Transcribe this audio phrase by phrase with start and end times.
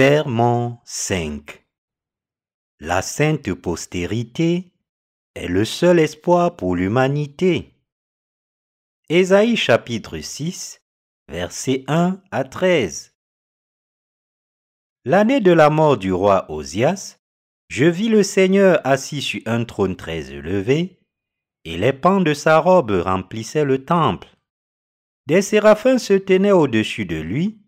[0.00, 1.66] Sermon 5
[2.78, 4.72] La sainte postérité
[5.34, 7.74] est le seul espoir pour l'humanité.
[9.08, 10.82] Ésaïe chapitre 6,
[11.26, 13.16] versets 1 à 13.
[15.04, 17.18] L'année de la mort du roi Osias,
[17.66, 21.00] je vis le Seigneur assis sur un trône très élevé,
[21.64, 24.28] et les pans de sa robe remplissaient le temple.
[25.26, 27.58] Des séraphins se tenaient au-dessus de lui,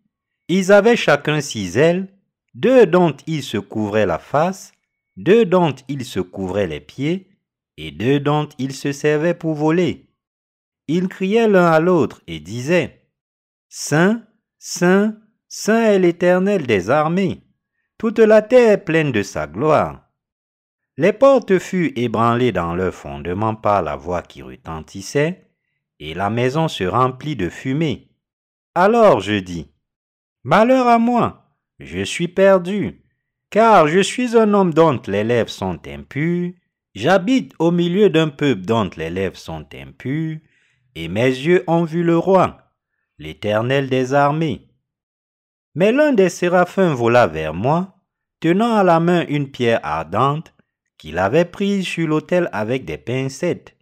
[0.47, 2.17] ils avaient chacun six ailes,
[2.55, 4.73] deux dont ils se couvraient la face,
[5.17, 7.29] deux dont ils se couvraient les pieds,
[7.77, 10.11] et deux dont ils se servaient pour voler.
[10.89, 13.09] Ils criaient l'un à l'autre et disaient,
[13.69, 14.23] Saint,
[14.59, 15.17] Saint,
[15.49, 17.45] Saint est l'Éternel des armées,
[17.99, 20.09] toute la terre est pleine de sa gloire.
[20.97, 25.51] Les portes furent ébranlées dans leur fondement par la voix qui retentissait,
[25.99, 28.11] et la maison se remplit de fumée.
[28.75, 29.71] Alors je dis,
[30.45, 31.40] Malheur à moi,
[31.81, 33.03] je suis perdu,
[33.51, 36.53] car je suis un homme dont les lèvres sont impures,
[36.95, 40.39] j'habite au milieu d'un peuple dont les lèvres sont impures,
[40.95, 42.59] et mes yeux ont vu le roi,
[43.19, 44.69] l'Éternel des armées.
[45.75, 47.97] Mais l'un des séraphins vola vers moi,
[48.41, 50.55] tenant à la main une pierre ardente
[50.99, 53.77] qu'il avait prise sur l'autel avec des pincettes.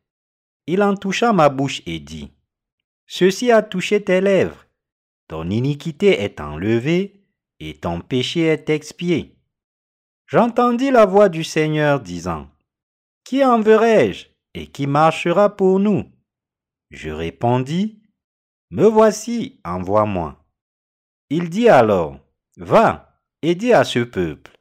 [0.66, 2.30] Il en toucha ma bouche et dit,
[3.06, 4.68] Ceci a touché tes lèvres
[5.28, 7.17] ton iniquité est enlevée
[7.60, 9.36] et ton péché est expié.
[10.26, 12.48] J'entendis la voix du Seigneur disant,
[13.24, 16.04] Qui enverrai-je et qui marchera pour nous?
[16.90, 18.02] Je répondis,
[18.70, 20.44] Me voici, envoie-moi.
[21.30, 22.18] Il dit alors,
[22.56, 24.58] Va et dis à ce peuple,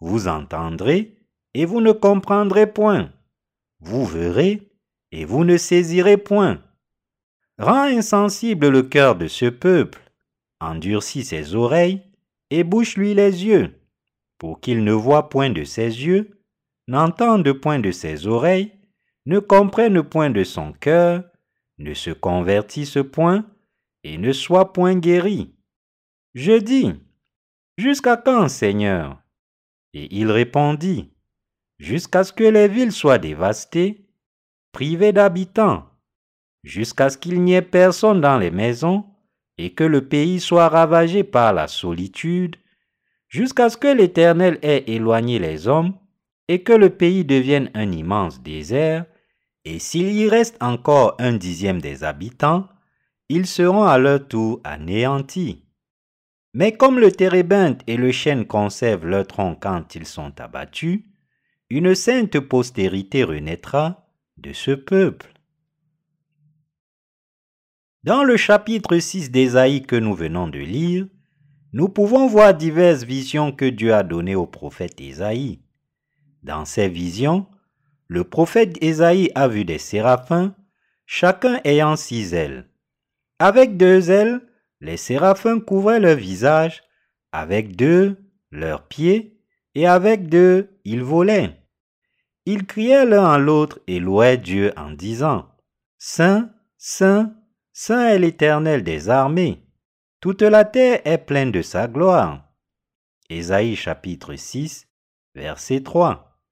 [0.00, 1.16] Vous entendrez
[1.54, 3.10] et vous ne comprendrez point,
[3.80, 4.70] vous verrez
[5.12, 6.62] et vous ne saisirez point.
[7.58, 10.00] Rends insensible le cœur de ce peuple,
[10.60, 12.02] endurcis ses oreilles
[12.50, 13.80] et bouche-lui les yeux,
[14.38, 16.40] pour qu'il ne voie point de ses yeux,
[16.86, 18.72] n'entende point de ses oreilles,
[19.26, 21.24] ne comprenne point de son cœur,
[21.78, 23.46] ne se convertisse point,
[24.04, 25.54] et ne soit point guéri.
[26.34, 26.92] Je dis,
[27.76, 29.22] Jusqu'à quand, Seigneur?
[29.92, 31.12] Et il répondit,
[31.78, 34.08] Jusqu'à ce que les villes soient dévastées,
[34.72, 35.88] privées d'habitants,
[36.64, 39.04] jusqu'à ce qu'il n'y ait personne dans les maisons,
[39.58, 42.56] et que le pays soit ravagé par la solitude,
[43.28, 45.94] jusqu'à ce que l'Éternel ait éloigné les hommes,
[46.48, 49.04] et que le pays devienne un immense désert,
[49.64, 52.68] et s'il y reste encore un dixième des habitants,
[53.28, 55.64] ils seront à leur tour anéantis.
[56.54, 61.02] Mais comme le térébinthe et le chêne conservent leur tronc quand ils sont abattus,
[61.68, 64.08] une sainte postérité renaîtra
[64.38, 65.37] de ce peuple.
[68.08, 71.06] Dans le chapitre 6 d'Ésaïe que nous venons de lire,
[71.74, 75.60] nous pouvons voir diverses visions que Dieu a données au prophète Ésaïe.
[76.42, 77.44] Dans ces visions,
[78.06, 80.54] le prophète Ésaïe a vu des séraphins,
[81.04, 82.70] chacun ayant six ailes.
[83.38, 84.40] Avec deux ailes,
[84.80, 86.80] les séraphins couvraient leur visage,
[87.30, 88.16] avec deux,
[88.50, 89.38] leurs pieds,
[89.74, 91.60] et avec deux, ils volaient.
[92.46, 95.46] Ils criaient l'un à l'autre et louaient Dieu en disant,
[95.98, 97.34] Saint, Saint,
[97.80, 99.62] Saint est l'Éternel des armées.
[100.18, 102.42] Toute la terre est pleine de sa gloire.
[103.30, 104.88] Ésaïe chapitre 6,
[105.36, 106.42] verset 3.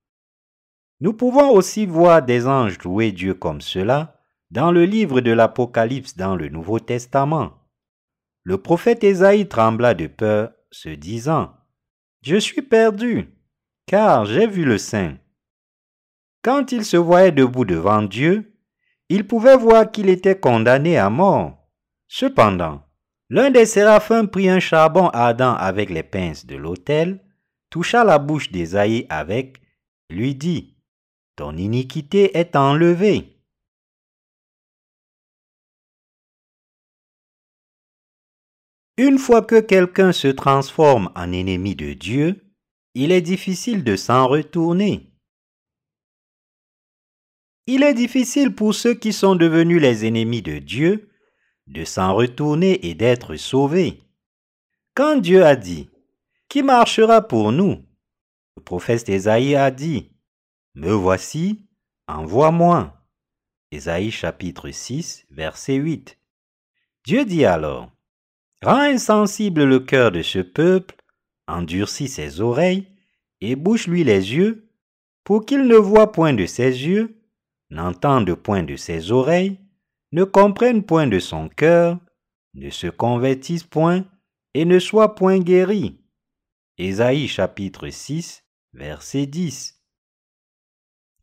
[1.00, 4.20] Nous pouvons aussi voir des anges louer Dieu comme cela
[4.53, 7.54] dans le livre de l'Apocalypse dans le Nouveau Testament.
[8.44, 11.56] Le prophète Ésaïe trembla de peur, se disant,
[12.22, 13.34] Je suis perdu,
[13.86, 15.16] car j'ai vu le Saint.
[16.42, 18.55] Quand il se voyait debout devant Dieu,
[19.08, 21.68] il pouvait voir qu'il était condamné à mort.
[22.08, 22.82] Cependant,
[23.30, 27.24] l'un des séraphins prit un charbon ardent avec les pinces de l'autel,
[27.70, 29.60] toucha la bouche d'Ésaïe avec,
[30.10, 30.76] lui dit,
[31.36, 33.36] Ton iniquité est enlevée.
[38.98, 42.47] Une fois que quelqu'un se transforme en ennemi de Dieu,
[42.94, 45.12] il est difficile de s'en retourner.
[47.66, 51.09] Il est difficile pour ceux qui sont devenus les ennemis de Dieu
[51.66, 54.01] de s'en retourner et d'être sauvés.
[54.95, 55.91] Quand Dieu a dit,
[56.48, 57.84] Qui marchera pour nous?
[58.57, 60.13] Le prophète Ésaïe a dit,
[60.74, 61.66] Me voici,
[62.07, 62.95] envoie-moi.
[63.72, 66.19] Ésaïe chapitre 6, verset 8.
[67.04, 67.91] Dieu dit alors,
[68.62, 70.95] Rends insensible le cœur de ce peuple,
[71.48, 72.86] endurcis ses oreilles,
[73.41, 74.71] et bouche-lui les yeux,
[75.24, 77.16] pour qu'il ne voie point de ses yeux,
[77.71, 79.59] n'entendent point de ses oreilles,
[80.13, 81.98] ne comprennent point de son cœur,
[82.54, 84.04] ne se convertissent point
[84.54, 86.01] et ne soient point guéris.
[86.78, 89.80] Ésaïe chapitre 6, verset 10.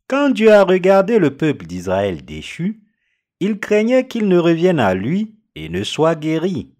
[0.06, 2.82] Quand Dieu a regardé le peuple d'Israël déchu,
[3.40, 6.74] il craignait qu'il ne revienne à lui et ne soit guéri.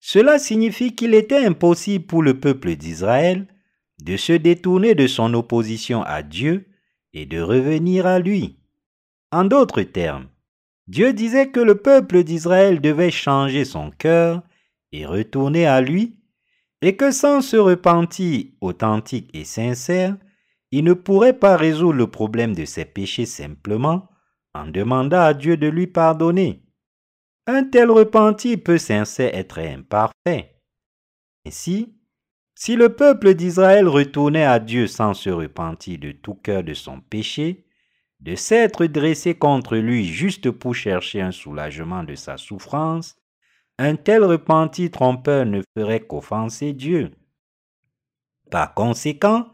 [0.00, 3.46] Cela signifie qu'il était impossible pour le peuple d'Israël
[4.02, 6.66] de se détourner de son opposition à Dieu
[7.12, 8.61] et de revenir à lui.
[9.32, 10.28] En d'autres termes,
[10.88, 14.42] Dieu disait que le peuple d'Israël devait changer son cœur
[14.92, 16.18] et retourner à lui,
[16.82, 20.16] et que sans ce repentir authentique et sincère,
[20.70, 24.10] il ne pourrait pas résoudre le problème de ses péchés simplement
[24.54, 26.62] en demandant à Dieu de lui pardonner.
[27.46, 30.60] Un tel repentir peut sincère être imparfait.
[31.46, 31.94] Ainsi,
[32.54, 37.00] si le peuple d'Israël retournait à Dieu sans se repentir de tout cœur de son
[37.00, 37.64] péché,
[38.22, 43.16] de s'être dressé contre lui juste pour chercher un soulagement de sa souffrance,
[43.78, 47.10] un tel repentir trompeur ne ferait qu'offenser Dieu.
[48.50, 49.48] Par conséquent,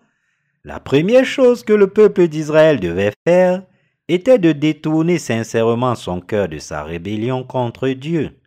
[0.64, 3.62] la première chose que le peuple d'Israël devait faire
[4.08, 8.38] était de détourner sincèrement son cœur de sa rébellion contre Dieu.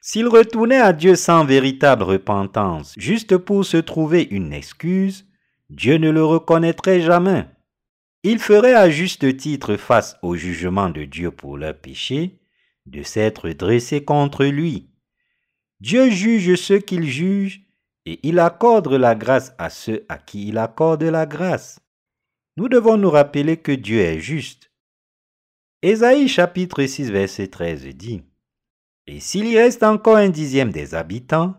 [0.00, 5.26] S'il retournait à Dieu sans véritable repentance, juste pour se trouver une excuse,
[5.70, 7.46] Dieu ne le reconnaîtrait jamais.
[8.22, 12.40] Il ferait à juste titre face au jugement de Dieu pour leur péché,
[12.86, 14.90] de s'être dressé contre lui.
[15.80, 17.62] Dieu juge ceux qu'il juge
[18.04, 21.80] et il accorde la grâce à ceux à qui il accorde la grâce.
[22.56, 24.70] Nous devons nous rappeler que Dieu est juste.
[25.82, 28.22] Ésaïe chapitre 6 verset 13 dit
[29.10, 31.56] et s'il y reste encore un dixième des habitants,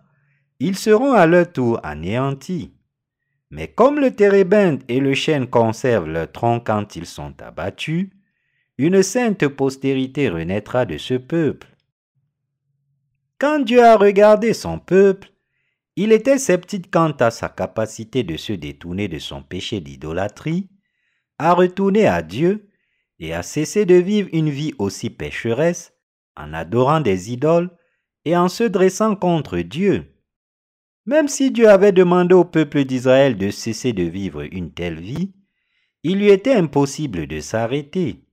[0.61, 2.71] ils seront à leur tour anéantis.
[3.51, 8.09] Mais comme le térébinthe et le chêne conservent leur tronc quand ils sont abattus,
[8.77, 11.67] une sainte postérité renaîtra de ce peuple.
[13.37, 15.31] Quand Dieu a regardé son peuple,
[15.97, 20.69] il était sceptique quant à sa capacité de se détourner de son péché d'idolâtrie,
[21.37, 22.69] à retourner à Dieu
[23.19, 25.93] et à cesser de vivre une vie aussi pécheresse
[26.37, 27.69] en adorant des idoles
[28.23, 30.10] et en se dressant contre Dieu.
[31.11, 35.33] Même si Dieu avait demandé au peuple d'Israël de cesser de vivre une telle vie,
[36.03, 38.23] il lui était impossible de s'arrêter.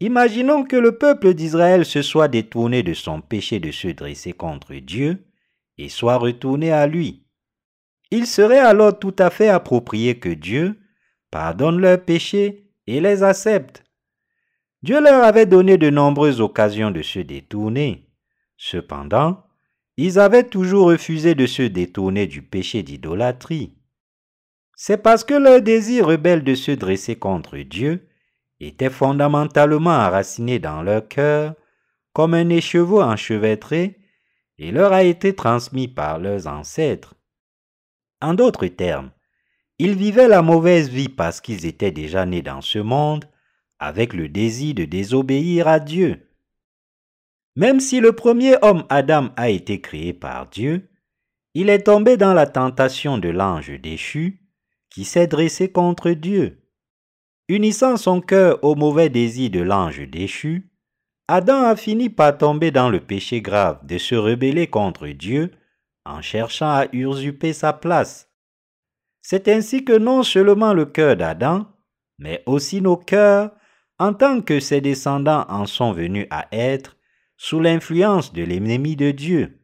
[0.00, 4.74] Imaginons que le peuple d'Israël se soit détourné de son péché de se dresser contre
[4.74, 5.24] Dieu
[5.76, 7.28] et soit retourné à lui.
[8.10, 10.80] Il serait alors tout à fait approprié que Dieu
[11.30, 13.84] pardonne leurs péchés et les accepte.
[14.82, 18.10] Dieu leur avait donné de nombreuses occasions de se détourner.
[18.56, 19.44] Cependant,
[20.00, 23.74] ils avaient toujours refusé de se détourner du péché d'idolâtrie.
[24.76, 28.06] C'est parce que leur désir rebelle de se dresser contre Dieu
[28.60, 31.56] était fondamentalement enraciné dans leur cœur
[32.12, 33.98] comme un écheveau enchevêtré
[34.58, 37.16] et leur a été transmis par leurs ancêtres.
[38.22, 39.10] En d'autres termes,
[39.80, 43.24] ils vivaient la mauvaise vie parce qu'ils étaient déjà nés dans ce monde
[43.80, 46.27] avec le désir de désobéir à Dieu.
[47.58, 50.88] Même si le premier homme Adam a été créé par Dieu,
[51.54, 54.44] il est tombé dans la tentation de l'ange déchu
[54.90, 56.62] qui s'est dressé contre Dieu.
[57.48, 60.70] Unissant son cœur au mauvais désir de l'ange déchu,
[61.26, 65.50] Adam a fini par tomber dans le péché grave de se rebeller contre Dieu
[66.04, 68.30] en cherchant à usurper sa place.
[69.20, 71.66] C'est ainsi que non seulement le cœur d'Adam,
[72.20, 73.50] mais aussi nos cœurs
[73.98, 76.97] en tant que ses descendants en sont venus à être
[77.38, 79.60] sous l'influence de l'ennemi de Dieu.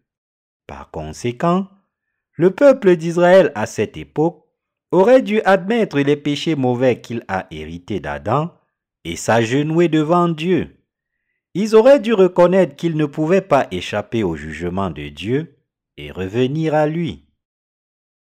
[0.66, 1.68] Par conséquent,
[2.32, 4.44] le peuple d'Israël à cette époque
[4.92, 8.54] aurait dû admettre les péchés mauvais qu'il a hérités d'Adam
[9.04, 10.76] et s'agenouiller devant Dieu.
[11.54, 15.56] Ils auraient dû reconnaître qu'ils ne pouvaient pas échapper au jugement de Dieu
[15.96, 17.26] et revenir à lui.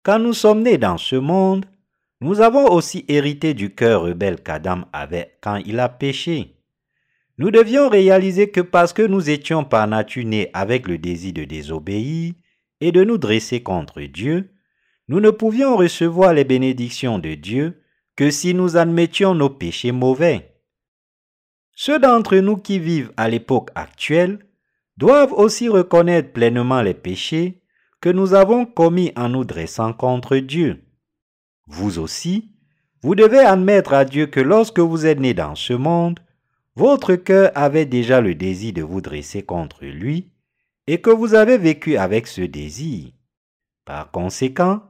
[0.03, 1.65] Quand nous sommes nés dans ce monde,
[2.19, 6.54] nous avons aussi hérité du cœur rebelle qu'Adam avait quand il a péché.
[7.37, 11.43] Nous devions réaliser que parce que nous étions par nature nés avec le désir de
[11.43, 12.33] désobéir
[12.79, 14.51] et de nous dresser contre Dieu,
[15.07, 17.81] nous ne pouvions recevoir les bénédictions de Dieu
[18.15, 20.55] que si nous admettions nos péchés mauvais.
[21.73, 24.39] Ceux d'entre nous qui vivent à l'époque actuelle
[24.95, 27.61] doivent aussi reconnaître pleinement les péchés
[27.99, 30.85] que nous avons commis en nous dressant contre Dieu.
[31.67, 32.51] Vous aussi,
[33.01, 36.19] vous devez admettre à Dieu que lorsque vous êtes né dans ce monde,
[36.75, 40.31] votre cœur avait déjà le désir de vous dresser contre lui
[40.87, 43.11] et que vous avez vécu avec ce désir.
[43.85, 44.83] Par conséquent,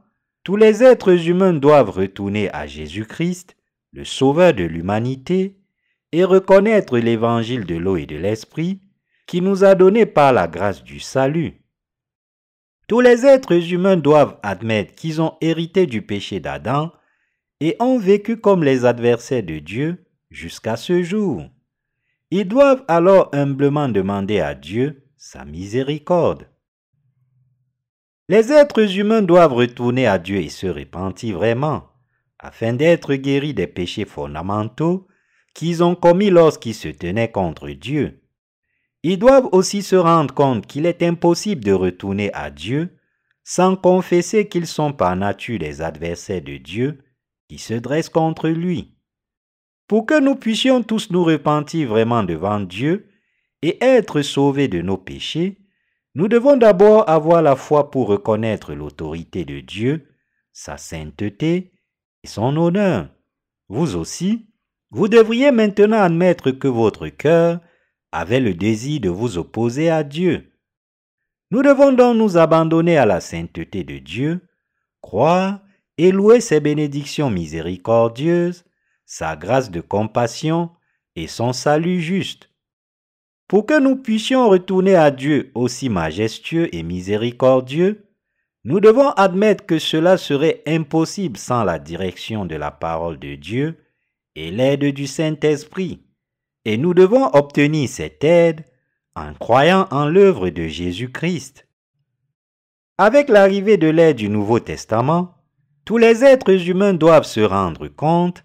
[0.44, 3.56] tous les êtres humains doivent retourner à Jésus-Christ,
[3.92, 5.58] le Sauveur de l'humanité,
[6.12, 8.82] et reconnaître l'évangile de l'eau et de l'esprit
[9.28, 11.62] qui nous a donné par la grâce du salut.
[12.88, 16.92] Tous les êtres humains doivent admettre qu'ils ont hérité du péché d'Adam
[17.60, 21.50] et ont vécu comme les adversaires de Dieu jusqu'à ce jour.
[22.38, 26.50] Ils doivent alors humblement demander à Dieu sa miséricorde.
[28.28, 31.88] Les êtres humains doivent retourner à Dieu et se repentir vraiment,
[32.38, 35.08] afin d'être guéris des péchés fondamentaux
[35.54, 38.22] qu'ils ont commis lorsqu'ils se tenaient contre Dieu.
[39.04, 42.98] Ils doivent aussi se rendre compte qu'il est impossible de retourner à Dieu
[43.46, 47.02] sans confesser qu'ils sont par nature les adversaires de Dieu
[47.48, 48.95] qui se dressent contre lui.
[49.88, 53.10] Pour que nous puissions tous nous repentir vraiment devant Dieu
[53.62, 55.60] et être sauvés de nos péchés,
[56.16, 60.08] nous devons d'abord avoir la foi pour reconnaître l'autorité de Dieu,
[60.54, 61.72] sa sainteté
[62.24, 63.10] et son honneur.
[63.68, 64.48] Vous aussi,
[64.92, 67.60] vous devriez maintenant admettre que votre cœur
[68.12, 70.52] avait le désir de vous opposer à Dieu.
[71.52, 74.42] Nous devons donc nous abandonner à la sainteté de Dieu,
[75.02, 75.60] croire
[75.98, 78.65] et louer ses bénédictions miséricordieuses,
[79.06, 80.72] sa grâce de compassion
[81.16, 82.50] et son salut juste.
[83.48, 88.10] Pour que nous puissions retourner à Dieu aussi majestueux et miséricordieux,
[88.64, 93.78] nous devons admettre que cela serait impossible sans la direction de la parole de Dieu
[94.36, 96.02] et l'aide du Saint-Esprit.
[96.66, 98.66] Et nous devons obtenir cette aide
[99.16, 101.68] en croyant en l'œuvre de Jésus-Christ.
[102.98, 105.36] Avec l'arrivée de l'aide du Nouveau Testament,
[105.86, 108.44] tous les êtres humains doivent se rendre compte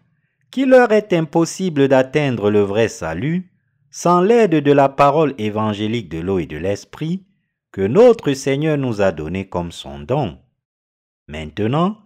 [0.51, 3.51] qu'il leur est impossible d'atteindre le vrai salut
[3.91, 7.27] sans l'aide de la parole évangélique de l'eau et de l'esprit
[7.73, 10.39] que notre Seigneur nous a donné comme son don.
[11.29, 11.99] Maintenant,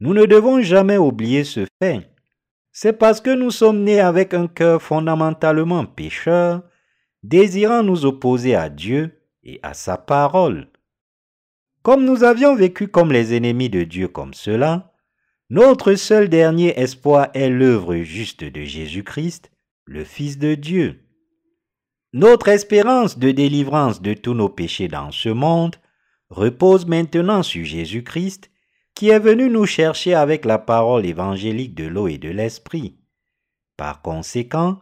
[0.00, 2.08] nous ne devons jamais oublier ce fait
[2.80, 6.62] c'est parce que nous sommes nés avec un cœur fondamentalement pécheur,
[7.24, 10.68] désirant nous opposer à Dieu et à sa parole.
[11.82, 14.92] Comme nous avions vécu comme les ennemis de Dieu comme cela,
[15.50, 19.50] notre seul dernier espoir est l'œuvre juste de Jésus-Christ,
[19.86, 21.00] le Fils de Dieu.
[22.12, 25.76] Notre espérance de délivrance de tous nos péchés dans ce monde
[26.28, 28.50] repose maintenant sur Jésus-Christ
[28.94, 32.98] qui est venu nous chercher avec la parole évangélique de l'eau et de l'esprit.
[33.76, 34.80] Par conséquent,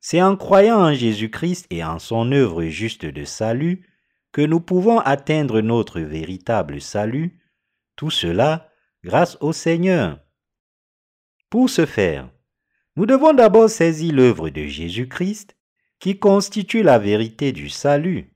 [0.00, 3.86] c'est en croyant en Jésus-Christ et en son œuvre juste de salut
[4.32, 7.40] que nous pouvons atteindre notre véritable salut,
[7.94, 8.67] tout cela
[9.04, 10.20] grâce au Seigneur.
[11.50, 12.30] Pour ce faire,
[12.96, 15.56] nous devons d'abord saisir l'œuvre de Jésus-Christ
[16.00, 18.34] qui constitue la vérité du salut.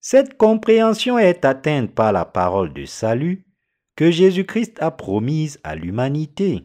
[0.00, 3.46] Cette compréhension est atteinte par la parole de salut
[3.96, 6.64] que Jésus-Christ a promise à l'humanité.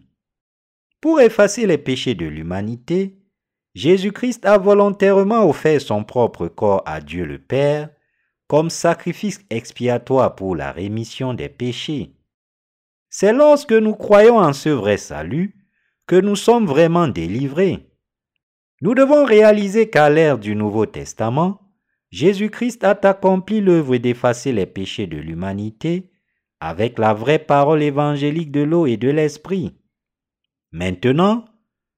[1.01, 3.17] Pour effacer les péchés de l'humanité,
[3.73, 7.89] Jésus-Christ a volontairement offert son propre corps à Dieu le Père
[8.47, 12.15] comme sacrifice expiatoire pour la rémission des péchés.
[13.17, 15.55] C'est lorsque nous croyons en ce vrai salut
[16.05, 17.89] que nous sommes vraiment délivrés.
[18.81, 21.61] Nous devons réaliser qu'à l'ère du Nouveau Testament,
[22.09, 26.11] Jésus-Christ a accompli l'œuvre d'effacer les péchés de l'humanité
[26.59, 29.77] avec la vraie parole évangélique de l'eau et de l'esprit.
[30.73, 31.45] Maintenant,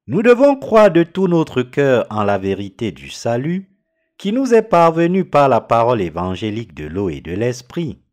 [0.06, 3.76] nous devons croire de tout notre cœur en la vérité du salut
[4.20, 8.04] qui nous est parvenue par la parole évangélique de l'eau et de l'esprit.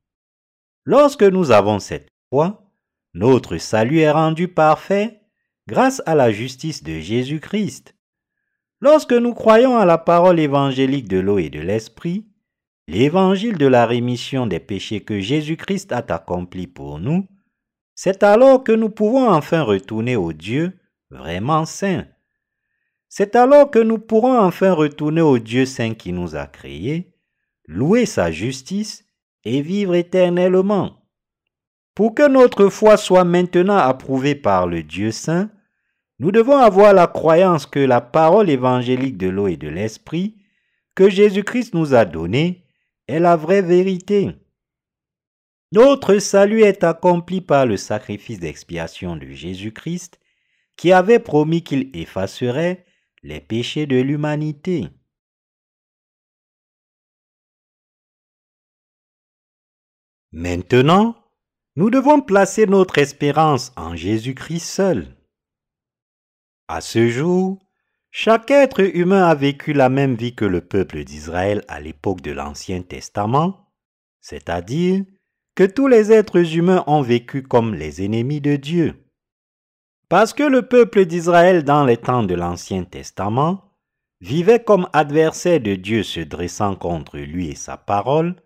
[0.87, 2.63] Lorsque nous avons cette foi,
[3.14, 5.21] notre salut est rendu parfait
[5.68, 7.94] grâce à la justice de Jésus-Christ.
[8.80, 12.26] Lorsque nous croyons à la parole évangélique de l'eau et de l'esprit,
[12.88, 17.26] l'évangile de la rémission des péchés que Jésus-Christ a accompli pour nous,
[17.94, 20.76] c'est alors que nous pouvons enfin retourner au Dieu
[21.11, 22.06] vraiment saint.
[23.09, 27.14] C'est alors que nous pourrons enfin retourner au Dieu saint qui nous a créés,
[27.66, 29.04] louer sa justice
[29.44, 31.03] et vivre éternellement.
[31.94, 35.50] Pour que notre foi soit maintenant approuvée par le Dieu saint,
[36.18, 40.36] nous devons avoir la croyance que la parole évangélique de l'eau et de l'esprit
[40.94, 42.64] que Jésus-Christ nous a donnée
[43.08, 44.36] est la vraie vérité.
[45.72, 50.20] Notre salut est accompli par le sacrifice d'expiation de Jésus-Christ
[50.76, 52.84] qui avait promis qu'il effacerait
[53.22, 54.88] les péchés de l'humanité.
[60.32, 61.23] Maintenant,
[61.76, 65.16] nous devons placer notre espérance en Jésus-Christ seul.
[66.68, 67.58] À ce jour,
[68.10, 72.30] chaque être humain a vécu la même vie que le peuple d'Israël à l'époque de
[72.30, 73.72] l'Ancien Testament,
[74.20, 75.04] c'est-à-dire
[75.56, 78.94] que tous les êtres humains ont vécu comme les ennemis de Dieu.
[80.08, 83.72] Parce que le peuple d'Israël dans les temps de l'Ancien Testament
[84.20, 88.36] vivait comme adversaire de Dieu se dressant contre lui et sa parole,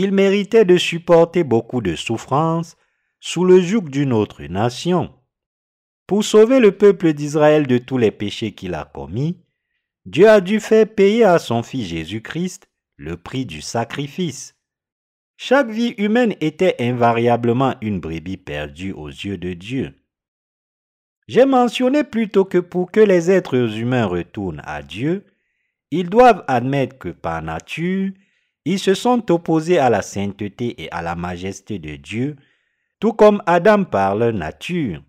[0.00, 2.76] il méritait de supporter beaucoup de souffrances
[3.18, 5.12] sous le joug d'une autre nation.
[6.06, 9.42] Pour sauver le peuple d'Israël de tous les péchés qu'il a commis,
[10.06, 14.54] Dieu a dû faire payer à son Fils Jésus-Christ le prix du sacrifice.
[15.36, 19.96] Chaque vie humaine était invariablement une brebis perdue aux yeux de Dieu.
[21.26, 25.26] J'ai mentionné plutôt que pour que les êtres humains retournent à Dieu,
[25.90, 28.12] ils doivent admettre que par nature,
[28.70, 32.36] ils se sont opposés à la sainteté et à la majesté de Dieu,
[33.00, 35.02] tout comme Adam par leur nature.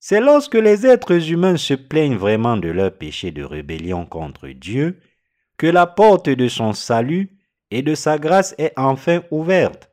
[0.00, 5.00] C'est lorsque les êtres humains se plaignent vraiment de leur péché de rébellion contre Dieu
[5.56, 7.38] que la porte de son salut
[7.70, 9.90] et de sa grâce est enfin ouverte.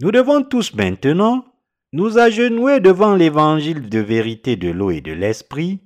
[0.00, 1.44] Nous devons tous maintenant
[1.92, 5.80] nous agenouiller devant l'évangile de vérité de l'eau et de l'esprit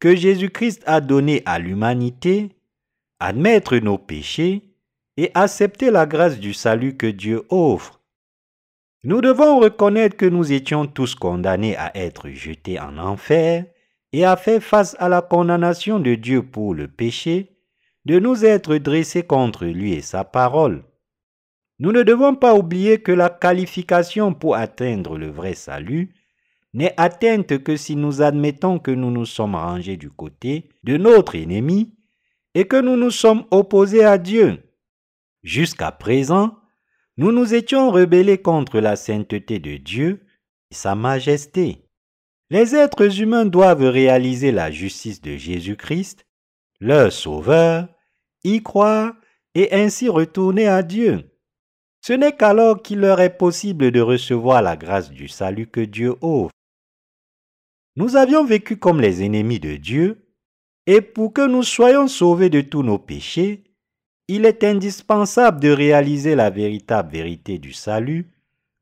[0.00, 2.56] que Jésus-Christ a donné à l'humanité,
[3.20, 4.67] admettre nos péchés
[5.18, 8.00] et accepter la grâce du salut que Dieu offre.
[9.02, 13.64] Nous devons reconnaître que nous étions tous condamnés à être jetés en enfer
[14.12, 17.56] et à faire face à la condamnation de Dieu pour le péché,
[18.04, 20.84] de nous être dressés contre lui et sa parole.
[21.80, 26.14] Nous ne devons pas oublier que la qualification pour atteindre le vrai salut
[26.74, 31.34] n'est atteinte que si nous admettons que nous nous sommes rangés du côté de notre
[31.34, 31.96] ennemi
[32.54, 34.62] et que nous nous sommes opposés à Dieu.
[35.48, 36.58] Jusqu'à présent,
[37.16, 40.26] nous nous étions rebellés contre la sainteté de Dieu
[40.70, 41.86] et sa majesté.
[42.50, 46.26] Les êtres humains doivent réaliser la justice de Jésus-Christ,
[46.80, 47.88] leur Sauveur,
[48.44, 49.14] y croire
[49.54, 51.30] et ainsi retourner à Dieu.
[52.02, 56.14] Ce n'est qu'alors qu'il leur est possible de recevoir la grâce du salut que Dieu
[56.20, 56.52] offre.
[57.96, 60.28] Nous avions vécu comme les ennemis de Dieu,
[60.86, 63.64] et pour que nous soyons sauvés de tous nos péchés,
[64.28, 68.30] il est indispensable de réaliser la véritable vérité du salut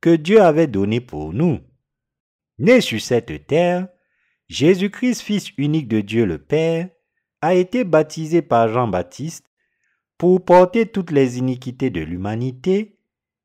[0.00, 1.61] que Dieu avait donné pour nous.
[2.59, 3.88] Né sur cette terre,
[4.48, 6.88] Jésus-Christ, Fils unique de Dieu le Père,
[7.40, 9.46] a été baptisé par Jean-Baptiste
[10.18, 12.98] pour porter toutes les iniquités de l'humanité,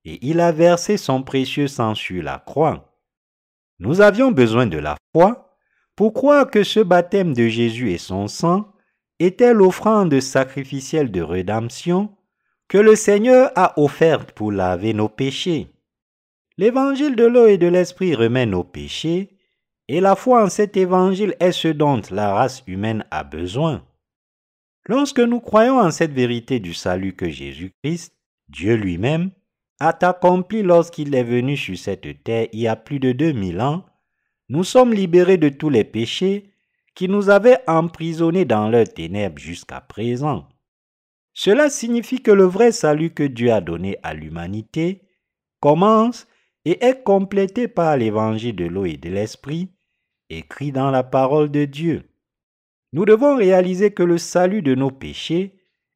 [0.06, 2.98] et il a versé son précieux sang sur la croix.
[3.80, 5.56] Nous avions besoin de la foi
[5.96, 8.71] pour croire que ce baptême de Jésus et son sang
[9.26, 12.10] était l'offrande sacrificielle de rédemption
[12.68, 15.68] que le Seigneur a offerte pour laver nos péchés.
[16.58, 19.30] L'évangile de l'eau et de l'esprit remet nos péchés,
[19.88, 23.84] et la foi en cet évangile est ce dont la race humaine a besoin.
[24.88, 28.16] Lorsque nous croyons en cette vérité du salut que Jésus-Christ,
[28.50, 29.32] Dieu lui-même,
[29.80, 33.62] a accompli lorsqu'il est venu sur cette terre il y a plus de deux mille
[33.62, 33.86] ans,
[34.50, 36.51] nous sommes libérés de tous les péchés
[36.96, 40.48] qui nous avaient emprisonnés dans leurs ténèbres jusqu'à présent.
[41.34, 45.02] Cela signifie que le vrai salut que Dieu a donné à l'humanité
[45.62, 46.28] commence
[46.66, 49.70] et est complété par l'évangile de l'eau et de l'esprit,
[50.30, 52.04] écrit dans la parole de Dieu.
[52.94, 55.56] Nous devons réaliser que le salut de nos péchés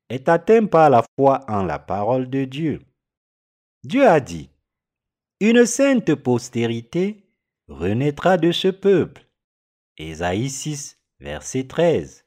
[0.10, 2.82] est atteint par la foi en la parole de Dieu.
[3.84, 4.50] Dieu a dit,
[5.42, 7.26] Une sainte postérité
[7.68, 9.25] renaîtra de ce peuple.
[9.98, 12.26] Ésaïe 6, verset 13.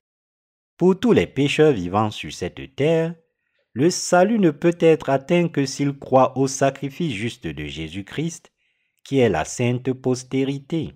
[0.78, 3.14] Pour tous les pécheurs vivant sur cette terre,
[3.74, 8.52] le salut ne peut être atteint que s'ils croient au sacrifice juste de Jésus-Christ,
[9.04, 10.94] qui est la sainte postérité.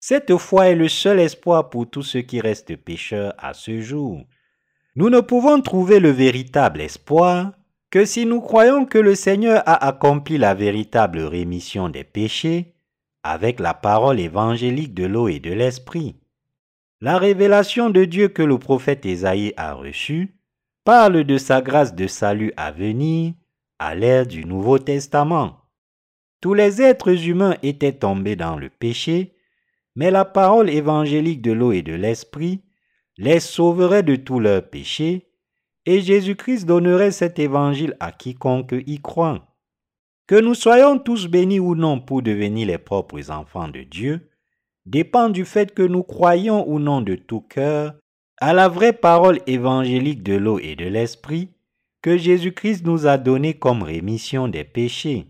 [0.00, 4.26] Cette foi est le seul espoir pour tous ceux qui restent pécheurs à ce jour.
[4.96, 7.52] Nous ne pouvons trouver le véritable espoir
[7.90, 12.75] que si nous croyons que le Seigneur a accompli la véritable rémission des péchés
[13.30, 16.16] avec la parole évangélique de l'eau et de l'esprit.
[17.00, 20.36] La révélation de Dieu que le prophète Ésaïe a reçue
[20.84, 23.34] parle de sa grâce de salut à venir
[23.78, 25.58] à l'ère du Nouveau Testament.
[26.40, 29.36] Tous les êtres humains étaient tombés dans le péché,
[29.96, 32.62] mais la parole évangélique de l'eau et de l'esprit
[33.18, 35.32] les sauverait de tous leurs péchés,
[35.86, 39.55] et Jésus-Christ donnerait cet évangile à quiconque y croit.
[40.26, 44.28] Que nous soyons tous bénis ou non pour devenir les propres enfants de Dieu
[44.84, 47.94] dépend du fait que nous croyons ou non de tout cœur
[48.38, 51.50] à la vraie parole évangélique de l'eau et de l'esprit
[52.02, 55.28] que Jésus-Christ nous a donnée comme rémission des péchés.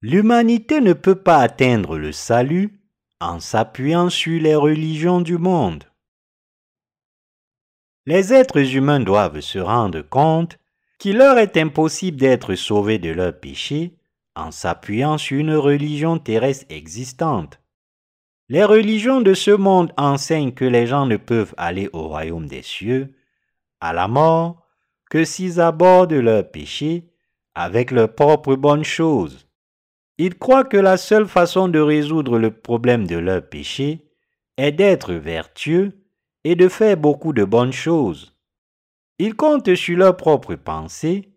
[0.00, 2.80] L'humanité ne peut pas atteindre le salut
[3.20, 5.89] en s'appuyant sur les religions du monde.
[8.06, 10.58] Les êtres humains doivent se rendre compte
[10.98, 13.94] qu'il leur est impossible d'être sauvés de leurs péchés
[14.34, 17.60] en s'appuyant sur une religion terrestre existante.
[18.48, 22.62] Les religions de ce monde enseignent que les gens ne peuvent aller au royaume des
[22.62, 23.14] cieux,
[23.80, 24.66] à la mort,
[25.10, 27.10] que s'ils abordent leurs péchés
[27.54, 29.46] avec leurs propres bonnes choses.
[30.18, 34.06] Ils croient que la seule façon de résoudre le problème de leurs péchés
[34.56, 35.99] est d'être vertueux
[36.44, 38.36] et de faire beaucoup de bonnes choses.
[39.18, 41.28] Ils comptent sur leurs propres pensées,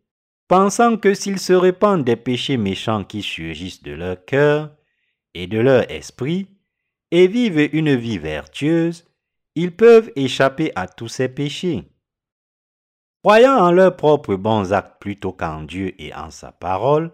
[0.48, 4.76] pensant que s'ils se répandent des péchés méchants qui surgissent de leur cœur
[5.34, 6.48] et de leur esprit,
[7.12, 9.06] et vivent une vie vertueuse,
[9.56, 11.84] ils peuvent échapper à tous ces péchés.
[13.24, 17.12] Croyant en leurs propres bons actes plutôt qu'en Dieu et en sa parole,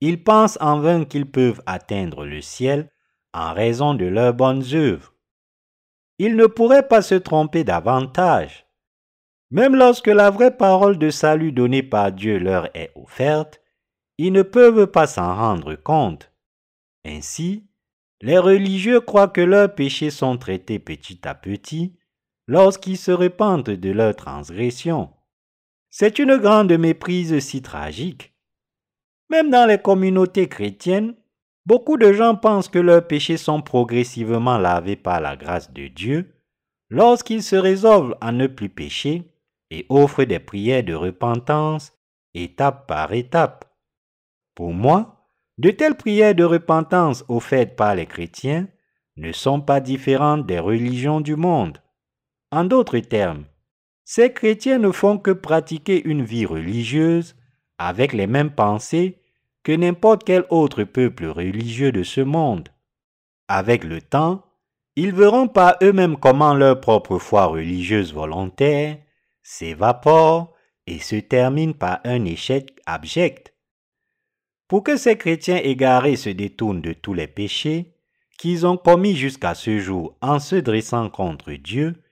[0.00, 2.90] ils pensent en vain qu'ils peuvent atteindre le ciel
[3.34, 5.11] en raison de leurs bonnes œuvres.
[6.24, 8.64] Ils ne pourraient pas se tromper davantage.
[9.50, 13.60] Même lorsque la vraie parole de salut donnée par Dieu leur est offerte,
[14.18, 16.30] ils ne peuvent pas s'en rendre compte.
[17.04, 17.66] Ainsi,
[18.20, 21.98] les religieux croient que leurs péchés sont traités petit à petit
[22.46, 25.10] lorsqu'ils se répandent de leurs transgressions.
[25.90, 28.32] C'est une grande méprise si tragique.
[29.28, 31.16] Même dans les communautés chrétiennes,
[31.66, 36.34] beaucoup de gens pensent que leurs péchés sont progressivement lavés par la grâce de Dieu
[36.90, 39.32] lorsqu'ils se résolvent à ne plus pécher
[39.70, 41.92] et offrent des prières de repentance
[42.34, 43.64] étape par étape.
[44.54, 45.26] Pour moi,
[45.58, 48.68] de telles prières de repentance offertes par les chrétiens
[49.16, 51.78] ne sont pas différentes des religions du monde.
[52.50, 53.44] En d'autres termes,
[54.04, 57.34] ces chrétiens ne font que pratiquer une vie religieuse
[57.78, 59.21] avec les mêmes pensées
[59.62, 62.68] que n'importe quel autre peuple religieux de ce monde.
[63.48, 64.44] Avec le temps,
[64.96, 68.98] ils verront par eux-mêmes comment leur propre foi religieuse volontaire
[69.42, 70.54] s'évapore
[70.86, 73.54] et se termine par un échec abject.
[74.68, 77.94] Pour que ces chrétiens égarés se détournent de tous les péchés
[78.38, 82.02] qu'ils ont commis jusqu'à ce jour en se dressant contre Dieu,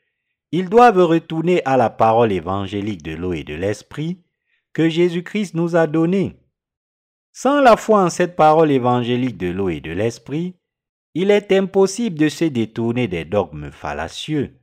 [0.53, 4.23] ils doivent retourner à la parole évangélique de l'eau et de l'esprit
[4.73, 6.40] que Jésus-Christ nous a donnée.
[7.33, 10.57] Sans la foi en cette parole évangélique de l'eau et de l'esprit,
[11.15, 14.57] il est impossible de se détourner des dogmes fallacieux.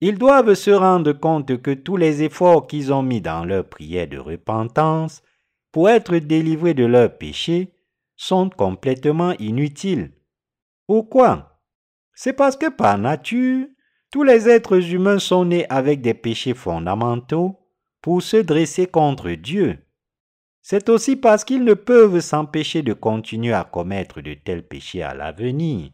[0.00, 4.06] Ils doivent se rendre compte que tous les efforts qu'ils ont mis dans leur prière
[4.06, 5.22] de repentance
[5.72, 7.74] pour être délivrés de leurs péchés
[8.16, 10.12] sont complètement inutiles.
[10.86, 11.60] Pourquoi?
[12.14, 13.66] C'est parce que par nature,
[14.10, 17.58] tous les êtres humains sont nés avec des péchés fondamentaux
[18.00, 19.78] pour se dresser contre Dieu.
[20.70, 25.14] C'est aussi parce qu'ils ne peuvent s'empêcher de continuer à commettre de tels péchés à
[25.14, 25.92] l'avenir.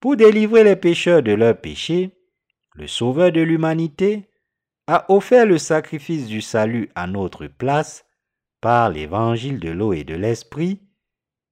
[0.00, 2.16] Pour délivrer les pécheurs de leurs péchés,
[2.72, 4.30] le Sauveur de l'humanité
[4.86, 8.06] a offert le sacrifice du salut à notre place
[8.62, 10.80] par l'évangile de l'eau et de l'esprit,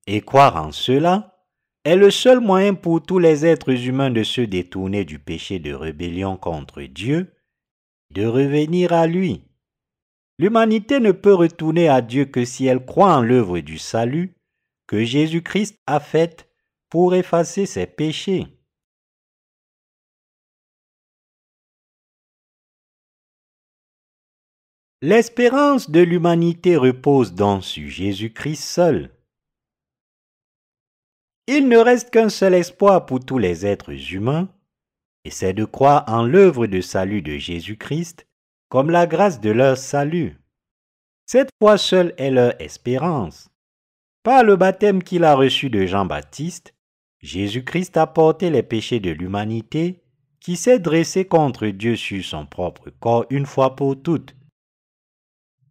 [0.06, 1.44] et croire en cela
[1.84, 5.74] est le seul moyen pour tous les êtres humains de se détourner du péché de
[5.74, 7.34] rébellion contre Dieu,
[8.12, 9.44] de revenir à lui.
[10.38, 14.34] L'humanité ne peut retourner à Dieu que si elle croit en l'œuvre du salut
[14.86, 16.48] que Jésus-Christ a faite
[16.90, 18.46] pour effacer ses péchés.
[25.02, 29.10] L'espérance de l'humanité repose donc sur Jésus-Christ seul.
[31.46, 34.48] Il ne reste qu'un seul espoir pour tous les êtres humains,
[35.24, 38.26] et c'est de croire en l'œuvre de salut de Jésus-Christ
[38.68, 40.38] comme la grâce de leur salut.
[41.26, 43.50] Cette foi seule est leur espérance.
[44.22, 46.74] Par le baptême qu'il a reçu de Jean-Baptiste,
[47.20, 50.02] Jésus-Christ a porté les péchés de l'humanité
[50.40, 54.34] qui s'est dressé contre Dieu sur son propre corps une fois pour toutes.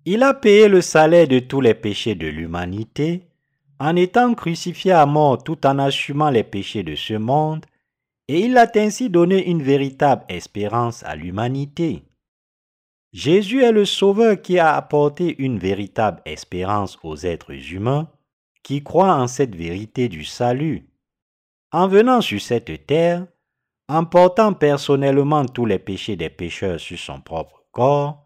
[0.05, 3.27] Il a payé le salaire de tous les péchés de l'humanité
[3.79, 7.65] en étant crucifié à mort tout en assumant les péchés de ce monde,
[8.27, 12.03] et il a ainsi donné une véritable espérance à l'humanité.
[13.13, 18.09] Jésus est le Sauveur qui a apporté une véritable espérance aux êtres humains
[18.63, 20.89] qui croient en cette vérité du salut.
[21.71, 23.27] En venant sur cette terre,
[23.87, 28.25] en portant personnellement tous les péchés des pécheurs sur son propre corps,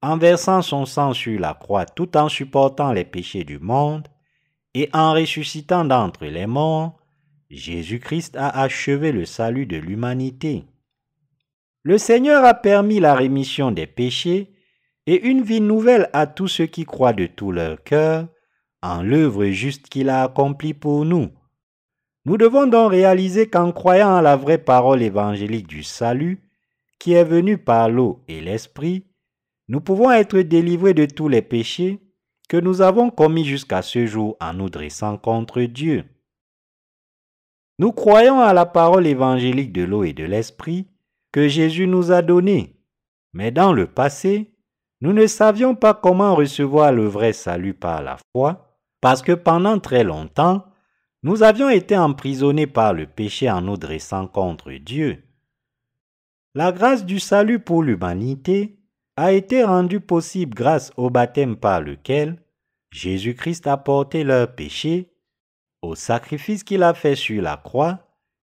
[0.00, 4.08] en versant son sang sur la croix tout en supportant les péchés du monde,
[4.72, 6.96] et en ressuscitant d'entre les morts,
[7.50, 10.64] Jésus-Christ a achevé le salut de l'humanité.
[11.84, 14.52] Le Seigneur a permis la rémission des péchés
[15.06, 18.28] et une vie nouvelle à tous ceux qui croient de tout leur cœur
[18.82, 21.30] en l'œuvre juste qu'il a accomplie pour nous.
[22.24, 26.48] Nous devons donc réaliser qu'en croyant à la vraie parole évangélique du salut,
[27.00, 29.06] qui est venue par l'eau et l'esprit,
[29.66, 32.00] nous pouvons être délivrés de tous les péchés
[32.48, 36.04] que nous avons commis jusqu'à ce jour en nous dressant contre Dieu.
[37.80, 40.91] Nous croyons à la parole évangélique de l'eau et de l'esprit
[41.32, 42.76] que Jésus nous a donnée.
[43.32, 44.54] Mais dans le passé,
[45.00, 49.80] nous ne savions pas comment recevoir le vrai salut par la foi, parce que pendant
[49.80, 50.64] très longtemps,
[51.24, 55.24] nous avions été emprisonnés par le péché en nous dressant contre Dieu.
[56.54, 58.78] La grâce du salut pour l'humanité
[59.16, 62.42] a été rendue possible grâce au baptême par lequel
[62.92, 65.14] Jésus-Christ a porté leur péché,
[65.80, 68.06] au sacrifice qu'il a fait sur la croix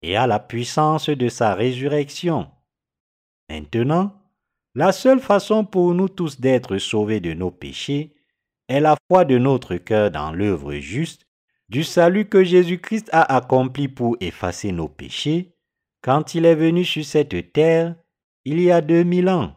[0.02, 2.50] et à la puissance de sa résurrection.
[3.54, 4.20] Maintenant,
[4.74, 8.16] la seule façon pour nous tous d'être sauvés de nos péchés
[8.68, 11.28] est la foi de notre cœur dans l'œuvre juste
[11.70, 15.56] du salut que Jésus-Christ a accompli pour effacer nos péchés
[16.02, 17.96] quand il est venu sur cette terre
[18.44, 19.56] il y a deux mille ans.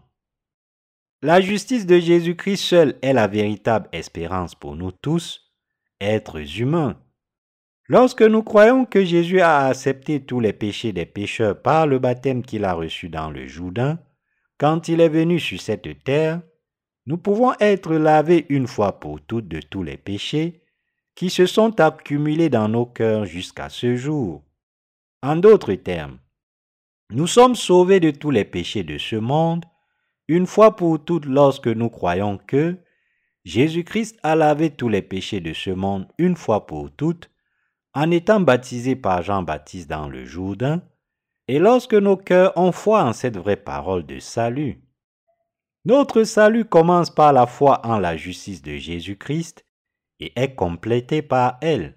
[1.23, 5.55] La justice de Jésus-Christ seule est la véritable espérance pour nous tous,
[6.03, 7.01] êtres humains.
[7.89, 12.43] Lorsque nous croyons que Jésus a accepté tous les péchés des pécheurs par le baptême
[12.43, 14.01] qu'il a reçu dans le Jourdain,
[14.59, 16.43] quand il est venu sur cette terre,
[17.07, 20.63] nous pouvons être lavés une fois pour toutes de tous les péchés
[21.15, 24.43] qui se sont accumulés dans nos cœurs jusqu'à ce jour.
[25.23, 26.19] En d'autres termes,
[27.11, 29.65] nous sommes sauvés de tous les péchés de ce monde
[30.27, 32.77] une fois pour toutes lorsque nous croyons que
[33.45, 37.31] Jésus-Christ a lavé tous les péchés de ce monde une fois pour toutes
[37.97, 40.83] en étant baptisé par Jean-Baptiste dans le Jourdain
[41.49, 44.83] et lorsque nos cœurs ont foi en cette vraie parole de salut.
[45.87, 49.65] Notre salut commence par la foi en la justice de Jésus-Christ
[50.21, 51.95] et est complété par elle.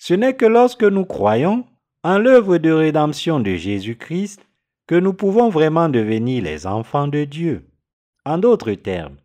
[0.00, 1.66] Ce n'est que lorsque nous croyons
[2.02, 4.44] en l'œuvre de rédemption de Jésus-Christ
[4.88, 7.70] que nous pouvons vraiment devenir les enfants de Dieu.
[8.24, 9.18] En d'autres termes,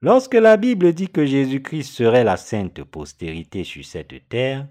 [0.00, 4.66] lorsque la Bible dit que Jésus-Christ serait la sainte postérité sur cette terre,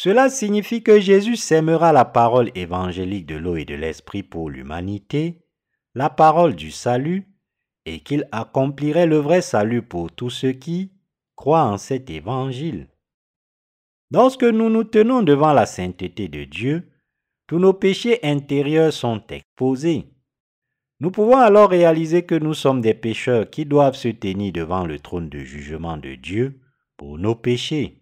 [0.00, 5.42] cela signifie que Jésus sèmera la parole évangélique de l'eau et de l'esprit pour l'humanité,
[5.96, 7.26] la parole du salut,
[7.84, 10.92] et qu'il accomplirait le vrai salut pour tous ceux qui
[11.34, 12.86] croient en cet évangile.
[14.12, 16.88] Lorsque nous nous tenons devant la sainteté de Dieu,
[17.48, 20.12] tous nos péchés intérieurs sont exposés.
[21.00, 25.00] Nous pouvons alors réaliser que nous sommes des pécheurs qui doivent se tenir devant le
[25.00, 26.60] trône de jugement de Dieu
[26.96, 27.98] pour nos péchés.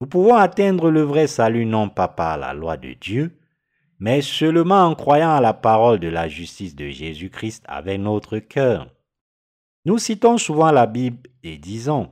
[0.00, 3.36] Nous pouvons atteindre le vrai salut non pas par la loi de Dieu,
[3.98, 8.94] mais seulement en croyant à la parole de la justice de Jésus-Christ avec notre cœur.
[9.84, 12.10] Nous citons souvent la Bible et disons,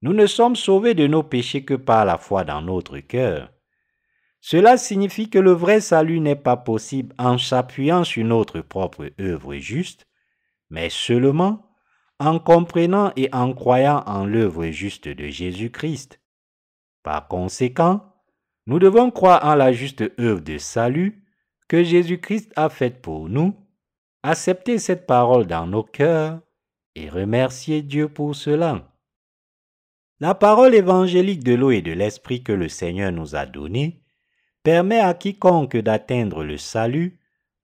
[0.00, 3.50] Nous ne sommes sauvés de nos péchés que par la foi dans notre cœur.
[4.40, 9.56] Cela signifie que le vrai salut n'est pas possible en s'appuyant sur notre propre œuvre
[9.56, 10.06] juste,
[10.70, 11.68] mais seulement
[12.20, 16.21] en comprenant et en croyant en l'œuvre juste de Jésus-Christ.
[17.02, 18.04] Par conséquent,
[18.66, 21.24] nous devons croire en la juste œuvre de salut
[21.68, 23.56] que Jésus-Christ a faite pour nous,
[24.22, 26.40] accepter cette parole dans nos cœurs
[26.94, 28.88] et remercier Dieu pour cela.
[30.20, 34.02] La parole évangélique de l'eau et de l'esprit que le Seigneur nous a donnée
[34.62, 37.18] permet à quiconque d'atteindre le salut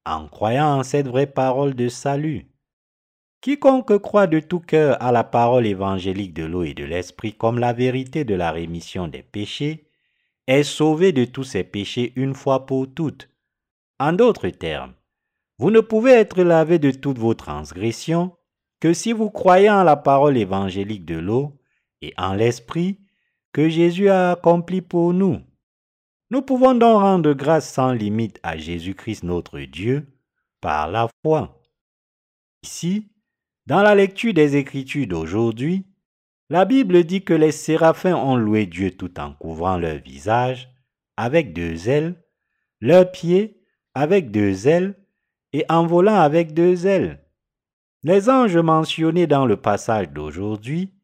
[0.04, 2.47] en croyant en cette vraie parole de salut.
[3.40, 7.60] Quiconque croit de tout cœur à la parole évangélique de l'eau et de l'esprit comme
[7.60, 9.88] la vérité de la rémission des péchés
[10.48, 13.28] est sauvé de tous ses péchés une fois pour toutes.
[14.00, 14.94] En d'autres termes,
[15.58, 18.36] vous ne pouvez être lavé de toutes vos transgressions
[18.80, 21.60] que si vous croyez en la parole évangélique de l'eau
[22.02, 22.98] et en l'esprit
[23.52, 25.40] que Jésus a accompli pour nous.
[26.30, 30.08] Nous pouvons donc rendre grâce sans limite à Jésus-Christ notre Dieu
[30.60, 31.60] par la foi.
[32.62, 33.08] Ici,
[33.68, 35.84] dans la lecture des Écritures d'aujourd'hui,
[36.48, 40.70] la Bible dit que les séraphins ont loué Dieu tout en couvrant leur visage
[41.18, 42.14] avec deux ailes,
[42.80, 43.60] leurs pieds
[43.92, 44.96] avec deux ailes
[45.52, 47.22] et en volant avec deux ailes.
[48.04, 50.94] Les anges mentionnés dans le passage d'aujourd'hui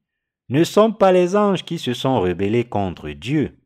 [0.49, 3.59] ne sont pas les anges qui se sont rebellés contre Dieu.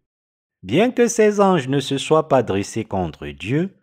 [0.65, 3.77] Bien que ces anges ne se soient pas dressés contre Dieu,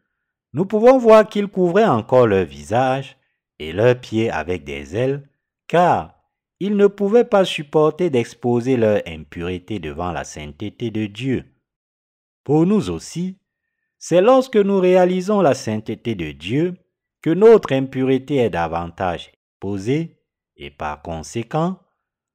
[0.51, 3.15] nous pouvons voir qu'ils couvraient encore leur visage
[3.59, 5.27] et leurs pieds avec des ailes,
[5.67, 6.15] car
[6.59, 11.45] ils ne pouvaient pas supporter d'exposer leur impureté devant la sainteté de Dieu.
[12.43, 13.37] Pour nous aussi,
[13.97, 16.75] c'est lorsque nous réalisons la sainteté de Dieu
[17.21, 20.19] que notre impureté est davantage posée
[20.55, 21.79] et par conséquent,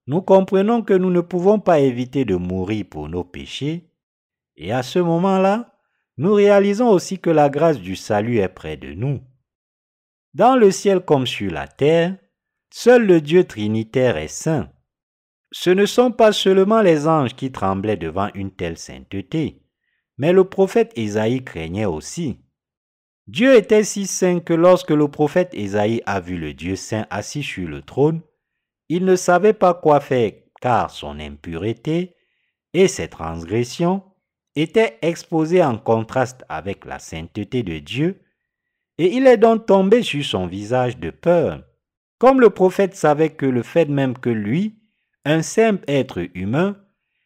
[0.07, 3.91] nous comprenons que nous ne pouvons pas éviter de mourir pour nos péchés
[4.57, 5.79] et à ce moment-là,
[6.17, 9.21] nous réalisons aussi que la grâce du salut est près de nous.
[10.35, 12.17] Dans le ciel comme sur la terre,
[12.73, 14.71] seul le Dieu trinitaire est saint.
[15.53, 19.63] Ce ne sont pas seulement les anges qui tremblaient devant une telle sainteté,
[20.19, 22.39] mais le prophète Ésaïe craignait aussi.
[23.27, 27.43] Dieu était si saint que lorsque le prophète Ésaïe a vu le Dieu saint assis
[27.43, 28.23] sur le trône,
[28.89, 32.17] il ne savait pas quoi faire car son impureté
[32.75, 34.05] et ses transgressions
[34.55, 38.23] étaient exposées en contraste avec la sainteté de Dieu,
[39.01, 41.63] et il est donc tombé sur son visage de peur.
[42.19, 44.79] Comme le prophète savait que le fait même que lui,
[45.25, 46.77] un simple être humain,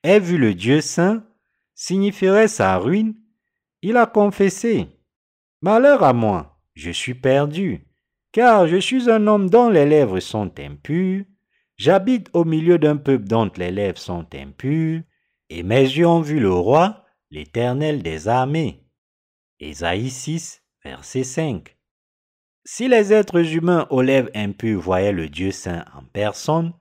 [0.04, 1.24] ait vu le Dieu saint,
[1.74, 3.16] signifierait sa ruine,
[3.82, 4.86] il a confessé
[5.62, 7.84] Malheur à moi, je suis perdu,
[8.30, 11.24] car je suis un homme dont les lèvres sont impures,
[11.76, 15.02] j'habite au milieu d'un peuple dont les lèvres sont impures,
[15.50, 18.86] et mes yeux ont vu le roi, l'Éternel des armées.
[19.58, 21.76] Ésaïe 6, verset 5.
[22.64, 26.72] Si les êtres humains aux lèvres impures voyaient le Dieu saint en personne,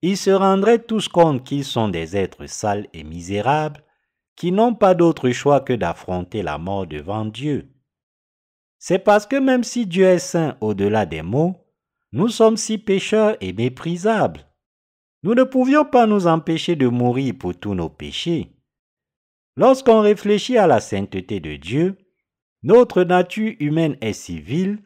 [0.00, 3.82] ils se rendraient tous compte qu'ils sont des êtres sales et misérables,
[4.36, 7.68] qui n'ont pas d'autre choix que d'affronter la mort devant Dieu.
[8.78, 11.56] C'est parce que même si Dieu est saint au-delà des mots,
[12.12, 14.46] nous sommes si pécheurs et méprisables.
[15.22, 18.50] Nous ne pouvions pas nous empêcher de mourir pour tous nos péchés.
[19.56, 21.96] Lorsqu'on réfléchit à la sainteté de Dieu,
[22.62, 24.82] notre nature humaine est si vile,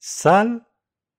[0.00, 0.64] sale,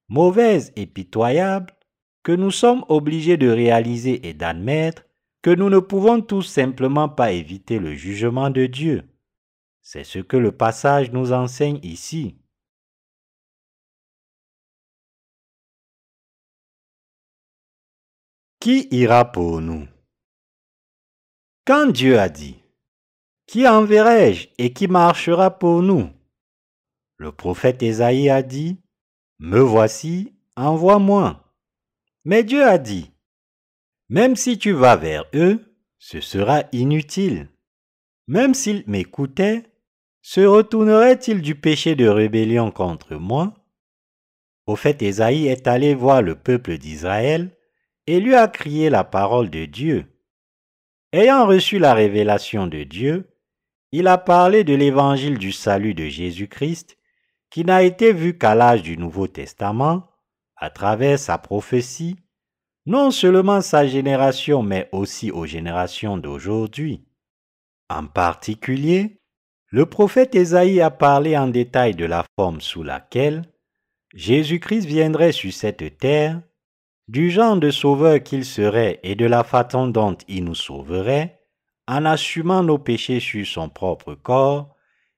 [0.07, 1.75] mauvaise et pitoyable
[2.23, 5.05] que nous sommes obligés de réaliser et d'admettre
[5.41, 9.03] que nous ne pouvons tout simplement pas éviter le jugement de Dieu.
[9.81, 12.35] C'est ce que le passage nous enseigne ici.
[18.59, 19.87] Qui ira pour nous?
[21.65, 22.61] Quand Dieu a dit,
[23.49, 26.11] Qui enverrai-je et qui marchera pour nous?
[27.17, 28.77] Le prophète Ésaïe a dit,
[29.39, 31.51] Me voici, envoie-moi.
[32.25, 33.11] Mais Dieu a dit,
[34.07, 37.49] Même si tu vas vers eux, ce sera inutile.
[38.27, 39.63] Même s'ils m'écoutaient,
[40.21, 43.55] se retournerait-il du péché de rébellion contre moi?
[44.67, 47.49] Au fait, Ésaïe est allé voir le peuple d'Israël
[48.05, 50.05] et lui a crié la parole de Dieu.
[51.11, 53.28] Ayant reçu la révélation de Dieu,
[53.91, 56.97] il a parlé de l'évangile du salut de Jésus-Christ,
[57.49, 60.07] qui n'a été vu qu'à l'âge du Nouveau Testament,
[60.55, 62.17] à travers sa prophétie,
[62.85, 67.05] non seulement sa génération, mais aussi aux générations d'aujourd'hui.
[67.89, 69.21] En particulier,
[69.71, 73.43] le prophète Ésaïe a parlé en détail de la forme sous laquelle
[74.13, 76.41] Jésus-Christ viendrait sur cette terre,
[77.07, 81.38] du genre de sauveur qu'il serait et de la façon dont il nous sauverait,
[81.89, 84.75] en assumant nos péchés sur son propre corps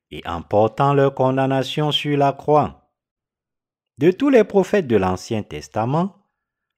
[0.10, 2.93] et en portant leur condamnation sur la croix.
[3.97, 6.15] De tous les prophètes de l'Ancien Testament,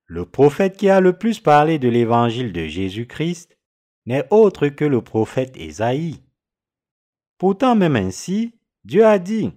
[0.08, 3.56] le prophète qui a le plus parlé de l'évangile de Jésus-Christ
[4.08, 6.24] n'est autre que le prophète Ésaïe.
[7.38, 9.52] Pourtant même ainsi, Dieu a dit,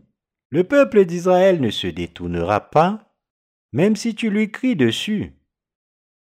[0.51, 3.17] le peuple d'Israël ne se détournera pas,
[3.73, 5.33] même si tu lui cries dessus.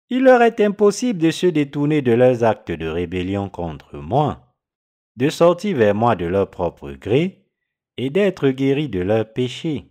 [0.08, 4.54] Il leur est impossible de se détourner de leurs actes de rébellion contre moi,
[5.16, 7.44] de sortir vers moi de leur propre gré
[7.96, 9.90] et d'être guéris de leurs péchés.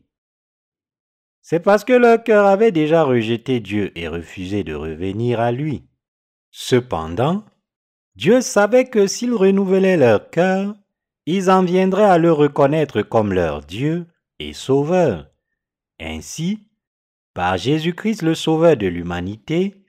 [1.41, 5.83] C'est parce que leur cœur avait déjà rejeté Dieu et refusé de revenir à lui.
[6.49, 7.43] Cependant,
[8.15, 10.75] Dieu savait que s'ils renouvelaient leur cœur,
[11.25, 14.07] ils en viendraient à le reconnaître comme leur Dieu
[14.39, 15.29] et Sauveur.
[15.99, 16.69] Ainsi,
[17.33, 19.84] par Jésus-Christ le Sauveur de l'humanité,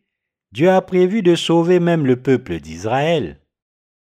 [0.53, 3.41] Dieu a prévu de sauver même le peuple d'Israël.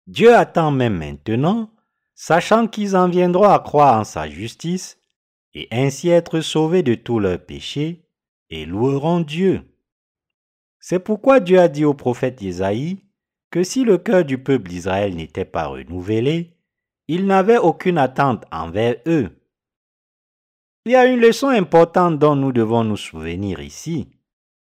[0.08, 1.72] Dieu attend même maintenant,
[2.16, 4.98] sachant qu'ils en viendront à croire en sa justice,
[5.54, 8.06] et ainsi être sauvés de tous leurs péchés,
[8.50, 9.62] et loueront Dieu.
[10.80, 13.00] C'est pourquoi Dieu a dit au prophète Isaïe
[13.52, 16.56] que si le cœur du peuple d'Israël n'était pas renouvelé,
[17.08, 19.30] il n'avait aucune attente envers eux.
[20.86, 24.10] Il y a une leçon importante dont nous devons nous souvenir ici,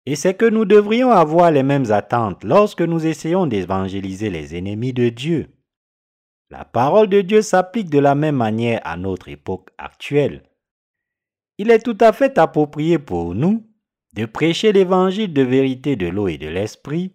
[0.09, 4.91] et c'est que nous devrions avoir les mêmes attentes lorsque nous essayons d'évangéliser les ennemis
[4.91, 5.49] de Dieu.
[6.49, 10.49] La parole de Dieu s'applique de la même manière à notre époque actuelle.
[11.59, 13.69] Il est tout à fait approprié pour nous
[14.13, 17.13] de prêcher l'évangile de vérité de l'eau et de l'esprit,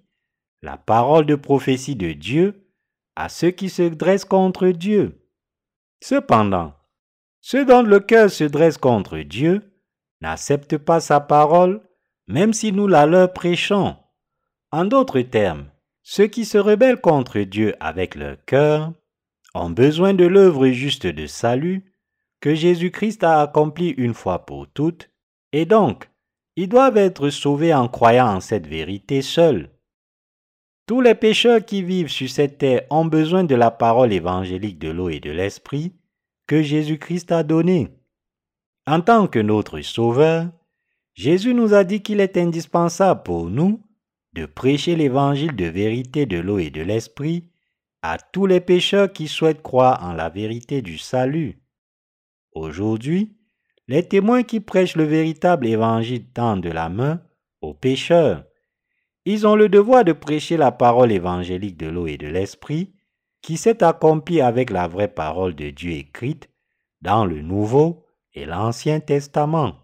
[0.62, 2.70] la parole de prophétie de Dieu,
[3.16, 5.20] à ceux qui se dressent contre Dieu.
[6.00, 6.74] Cependant,
[7.40, 9.62] ceux dont le cœur se dresse contre Dieu
[10.20, 11.82] n'acceptent pas sa parole,
[12.26, 13.96] même si nous la leur prêchons.
[14.70, 15.66] En d'autres termes,
[16.02, 18.92] ceux qui se rebellent contre Dieu avec leur cœur
[19.54, 21.92] ont besoin de l'œuvre juste de salut
[22.40, 25.10] que Jésus-Christ a accomplie une fois pour toutes,
[25.52, 26.10] et donc
[26.56, 29.70] ils doivent être sauvés en croyant en cette vérité seule.
[30.86, 34.90] Tous les pécheurs qui vivent sur cette terre ont besoin de la parole évangélique de
[34.90, 35.94] l'eau et de l'esprit
[36.46, 37.88] que Jésus-Christ a donnée.
[38.86, 40.48] En tant que notre Sauveur,
[41.14, 43.80] Jésus nous a dit qu'il est indispensable pour nous
[44.32, 47.44] de prêcher l'évangile de vérité de l'eau et de l'esprit
[48.02, 51.60] à tous les pécheurs qui souhaitent croire en la vérité du salut.
[52.52, 53.36] Aujourd'hui,
[53.86, 57.22] les témoins qui prêchent le véritable évangile tendent la main
[57.60, 58.44] aux pécheurs.
[59.24, 62.92] Ils ont le devoir de prêcher la parole évangélique de l'eau et de l'esprit
[63.40, 66.50] qui s'est accomplie avec la vraie parole de Dieu écrite
[67.02, 69.83] dans le Nouveau et l'Ancien Testament.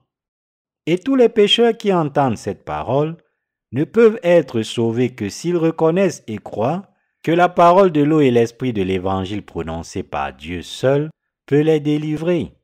[0.86, 3.16] Et tous les pécheurs qui entendent cette parole
[3.72, 6.90] ne peuvent être sauvés que s'ils reconnaissent et croient
[7.22, 11.10] que la parole de l'eau et l'esprit de l'évangile prononcé par Dieu seul
[11.46, 12.54] peut les délivrer.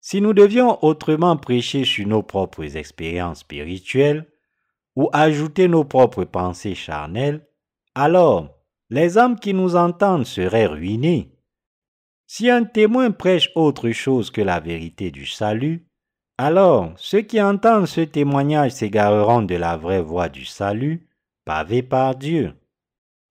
[0.00, 4.26] Si nous devions autrement prêcher sur nos propres expériences spirituelles
[4.96, 7.46] ou ajouter nos propres pensées charnelles,
[7.94, 8.56] alors
[8.88, 11.36] les âmes qui nous entendent seraient ruinées.
[12.26, 15.89] Si un témoin prêche autre chose que la vérité du salut,
[16.42, 21.06] alors ceux qui entendent ce témoignage s'égareront de la vraie voie du salut,
[21.44, 22.54] pavée par Dieu.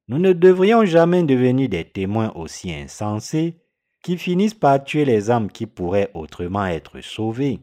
[0.10, 3.58] Nous ne devrions jamais devenir des témoins aussi insensés
[4.04, 7.62] qui finissent par tuer les âmes qui pourraient autrement être sauvées.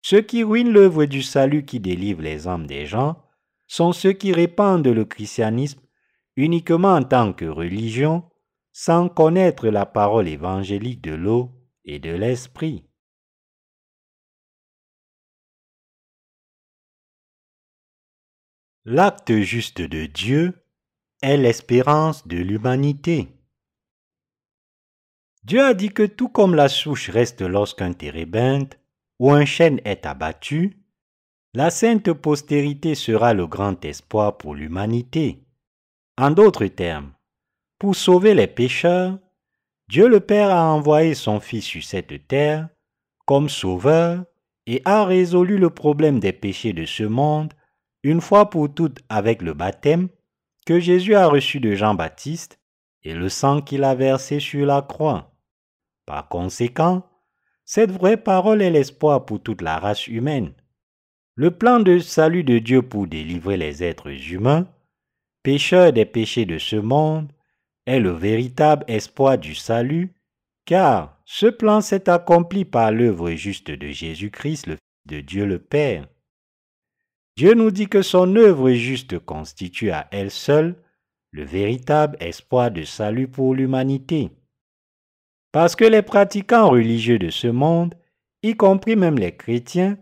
[0.00, 3.16] Ceux qui ruinent l'œuvre du salut qui délivre les âmes des gens
[3.66, 5.80] sont ceux qui répandent le christianisme
[6.34, 8.24] uniquement en tant que religion,
[8.72, 11.50] sans connaître la parole évangélique de l'eau
[11.84, 12.85] et de l'esprit.
[18.88, 20.54] L'acte juste de Dieu
[21.20, 23.26] est l'espérance de l'humanité.
[25.42, 28.78] Dieu a dit que tout comme la souche reste lorsqu'un térébinthe
[29.18, 30.84] ou un chêne est abattu,
[31.52, 35.42] la sainte postérité sera le grand espoir pour l'humanité.
[36.16, 37.12] En d'autres termes,
[37.80, 39.18] pour sauver les pécheurs,
[39.88, 42.68] Dieu le Père a envoyé son Fils sur cette terre
[43.26, 44.24] comme sauveur
[44.66, 47.52] et a résolu le problème des péchés de ce monde
[48.06, 50.08] une fois pour toutes avec le baptême
[50.64, 52.60] que Jésus a reçu de Jean-Baptiste
[53.02, 55.34] et le sang qu'il a versé sur la croix.
[56.06, 57.04] Par conséquent,
[57.64, 60.52] cette vraie parole est l'espoir pour toute la race humaine.
[61.34, 64.68] Le plan de salut de Dieu pour délivrer les êtres humains,
[65.42, 67.32] pécheurs des péchés de ce monde,
[67.86, 70.14] est le véritable espoir du salut,
[70.64, 75.58] car ce plan s'est accompli par l'œuvre juste de Jésus-Christ, le Fils de Dieu le
[75.58, 76.06] Père.
[77.36, 80.74] Dieu nous dit que son œuvre juste constitue à elle seule
[81.32, 84.30] le véritable espoir de salut pour l'humanité.
[85.52, 87.94] Parce que les pratiquants religieux de ce monde,
[88.42, 89.98] y compris même les chrétiens,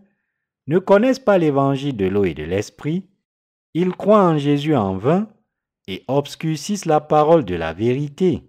[0.67, 3.05] ne connaissent pas l'évangile de l'eau et de l'esprit,
[3.73, 5.27] ils croient en Jésus en vain
[5.87, 8.43] et obscurcissent la parole de la vérité.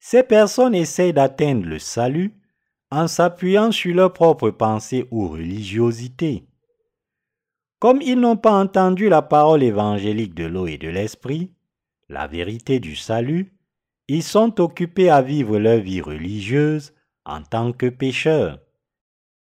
[0.00, 2.32] Ces personnes essayent d'atteindre le salut
[2.90, 6.46] en s'appuyant sur leurs propres pensées ou religiosité.
[7.82, 11.50] Comme ils n'ont pas entendu la parole évangélique de l'eau et de l'esprit,
[12.08, 13.58] la vérité du salut,
[14.06, 18.60] ils sont occupés à vivre leur vie religieuse en tant que pécheurs.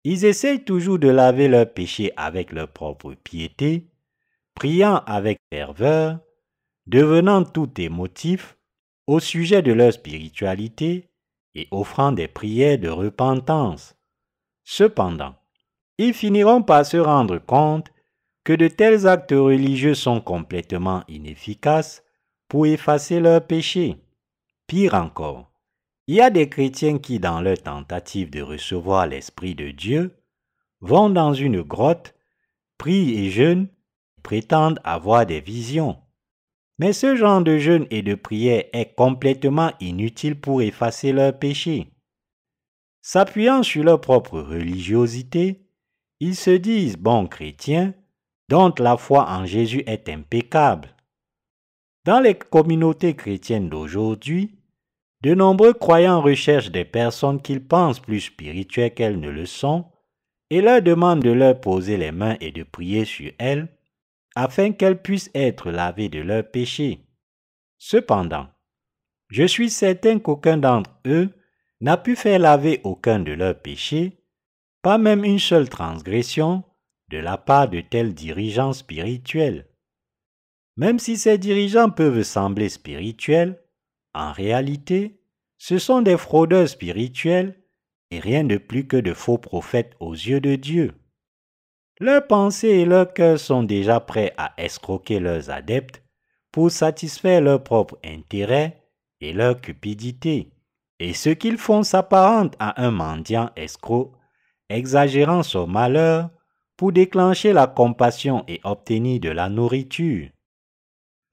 [0.04, 3.88] Ils essayent toujours de laver leurs péchés avec leur propre piété,
[4.54, 6.20] priant avec ferveur,
[6.86, 8.56] devenant tout émotifs
[9.08, 11.10] au sujet de leur spiritualité
[11.56, 13.96] et offrant des prières de repentance.
[14.62, 15.34] Cependant,
[15.98, 17.90] ils finiront par se rendre compte
[18.50, 22.02] que de tels actes religieux sont complètement inefficaces
[22.48, 23.98] pour effacer leurs péchés.
[24.66, 25.52] Pire encore,
[26.08, 30.16] il y a des chrétiens qui, dans leur tentative de recevoir l'Esprit de Dieu,
[30.80, 32.16] vont dans une grotte,
[32.76, 33.68] prient et jeûnent,
[34.24, 35.98] prétendent avoir des visions.
[36.80, 41.92] Mais ce genre de jeûne et de prière est complètement inutile pour effacer leurs péchés.
[43.00, 45.68] S'appuyant sur leur propre religiosité,
[46.18, 47.94] ils se disent bons chrétiens,
[48.50, 50.88] dont la foi en Jésus est impeccable.
[52.04, 54.58] Dans les communautés chrétiennes d'aujourd'hui,
[55.22, 59.86] de nombreux croyants recherchent des personnes qu'ils pensent plus spirituelles qu'elles ne le sont
[60.50, 63.68] et leur demandent de leur poser les mains et de prier sur elles
[64.34, 67.06] afin qu'elles puissent être lavées de leurs péchés.
[67.78, 68.48] Cependant,
[69.28, 71.30] je suis certain qu'aucun d'entre eux
[71.80, 74.24] n'a pu faire laver aucun de leurs péchés,
[74.82, 76.64] pas même une seule transgression,
[77.10, 79.66] de la part de tels dirigeants spirituels.
[80.76, 83.60] Même si ces dirigeants peuvent sembler spirituels,
[84.14, 85.20] en réalité,
[85.58, 87.60] ce sont des fraudeurs spirituels
[88.10, 90.94] et rien de plus que de faux prophètes aux yeux de Dieu.
[91.98, 96.02] Leurs pensées et leurs cœurs sont déjà prêts à escroquer leurs adeptes
[96.50, 98.82] pour satisfaire leur propre intérêt
[99.20, 100.52] et leur cupidité.
[100.98, 104.12] Et ce qu'ils font s'apparente à un mendiant escroc,
[104.68, 106.30] exagérant son malheur
[106.80, 110.30] pour déclencher la compassion et obtenir de la nourriture.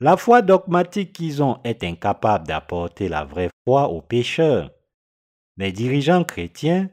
[0.01, 4.71] La foi dogmatique qu'ils ont est incapable d'apporter la vraie foi aux pécheurs.
[5.55, 6.89] Les dirigeants chrétiens,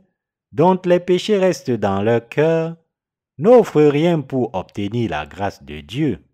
[0.52, 2.76] dont les péchés restent dans leur cœur,
[3.38, 6.24] n'offrent rien pour obtenir la grâce de Dieu.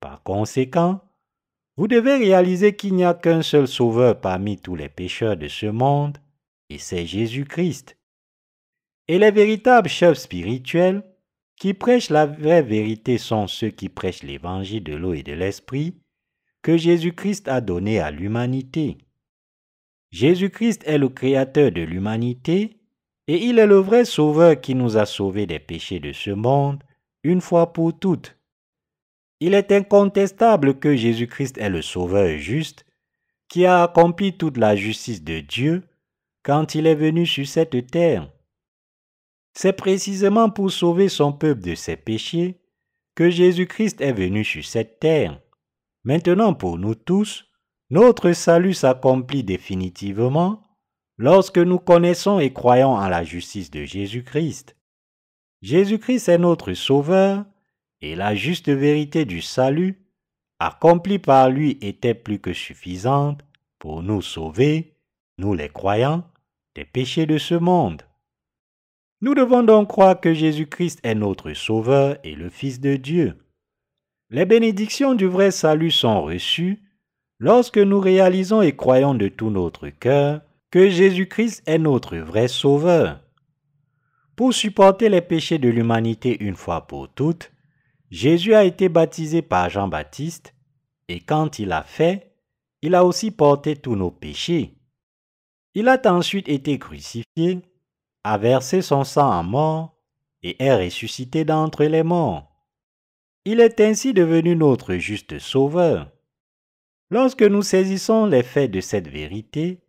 [0.00, 1.02] Par conséquent,
[1.76, 5.66] vous devez réaliser qu'il n'y a qu'un seul sauveur parmi tous les pécheurs de ce
[5.66, 6.16] monde,
[6.70, 7.98] et c'est Jésus-Christ.
[9.06, 11.02] Et les véritables chefs spirituels
[11.56, 15.96] qui prêchent la vraie vérité sont ceux qui prêchent l'évangile de l'eau et de l'esprit
[16.62, 18.98] que Jésus-Christ a donné à l'humanité.
[20.10, 22.78] Jésus-Christ est le créateur de l'humanité
[23.28, 26.82] et il est le vrai sauveur qui nous a sauvés des péchés de ce monde
[27.22, 28.36] une fois pour toutes.
[29.40, 32.86] Il est incontestable que Jésus-Christ est le sauveur juste
[33.48, 35.82] qui a accompli toute la justice de Dieu
[36.42, 38.30] quand il est venu sur cette terre.
[39.58, 42.60] C'est précisément pour sauver son peuple de ses péchés
[43.14, 45.40] que Jésus-Christ est venu sur cette terre.
[46.04, 47.46] Maintenant pour nous tous,
[47.88, 50.62] notre salut s'accomplit définitivement
[51.16, 54.76] lorsque nous connaissons et croyons en la justice de Jésus-Christ.
[55.62, 57.46] Jésus-Christ est notre Sauveur
[58.02, 60.06] et la juste vérité du salut,
[60.58, 63.40] accomplie par lui, était plus que suffisante
[63.78, 64.98] pour nous sauver,
[65.38, 66.24] nous les croyants,
[66.74, 68.02] des péchés de ce monde.
[69.22, 73.34] Nous devons donc croire que Jésus-Christ est notre Sauveur et le Fils de Dieu.
[74.28, 76.82] Les bénédictions du vrai salut sont reçues
[77.38, 83.20] lorsque nous réalisons et croyons de tout notre cœur que Jésus-Christ est notre vrai Sauveur.
[84.36, 87.52] Pour supporter les péchés de l'humanité une fois pour toutes,
[88.10, 90.54] Jésus a été baptisé par Jean-Baptiste
[91.08, 92.34] et quand il a fait,
[92.82, 94.74] il a aussi porté tous nos péchés.
[95.74, 97.62] Il a ensuite été crucifié
[98.26, 99.94] a versé son sang en mort
[100.42, 102.50] et est ressuscité d'entre les morts.
[103.44, 106.10] Il est ainsi devenu notre juste sauveur.
[107.08, 109.80] Lorsque nous saisissons les faits de cette vérité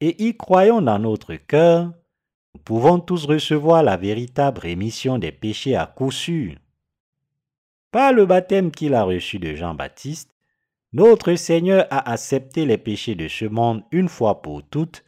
[0.00, 1.92] et y croyons dans notre cœur,
[2.54, 6.54] nous pouvons tous recevoir la véritable rémission des péchés à coup sûr.
[7.90, 10.34] Par le baptême qu'il a reçu de Jean-Baptiste,
[10.94, 15.04] notre Seigneur a accepté les péchés de ce monde une fois pour toutes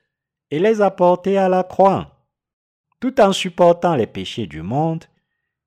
[0.51, 2.14] et les a portés à la croix.
[3.05, 5.05] Tout en supportant les péchés du monde,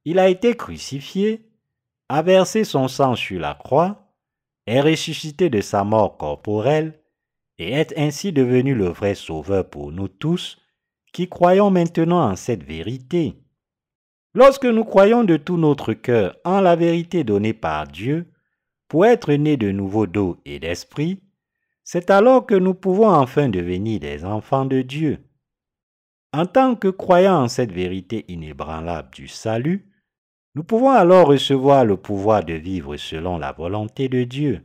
[0.05, 1.51] il a été crucifié,
[2.09, 4.11] a versé son sang sur la croix,
[4.65, 6.99] est ressuscité de sa mort corporelle
[7.59, 10.57] et est ainsi devenu le vrai sauveur pour nous tous
[11.13, 13.35] qui croyons maintenant en cette vérité.
[14.33, 18.33] Lorsque nous croyons de tout notre cœur en la vérité donnée par Dieu,
[18.87, 21.21] pour être nés de nouveau d'eau et d'esprit,
[21.83, 25.19] c'est alors que nous pouvons enfin devenir des enfants de Dieu.
[26.33, 29.91] En tant que croyants en cette vérité inébranlable du salut,
[30.55, 34.63] nous pouvons alors recevoir le pouvoir de vivre selon la volonté de Dieu.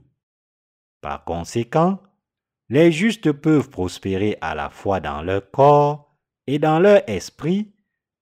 [1.00, 2.00] Par conséquent,
[2.68, 7.72] les justes peuvent prospérer à la fois dans leur corps et dans leur esprit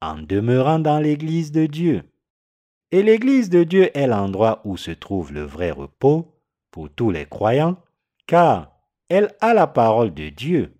[0.00, 2.02] en demeurant dans l'Église de Dieu.
[2.90, 6.34] Et l'Église de Dieu est l'endroit où se trouve le vrai repos
[6.70, 7.76] pour tous les croyants,
[8.26, 8.72] car
[9.08, 10.74] elle a la parole de Dieu.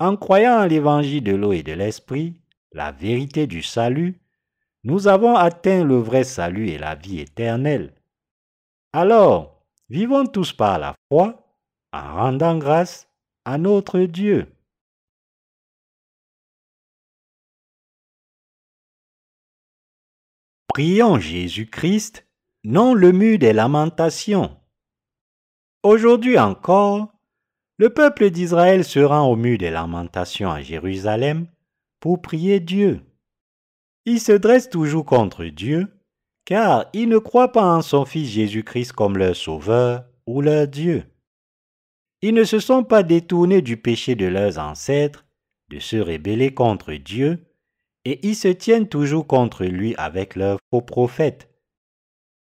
[0.00, 2.40] En croyant en l'évangile de l'eau et de l'esprit,
[2.72, 4.20] la vérité du salut,
[4.84, 7.94] nous avons atteint le vrai salut et la vie éternelle.
[8.92, 11.44] Alors, vivons tous par la foi
[11.92, 13.08] en rendant grâce
[13.44, 14.46] à notre Dieu.
[20.68, 22.24] Prions Jésus-Christ,
[22.62, 24.56] non le mur des lamentations.
[25.82, 27.17] Aujourd'hui encore,
[27.78, 31.46] le peuple d'Israël se rend au mur des lamentations à Jérusalem
[32.00, 33.00] pour prier Dieu.
[34.04, 35.86] Il se dresse toujours contre Dieu,
[36.44, 41.04] car ils ne croient pas en son Fils Jésus-Christ comme leur Sauveur ou leur Dieu.
[42.20, 45.24] Ils ne se sont pas détournés du péché de leurs ancêtres,
[45.70, 47.46] de se rebeller contre Dieu,
[48.04, 51.48] et ils se tiennent toujours contre lui avec leurs faux prophètes.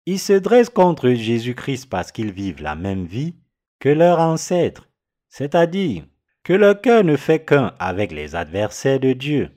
[0.06, 3.36] Ils se dressent contre Jésus-Christ parce qu'ils vivent la même vie
[3.80, 4.90] que leurs ancêtres
[5.34, 6.06] c'est-à-dire
[6.44, 9.50] que leur cœur ne fait qu'un avec les adversaires de Dieu.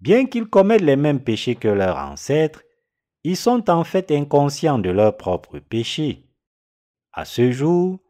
[0.00, 2.62] Bien qu'ils commettent les mêmes péchés que leurs ancêtres,
[3.24, 6.26] ils sont en fait inconscients de leurs propres péchés.
[7.10, 8.00] À ce jour,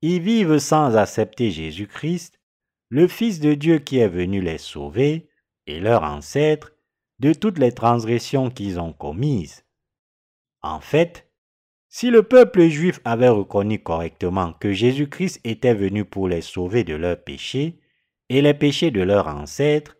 [0.00, 2.40] ils vivent sans accepter Jésus-Christ,
[2.88, 5.30] le Fils de Dieu qui est venu les sauver,
[5.68, 6.72] et leurs ancêtres,
[7.20, 9.64] de toutes les transgressions qu'ils ont commises.
[10.60, 11.31] En fait,
[11.94, 16.94] Si le peuple juif avait reconnu correctement que Jésus-Christ était venu pour les sauver de
[16.94, 17.80] leurs péchés
[18.30, 19.98] et les péchés de leurs ancêtres,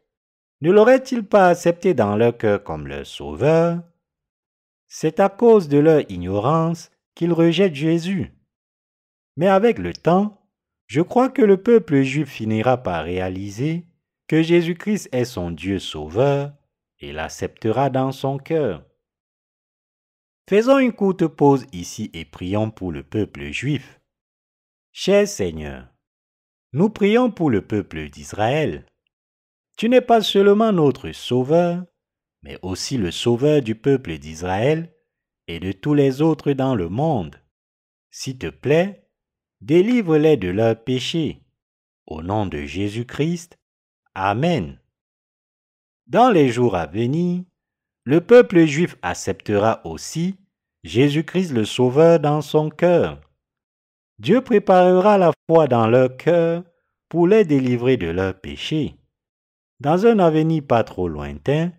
[0.62, 3.82] ne l'aurait-il pas accepté dans leur cœur comme leur sauveur?
[4.88, 8.32] C'est à cause de leur ignorance qu'ils rejettent Jésus.
[9.36, 10.40] Mais avec le temps,
[10.86, 13.84] je crois que le peuple juif finira par réaliser
[14.28, 16.54] que Jésus-Christ est son Dieu sauveur
[17.00, 18.82] et l'acceptera dans son cœur.
[20.48, 24.00] Faisons une courte pause ici et prions pour le peuple juif.
[24.92, 25.88] Cher Seigneur,
[26.72, 28.86] nous prions pour le peuple d'Israël.
[29.76, 31.84] Tu n'es pas seulement notre Sauveur,
[32.42, 34.92] mais aussi le Sauveur du peuple d'Israël
[35.46, 37.36] et de tous les autres dans le monde.
[38.10, 39.08] S'il te plaît,
[39.60, 41.42] délivre-les de leurs péchés.
[42.06, 43.58] Au nom de Jésus-Christ.
[44.14, 44.78] Amen.
[46.06, 47.44] Dans les jours à venir,
[48.04, 50.36] le peuple juif acceptera aussi
[50.82, 53.20] Jésus-Christ le Sauveur dans son cœur.
[54.18, 56.64] Dieu préparera la foi dans leur cœur
[57.08, 58.96] pour les délivrer de leurs péchés.
[59.80, 61.72] Dans un avenir pas trop lointain,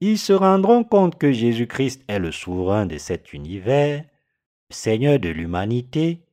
[0.00, 4.04] ils se rendront compte que Jésus-Christ est le souverain de cet univers,
[4.70, 6.26] Seigneur de l'humanité,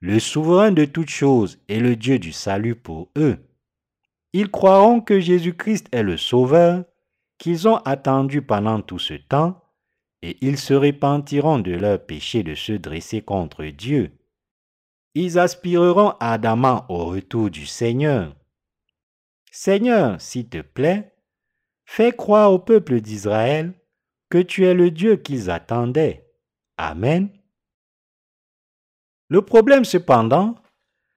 [0.00, 3.38] le souverain de toutes choses et le Dieu du salut pour eux.
[4.32, 6.84] Ils croiront que Jésus-Christ est le Sauveur
[7.40, 9.64] qu'ils ont attendu pendant tout ce temps
[10.22, 14.12] et ils se repentiront de leur péché de se dresser contre Dieu.
[15.14, 18.36] Ils aspireront ardemment au retour du Seigneur.
[19.50, 21.12] Seigneur, s'il te plaît,
[21.86, 23.72] fais croire au peuple d'Israël
[24.28, 26.30] que tu es le Dieu qu'ils attendaient.
[26.76, 27.30] Amen.
[29.28, 30.56] Le problème cependant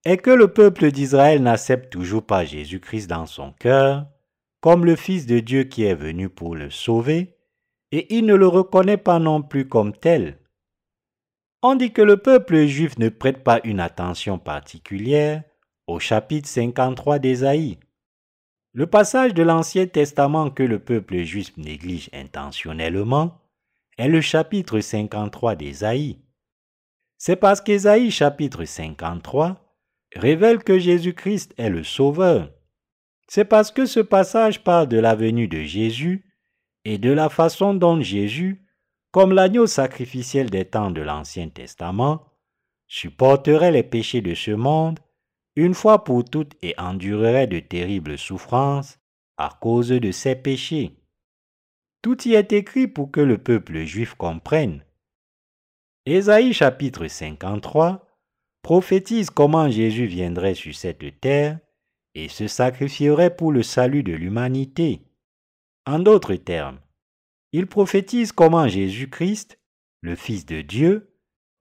[0.05, 4.07] est que le peuple d'Israël n'accepte toujours pas Jésus-Christ dans son cœur
[4.64, 7.36] comme le Fils de Dieu qui est venu pour le sauver
[7.91, 10.39] et il ne le reconnaît pas non plus comme tel.
[11.61, 15.43] On dit que le peuple juif ne prête pas une attention particulière
[15.86, 17.78] au chapitre 53 d'Ésaïe.
[18.72, 23.41] Le passage de l'Ancien Testament que le peuple juif néglige intentionnellement
[23.97, 26.22] est le chapitre 53 d'Ésaïe.
[27.18, 29.57] C'est parce qu'Ésaïe chapitre 53
[30.16, 32.49] révèle que Jésus-Christ est le Sauveur.
[33.28, 36.26] C'est parce que ce passage parle de la venue de Jésus
[36.86, 38.65] et de la façon dont Jésus,
[39.11, 42.26] comme l'agneau sacrificiel des temps de l'Ancien Testament,
[42.88, 44.99] supporterait les péchés de ce monde
[45.55, 48.99] une fois pour toutes et endurerait de terribles souffrances
[49.38, 50.97] à cause de ses péchés.
[52.01, 54.84] Tout y est écrit pour que le peuple juif comprenne.
[56.05, 58.05] Ésaïe chapitre 53
[58.61, 61.59] prophétise comment Jésus viendrait sur cette terre
[62.16, 65.01] et se sacrifierait pour le salut de l'humanité.
[65.86, 66.80] En d'autres termes,
[67.51, 69.59] il prophétise comment Jésus-Christ,
[70.01, 71.14] le Fils de Dieu,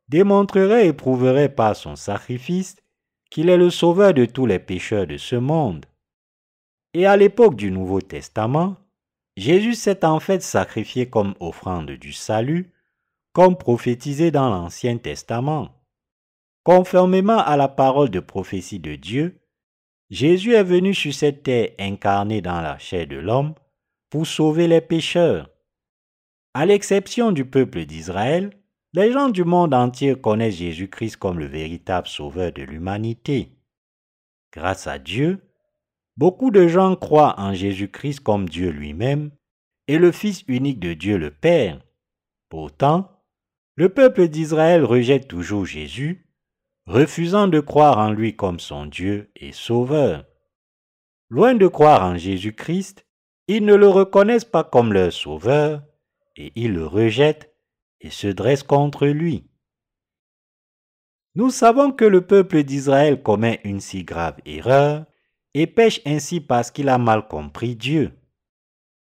[0.09, 2.77] démontrerait et prouverait par son sacrifice
[3.31, 5.87] qu'il est le sauveur de tous les pécheurs de ce monde.
[6.95, 8.77] Et à l'époque du Nouveau Testament,
[9.37, 12.75] Jésus s'est en fait sacrifié comme offrande du salut,
[13.33, 15.71] comme prophétisé dans l'Ancien Testament.
[16.65, 19.42] Conformément à la parole de prophétie de Dieu,
[20.13, 23.55] Jésus est venu sur cette terre incarné dans la chair de l'homme
[24.11, 25.49] pour sauver les pécheurs.
[26.53, 28.53] À l'exception du peuple d'Israël,
[28.93, 33.57] les gens du monde entier connaissent Jésus-Christ comme le véritable sauveur de l'humanité.
[34.53, 35.41] Grâce à Dieu,
[36.19, 39.31] beaucoup de gens croient en Jésus-Christ comme Dieu lui-même
[39.89, 41.81] et le Fils unique de Dieu le Père.
[42.51, 43.11] Pourtant,
[43.77, 46.29] le peuple d'Israël rejette toujours Jésus,
[46.87, 50.25] refusant de croire en lui comme son Dieu et Sauveur.
[51.29, 53.07] Loin de croire en Jésus-Christ,
[53.49, 55.83] ils ne le reconnaissent pas comme leur sauveur,
[56.37, 57.55] et ils le rejettent
[58.01, 59.49] et se dressent contre lui.
[61.35, 65.07] Nous savons que le peuple d'Israël commet une si grave erreur
[65.55, 68.13] et pêche ainsi parce qu'il a mal compris Dieu.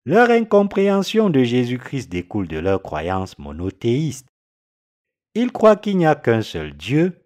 [0.05, 4.27] Leur incompréhension de Jésus-Christ découle de leur croyance monothéiste.
[5.35, 7.18] Ils croient qu'il n'y a qu'un seul Dieu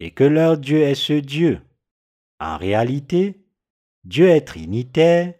[0.00, 1.60] et que leur Dieu est ce Dieu.
[2.40, 3.44] En réalité,
[4.04, 5.34] Dieu est trinitaire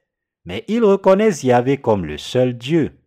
[0.45, 2.99] mais ils reconnaissent Yahvé comme le seul Dieu.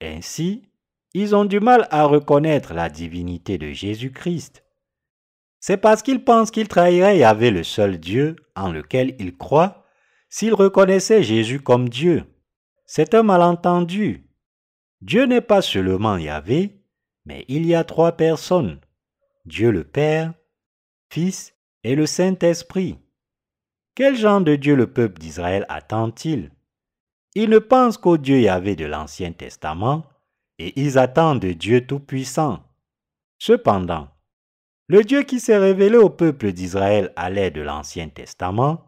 [0.00, 0.68] Ainsi,
[1.14, 4.64] ils ont du mal à reconnaître la divinité de Jésus-Christ.
[5.60, 9.84] C'est parce qu'ils pensent qu'ils trahiraient Yahvé le seul Dieu en lequel ils croient
[10.28, 12.24] s'ils reconnaissaient Jésus comme Dieu.
[12.84, 14.28] C'est un malentendu.
[15.00, 16.82] Dieu n'est pas seulement Yahvé,
[17.24, 18.80] mais il y a trois personnes.
[19.44, 20.34] Dieu le Père,
[21.84, 22.98] Et le Saint-Esprit.
[23.94, 26.50] Quel genre de Dieu le peuple d'Israël attend-il?
[27.34, 30.04] Ils ne pensent qu'au Dieu Yahvé de l'Ancien Testament
[30.58, 32.62] et ils attendent Dieu Tout-Puissant.
[33.38, 34.08] Cependant,
[34.88, 38.86] le Dieu qui s'est révélé au peuple d'Israël à l'aide de l'Ancien Testament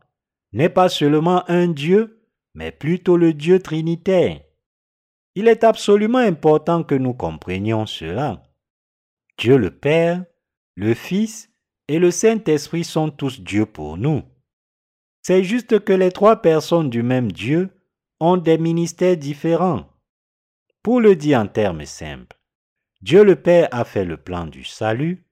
[0.53, 4.43] n'est pas seulement un Dieu, mais plutôt le Dieu trinitaire.
[5.35, 8.43] Il est absolument important que nous comprenions cela.
[9.39, 10.25] Dieu le Père,
[10.75, 11.49] le Fils
[11.89, 14.23] et le Saint-Esprit sont tous Dieu pour nous.
[15.23, 17.71] C'est juste que les trois personnes du même Dieu
[18.21, 19.87] ont des ministères différents.
[20.83, 22.37] Pour le dire en termes simples,
[23.01, 25.25] Dieu le Père a fait le plan du salut,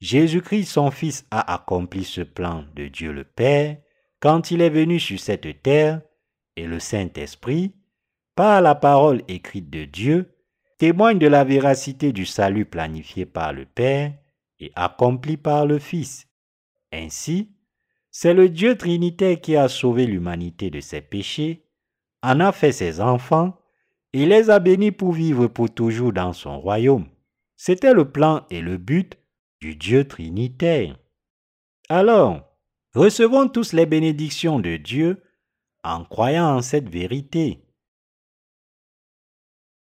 [0.00, 3.76] Jésus-Christ son Fils a accompli ce plan de Dieu le Père
[4.20, 6.02] quand il est venu sur cette terre,
[6.56, 7.74] et le Saint-Esprit,
[8.34, 10.34] par la parole écrite de Dieu,
[10.78, 14.12] témoigne de la véracité du salut planifié par le Père
[14.60, 16.28] et accompli par le Fils.
[16.92, 17.50] Ainsi,
[18.10, 21.66] c'est le Dieu trinitaire qui a sauvé l'humanité de ses péchés,
[22.22, 23.58] en a fait ses enfants,
[24.12, 27.08] et les a bénis pour vivre pour toujours dans son royaume.
[27.56, 29.16] C'était le plan et le but
[29.60, 30.98] du Dieu trinitaire.
[31.88, 32.56] Alors,
[32.94, 35.22] recevons tous les bénédictions de Dieu
[35.84, 37.64] en croyant en cette vérité.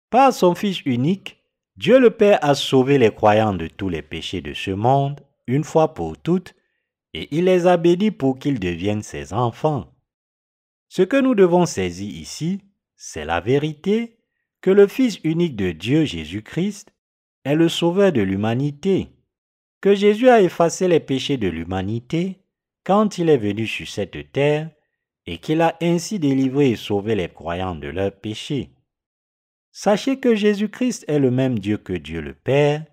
[0.10, 1.39] Par son Fils unique,
[1.80, 5.64] Dieu le Père a sauvé les croyants de tous les péchés de ce monde, une
[5.64, 6.54] fois pour toutes,
[7.14, 9.90] et il les a bénis pour qu'ils deviennent ses enfants.
[10.90, 12.60] Ce que nous devons saisir ici,
[12.98, 14.18] c'est la vérité
[14.60, 16.92] que le Fils unique de Dieu Jésus-Christ
[17.46, 19.08] est le Sauveur de l'humanité,
[19.80, 22.42] que Jésus a effacé les péchés de l'humanité
[22.84, 24.70] quand il est venu sur cette terre
[25.26, 28.72] et qu'il a ainsi délivré et sauvé les croyants de leurs péchés.
[29.82, 32.84] Sachez que Jésus-Christ est le même Dieu que Dieu le Père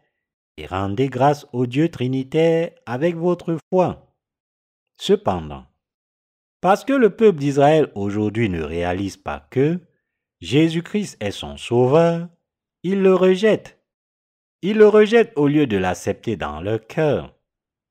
[0.57, 4.15] et rendez grâce au Dieu Trinitaire avec votre foi.
[4.97, 5.67] Cependant,
[6.61, 9.81] parce que le peuple d'Israël aujourd'hui ne réalise pas que
[10.41, 12.29] Jésus-Christ est son sauveur,
[12.85, 13.83] il le rejette.
[14.63, 17.35] Il le rejette au lieu de l'accepter dans leur cœur.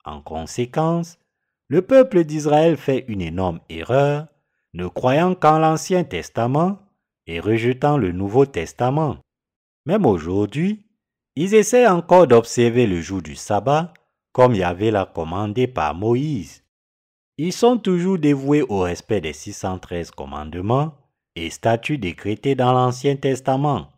[0.05, 1.19] En conséquence,
[1.67, 4.27] le peuple d'Israël fait une énorme erreur,
[4.73, 6.84] ne croyant qu'en l'Ancien Testament
[7.27, 9.17] et rejetant le Nouveau Testament.
[9.85, 10.85] Même aujourd'hui,
[11.35, 13.93] ils essaient encore d'observer le jour du sabbat
[14.31, 16.63] comme Yahvé l'a commandé par Moïse.
[17.37, 20.93] Ils sont toujours dévoués au respect des 613 commandements
[21.35, 23.91] et statuts décrétés dans l'Ancien Testament.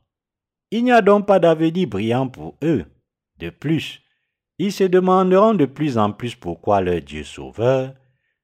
[0.72, 2.86] Il n'y a donc pas d'avenir brillant pour eux.
[3.40, 4.02] De plus,
[4.60, 7.94] ils se demanderont de plus en plus pourquoi leur Dieu sauveur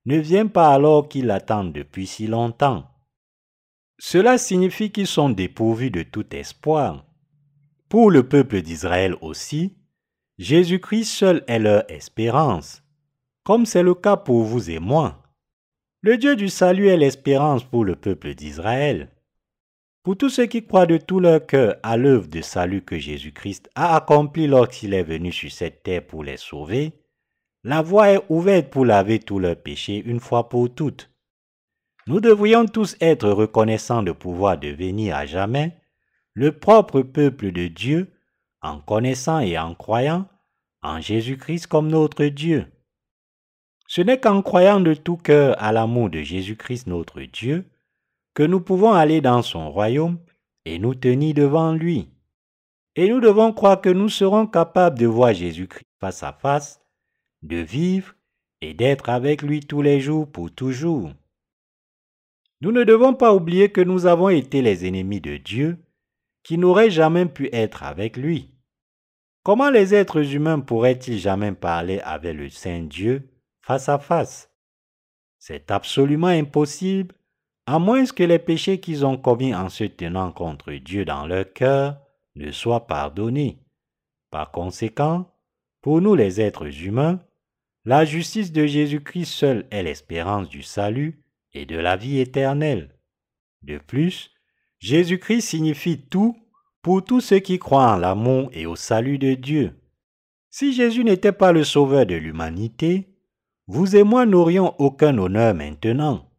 [0.05, 2.85] ne vient pas alors qu'ils l'attendent depuis si longtemps.
[4.05, 7.05] Cela signifie qu'ils sont dépourvus de tout espoir.
[7.87, 9.77] Pour le peuple d'Israël aussi,
[10.37, 12.83] Jésus-Christ seul est leur espérance
[13.45, 15.23] comme c'est le cas pour vous et moi.
[16.01, 19.09] Le Dieu du salut est l'espérance pour le peuple d'Israël.
[20.03, 23.69] Pour tous ceux qui croient de tout leur cœur à l'œuvre de salut que Jésus-Christ
[23.73, 26.91] a accomplie lorsqu'il est venu sur cette terre pour les sauver,
[27.63, 31.12] la voie est ouverte pour laver tous leurs péchés une fois pour toutes.
[32.05, 35.77] Nous devrions tous être reconnaissants de pouvoir devenir à jamais
[36.33, 38.11] le propre peuple de Dieu
[38.61, 40.27] en connaissant et en croyant
[40.81, 42.65] en Jésus-Christ comme notre Dieu.
[43.87, 47.69] Ce n'est qu'en croyant de tout cœur à l'amour de Jésus-Christ notre Dieu
[48.33, 50.19] que nous pouvons aller dans son royaume
[50.65, 52.09] et nous tenir devant lui.
[52.95, 56.81] Et nous devons croire que nous serons capables de voir Jésus-Christ face à face,
[57.43, 58.13] de vivre
[58.59, 61.11] et d'être avec lui tous les jours pour toujours.
[62.63, 65.79] Nous ne devons pas oublier que nous avons été les ennemis de Dieu,
[66.43, 68.51] qui n'auraient jamais pu être avec lui.
[69.43, 74.49] Comment les êtres humains pourraient-ils jamais parler avec le Saint Dieu face à face?
[75.39, 77.13] C'est absolument impossible,
[77.65, 81.51] à moins que les péchés qu'ils ont commis en se tenant contre Dieu dans leur
[81.51, 81.99] cœur
[82.35, 83.59] ne soient pardonnés.
[84.31, 85.29] Par conséquent,
[85.81, 87.19] pour nous les êtres humains,
[87.83, 91.22] la justice de Jésus-Christ seule est l'espérance du salut
[91.53, 92.95] et de la vie éternelle.
[93.61, 94.31] De plus,
[94.79, 96.35] Jésus-Christ signifie tout
[96.81, 99.79] pour tous ceux qui croient en l'amour et au salut de Dieu.
[100.49, 103.07] Si Jésus n'était pas le sauveur de l'humanité,
[103.67, 106.29] vous et moi n'aurions aucun honneur maintenant.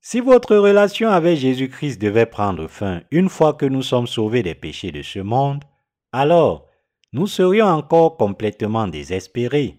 [0.00, 4.54] Si votre relation avec Jésus-Christ devait prendre fin une fois que nous sommes sauvés des
[4.54, 5.64] péchés de ce monde,
[6.12, 6.66] alors
[7.12, 9.78] nous serions encore complètement désespérés.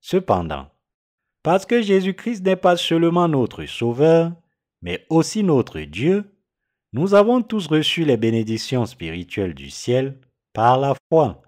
[0.00, 0.70] Cependant,
[1.42, 4.32] parce que Jésus-Christ n'est pas seulement notre Sauveur,
[4.82, 6.30] mais aussi notre Dieu,
[6.92, 10.18] nous avons tous reçu les bénédictions spirituelles du ciel
[10.52, 11.42] par la foi.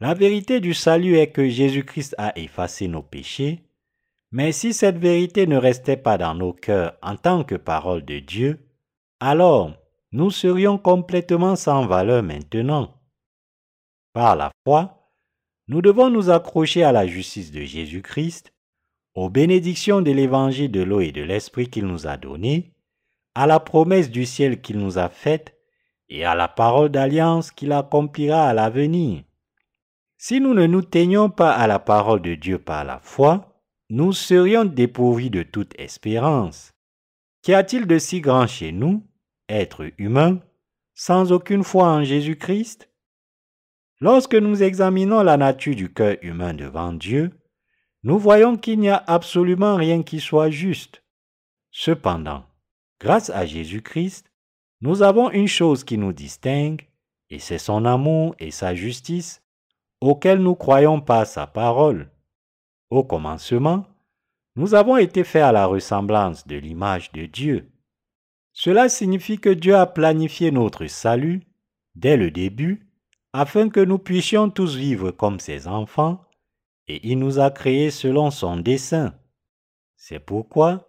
[0.00, 3.64] La vérité du salut est que Jésus-Christ a effacé nos péchés,
[4.30, 8.18] mais si cette vérité ne restait pas dans nos cœurs en tant que parole de
[8.18, 8.60] Dieu,
[9.20, 9.72] alors
[10.12, 12.94] nous serions complètement sans valeur maintenant.
[14.12, 15.12] Par la foi,
[15.68, 18.52] nous devons nous accrocher à la justice de Jésus-Christ,
[19.16, 22.74] aux bénédictions de l'évangile de l'eau et de l'esprit qu'il nous a donné,
[23.34, 25.56] à la promesse du ciel qu'il nous a faite
[26.10, 29.24] et à la parole d'alliance qu'il accomplira à l'avenir.
[30.18, 34.12] Si nous ne nous teignons pas à la parole de Dieu par la foi, nous
[34.12, 36.72] serions dépourvus de toute espérance.
[37.42, 39.02] Qu'y a-t-il de si grand chez nous,
[39.48, 40.40] êtres humains,
[40.94, 42.90] sans aucune foi en Jésus-Christ?
[44.00, 47.30] Lorsque nous examinons la nature du cœur humain devant Dieu,
[48.02, 51.02] nous voyons qu'il n'y a absolument rien qui soit juste.
[51.70, 52.44] Cependant,
[53.00, 54.30] grâce à Jésus-Christ,
[54.80, 56.86] nous avons une chose qui nous distingue,
[57.30, 59.42] et c'est son amour et sa justice,
[60.00, 62.10] auxquels nous croyons par sa parole.
[62.90, 63.86] Au commencement,
[64.54, 67.70] nous avons été faits à la ressemblance de l'image de Dieu.
[68.52, 71.42] Cela signifie que Dieu a planifié notre salut
[71.94, 72.86] dès le début
[73.32, 76.24] afin que nous puissions tous vivre comme ses enfants,
[76.88, 79.14] et il nous a créés selon son dessein.
[79.96, 80.88] C'est pourquoi,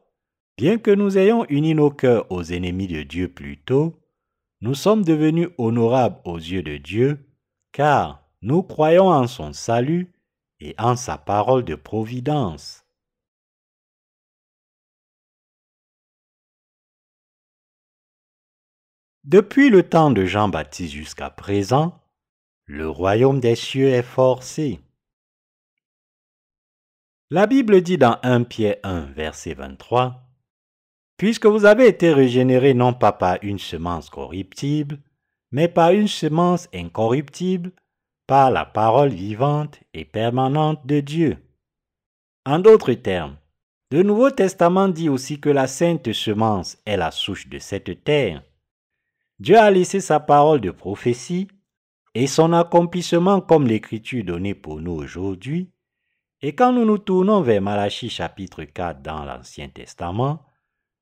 [0.58, 4.00] bien que nous ayons uni nos cœurs aux ennemis de Dieu plus tôt,
[4.62, 7.30] nous sommes devenus honorables aux yeux de Dieu,
[7.72, 10.12] car nous croyons en son salut
[10.60, 12.84] et en sa parole de providence.
[19.24, 22.02] Depuis le temps de Jean-Baptiste jusqu'à présent,
[22.66, 24.80] le royaume des cieux est forcé.
[27.30, 30.24] La Bible dit dans 1 Pierre 1, verset 23,
[31.18, 35.00] Puisque vous avez été régénérés non pas par une semence corruptible,
[35.52, 37.74] mais par une semence incorruptible,
[38.28, 41.38] par la parole vivante et permanente de Dieu.
[42.46, 43.36] En d'autres termes,
[43.92, 48.42] le Nouveau Testament dit aussi que la sainte semence est la souche de cette terre.
[49.40, 51.50] Dieu a laissé sa parole de prophétie
[52.14, 55.70] et son accomplissement comme l'écriture donnée pour nous aujourd'hui.
[56.42, 60.46] Et quand nous nous tournons vers Malachie chapitre 4 dans l'Ancien Testament,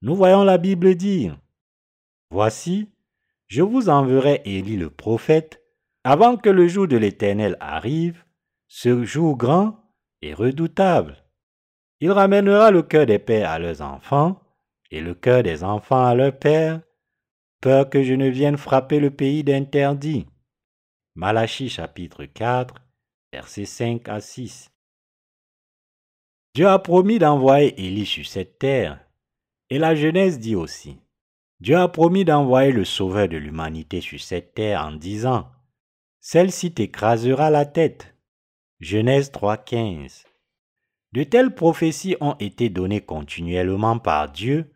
[0.01, 1.37] nous voyons la Bible dire,
[2.31, 2.89] Voici,
[3.47, 5.61] je vous enverrai Élie le prophète,
[6.05, 8.23] avant que le jour de l'Éternel arrive,
[8.67, 9.77] ce jour grand
[10.21, 11.17] et redoutable.
[11.99, 14.41] Il ramènera le cœur des pères à leurs enfants,
[14.89, 16.81] et le cœur des enfants à leurs pères,
[17.61, 20.27] peur que je ne vienne frapper le pays d'interdit.
[21.15, 22.75] Malachie chapitre 4,
[23.33, 24.71] versets 5 à 6.
[26.55, 29.05] Dieu a promis d'envoyer Élie sur cette terre.
[29.69, 30.97] Et la Genèse dit aussi,
[31.59, 35.51] Dieu a promis d'envoyer le Sauveur de l'humanité sur cette terre en disant,
[36.21, 38.15] Celle-ci t'écrasera la tête.
[38.79, 40.23] Genèse 3.15.
[41.11, 44.71] De telles prophéties ont été données continuellement par Dieu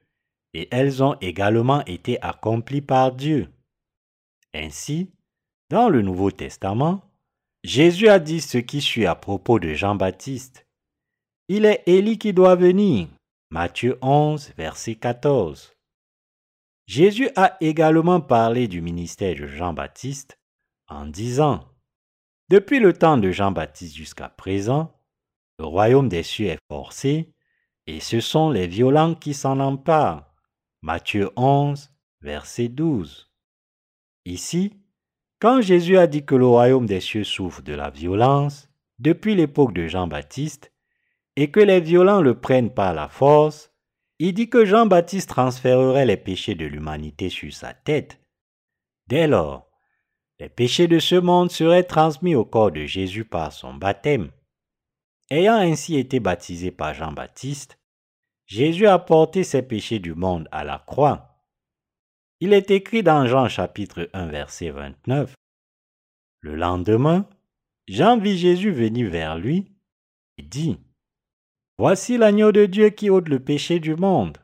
[0.53, 3.47] et elles ont également été accomplies par Dieu.
[4.53, 5.13] Ainsi,
[5.69, 6.99] dans le Nouveau Testament,
[7.63, 10.65] Jésus a dit ce qui suit à propos de Jean-Baptiste.
[11.51, 13.07] Il est Élie qui doit venir.
[13.49, 15.73] Matthieu 11, verset 14.
[16.85, 20.39] Jésus a également parlé du ministère de Jean-Baptiste
[20.89, 21.67] en disant
[22.49, 24.95] Depuis le temps de Jean-Baptiste jusqu'à présent,
[25.57, 27.33] le royaume des cieux est forcé,
[27.87, 30.31] et ce sont les violents qui s'en emparent.
[30.83, 31.89] Matthieu 11,
[32.21, 33.31] verset 12.
[34.25, 34.79] Ici,
[35.39, 38.69] quand Jésus a dit que le royaume des cieux souffre de la violence,
[38.99, 40.71] depuis l'époque de Jean-Baptiste,
[41.35, 43.71] et que les violents le prennent par la force,
[44.19, 48.19] il dit que Jean-Baptiste transférerait les péchés de l'humanité sur sa tête.
[49.07, 49.69] Dès lors,
[50.39, 54.31] les péchés de ce monde seraient transmis au corps de Jésus par son baptême.
[55.29, 57.79] Ayant ainsi été baptisé par Jean-Baptiste,
[58.45, 61.43] Jésus a porté ses péchés du monde à la croix.
[62.39, 65.35] Il est écrit dans Jean chapitre 1 verset 29.
[66.41, 67.29] Le lendemain,
[67.87, 69.75] Jean vit Jésus venir vers lui
[70.37, 70.79] et dit,
[71.79, 74.37] Voici l'agneau de Dieu qui ôte le péché du monde.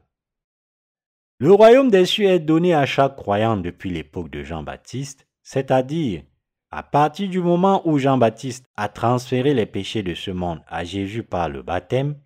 [1.38, 6.24] Le royaume des cieux est donné à chaque croyant depuis l'époque de Jean-Baptiste, c'est-à-dire
[6.72, 11.24] à partir du moment où Jean-Baptiste a transféré les péchés de ce monde à Jésus
[11.24, 12.18] par le baptême,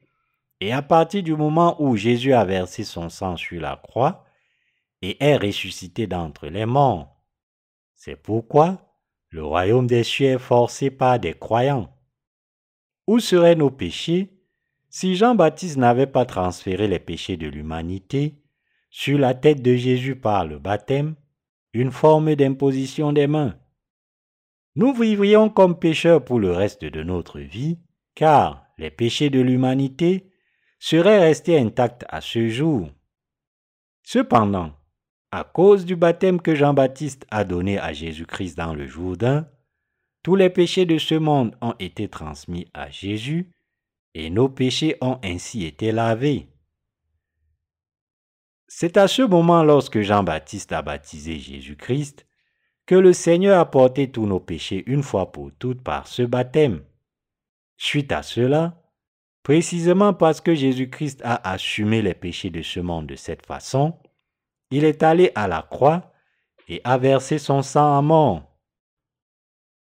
[0.60, 4.26] et à partir du moment où Jésus a versé son sang sur la croix,
[5.01, 7.20] et est ressuscité d'entre les morts.
[7.95, 8.78] C'est pourquoi
[9.30, 11.89] le royaume des cieux est forcé par des croyants.
[13.07, 14.38] Où seraient nos péchés
[14.89, 18.41] si Jean-Baptiste n'avait pas transféré les péchés de l'humanité
[18.89, 21.15] sur la tête de Jésus par le baptême,
[21.73, 23.55] une forme d'imposition des mains
[24.75, 27.77] Nous vivrions comme pécheurs pour le reste de notre vie,
[28.15, 30.31] car les péchés de l'humanité
[30.79, 32.89] seraient restés intacts à ce jour.
[34.01, 34.73] Cependant,
[35.31, 39.47] à cause du baptême que Jean-Baptiste a donné à Jésus-Christ dans le Jourdain,
[40.23, 43.51] tous les péchés de ce monde ont été transmis à Jésus
[44.20, 46.47] et nos péchés ont ainsi été lavés.
[48.67, 52.26] C'est à ce moment lorsque Jean-Baptiste a baptisé Jésus-Christ
[52.86, 56.84] que le Seigneur a porté tous nos péchés une fois pour toutes par ce baptême.
[57.78, 58.82] Suite à cela,
[59.41, 63.97] précisément parce que Jésus-Christ a assumé les péchés de ce monde de cette façon,
[64.70, 66.11] il est allé à la croix
[66.67, 68.43] et a versé son sang à mort.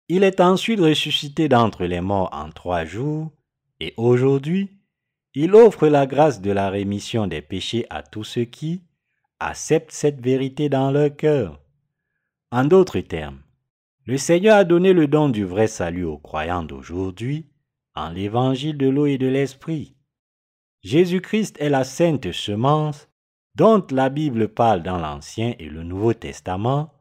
[0.08, 3.30] Il est ensuite ressuscité d'entre les morts en trois jours,
[3.82, 4.70] et aujourd'hui,
[5.34, 8.84] il offre la grâce de la rémission des péchés à tous ceux qui
[9.40, 11.60] acceptent cette vérité dans leur cœur.
[12.52, 13.40] En d'autres termes,
[14.06, 17.50] le Seigneur a donné le don du vrai salut aux croyants d'aujourd'hui
[17.96, 19.96] en l'évangile de l'eau et de l'esprit.
[20.82, 23.08] Jésus-Christ est la sainte semence
[23.56, 26.94] dont la Bible parle dans l'Ancien et le Nouveau Testament,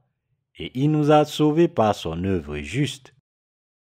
[0.57, 3.13] et il nous a sauvés par son œuvre juste.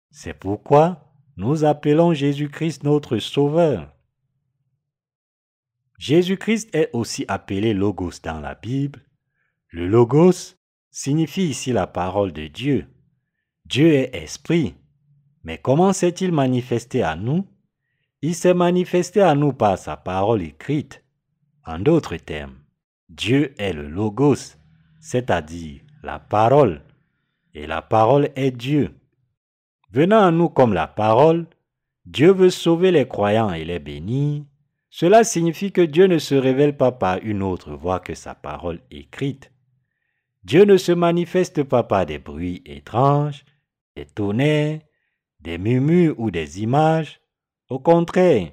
[0.10, 3.94] C'est pourquoi nous appelons Jésus-Christ notre Sauveur.
[5.98, 9.06] Jésus-Christ est aussi appelé Logos dans la Bible.
[9.70, 10.56] Le Logos
[10.90, 12.88] signifie ici la parole de Dieu.
[13.66, 14.76] Dieu est esprit.
[15.44, 17.48] Mais comment s'est-il manifesté à nous?
[18.22, 21.04] Il s'est manifesté à nous par sa parole écrite.
[21.66, 22.58] En d'autres termes,
[23.10, 24.58] Dieu est le Logos,
[25.00, 26.82] c'est-à-dire la parole,
[27.54, 28.94] et la parole est Dieu.
[29.92, 31.48] Venant à nous comme la parole,
[32.06, 34.44] Dieu veut sauver les croyants et les bénir.
[34.90, 38.80] Cela signifie que Dieu ne se révèle pas par une autre voie que sa parole
[38.90, 39.52] écrite.
[40.44, 43.44] Dieu ne se manifeste pas par des bruits étranges,
[43.98, 44.80] des tonnerres,
[45.42, 47.20] des murmures ou des images.
[47.70, 48.52] Au contraire,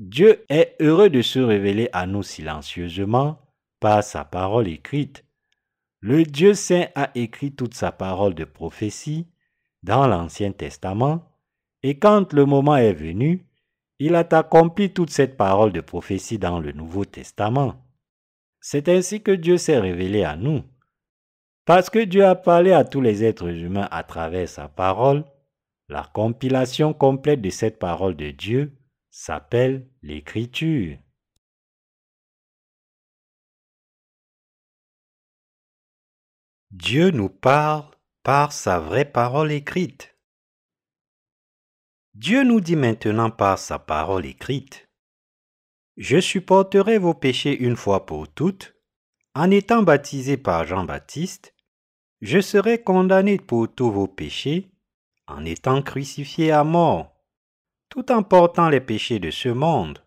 [0.00, 3.38] Dieu est heureux de se révéler à nous silencieusement
[3.78, 5.24] par sa parole écrite.
[6.00, 9.28] Le Dieu saint a écrit toute sa parole de prophétie
[9.84, 11.30] dans l'Ancien Testament,
[11.82, 13.46] et quand le moment est venu,
[13.98, 17.74] il a accompli toute cette parole de prophétie dans le Nouveau Testament.
[18.60, 20.64] C'est ainsi que Dieu s'est révélé à nous.
[21.66, 25.24] Parce que Dieu a parlé à tous les êtres humains à travers sa parole,
[25.88, 28.72] la compilation complète de cette parole de Dieu
[29.10, 30.96] s'appelle l'écriture.
[36.70, 37.93] Dieu nous parle
[38.24, 40.16] par sa vraie parole écrite.
[42.14, 44.88] Dieu nous dit maintenant par sa parole écrite,
[45.96, 48.74] Je supporterai vos péchés une fois pour toutes,
[49.36, 51.54] en étant baptisé par Jean-Baptiste,
[52.20, 54.72] je serai condamné pour tous vos péchés,
[55.28, 57.14] en étant crucifié à mort
[57.94, 60.04] tout en portant les péchés de ce monde.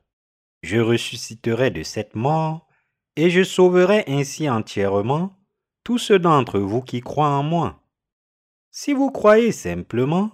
[0.62, 2.68] Je ressusciterai de cette mort,
[3.16, 5.40] et je sauverai ainsi entièrement
[5.86, 7.87] tous ceux d'entre vous qui croient en moi.
[8.72, 10.32] Si vous croyez simplement,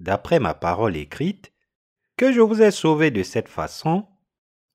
[0.00, 1.52] d'après ma parole écrite,
[2.16, 4.06] que je vous ai sauvé de cette façon,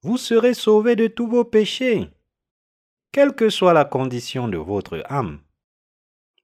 [0.01, 2.09] vous serez sauvés de tous vos péchés,
[3.11, 5.41] quelle que soit la condition de votre âme.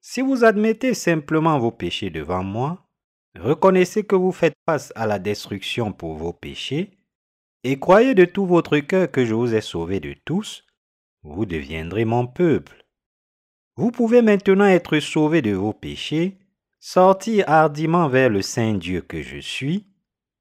[0.02, 2.86] Si vous admettez simplement vos péchés devant moi,
[3.38, 6.92] Reconnaissez que vous faites face à la destruction pour vos péchés,
[7.64, 10.66] et croyez de tout votre cœur que je vous ai sauvé de tous,
[11.24, 12.86] vous deviendrez mon peuple.
[13.76, 16.38] Vous pouvez maintenant être sauvé de vos péchés,
[16.88, 19.88] sortir hardiment vers le Saint Dieu que je suis,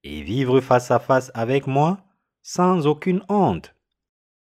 [0.03, 1.97] et vivre face à face avec moi
[2.43, 3.75] sans aucune honte.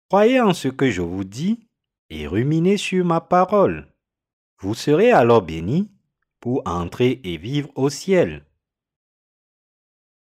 [0.10, 1.70] Croyez en ce que je vous dis
[2.10, 3.88] et ruminez sur ma parole.
[4.60, 5.90] Vous serez alors bénis
[6.42, 8.46] pour entrer et vivre au ciel.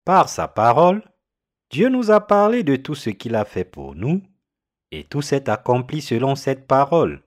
[0.04, 1.02] Par sa parole,
[1.70, 4.22] Dieu nous a parlé de tout ce qu'il a fait pour nous,
[4.92, 7.24] et tout s'est accompli selon cette parole.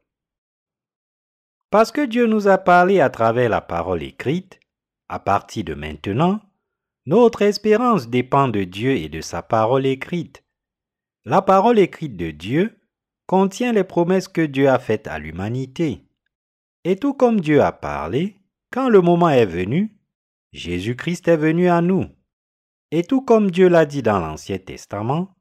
[1.75, 4.61] Parce que Dieu nous a parlé à travers la parole écrite,
[5.09, 6.41] à partir de maintenant,
[7.05, 10.45] notre espérance dépend de Dieu et de sa parole écrite.
[11.25, 12.79] La parole écrite de Dieu
[13.27, 16.07] contient les promesses que Dieu a faites à l'humanité.
[16.85, 18.37] Et tout comme Dieu a parlé,
[18.71, 19.99] quand le moment est venu,
[20.53, 22.07] Jésus-Christ est venu à nous.
[22.93, 25.35] Et tout comme Dieu l'a dit dans l'Ancien Testament,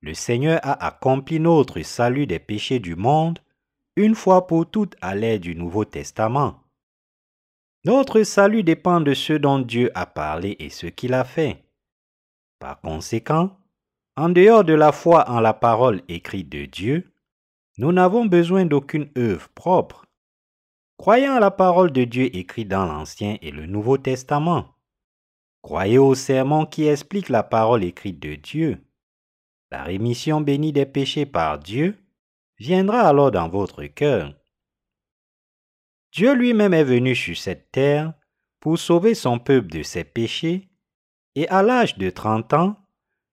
[0.00, 3.38] le Seigneur a accompli notre salut des péchés du monde
[3.96, 6.60] une fois pour toutes à l'aide du Nouveau Testament.
[7.84, 11.64] Notre salut dépend de ce dont Dieu a parlé et ce qu'il a fait.
[12.58, 13.56] Par conséquent,
[14.16, 17.12] en dehors de la foi en la parole écrite de Dieu,
[17.78, 20.06] nous n'avons besoin d'aucune œuvre propre.
[20.96, 24.74] Croyant à la parole de Dieu écrite dans l'Ancien et le Nouveau Testament.
[25.62, 28.80] Croyez au sermon qui explique la parole écrite de Dieu.
[29.70, 32.03] La rémission bénie des péchés par Dieu
[32.58, 34.34] viendra alors dans votre cœur.
[36.12, 38.14] Dieu lui-même est venu sur cette terre
[38.60, 40.70] pour sauver son peuple de ses péchés,
[41.34, 42.76] et à l'âge de 30 ans,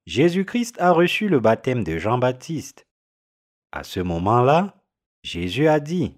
[0.07, 2.87] Jésus-Christ a reçu le baptême de Jean-Baptiste.
[3.71, 4.83] À ce moment-là,
[5.23, 6.17] Jésus a dit,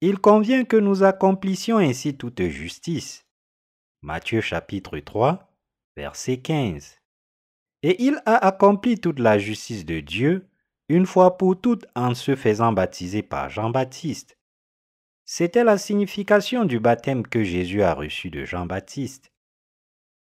[0.00, 3.24] Il convient que nous accomplissions ainsi toute justice.
[4.02, 5.56] Matthieu chapitre 3,
[5.96, 6.98] verset 15.
[7.82, 10.49] Et il a accompli toute la justice de Dieu
[10.90, 14.36] une fois pour toutes en se faisant baptiser par Jean-Baptiste.
[15.24, 19.32] C'était la signification du baptême que Jésus a reçu de Jean-Baptiste.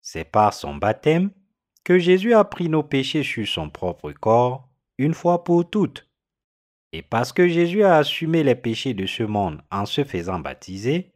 [0.01, 1.31] C'est par son baptême
[1.85, 6.09] que Jésus a pris nos péchés sur son propre corps une fois pour toutes.
[6.91, 11.13] Et parce que Jésus a assumé les péchés de ce monde en se faisant baptiser,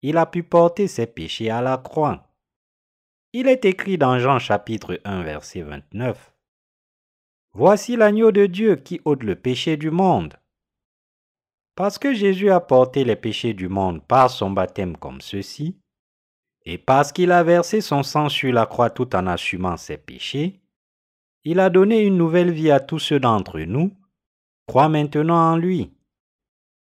[0.00, 2.32] il a pu porter ses péchés à la croix.
[3.34, 6.35] Il est écrit dans Jean chapitre 1 verset 29.
[7.58, 10.38] Voici l'agneau de Dieu qui ôte le péché du monde.
[11.74, 15.80] Parce que Jésus a porté les péchés du monde par son baptême comme ceci,
[16.66, 20.60] et parce qu'il a versé son sang sur la croix tout en assumant ses péchés,
[21.44, 23.90] il a donné une nouvelle vie à tous ceux d'entre nous,
[24.66, 25.90] croient maintenant en lui.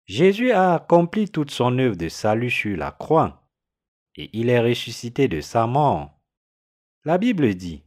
[0.07, 3.49] Jésus a accompli toute son œuvre de salut sur la croix,
[4.17, 6.19] et il est ressuscité de sa mort.
[7.05, 7.85] La Bible dit,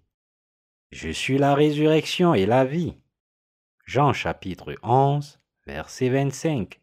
[0.92, 2.98] Je suis la résurrection et la vie.
[3.86, 6.82] Jean chapitre 11, verset 25.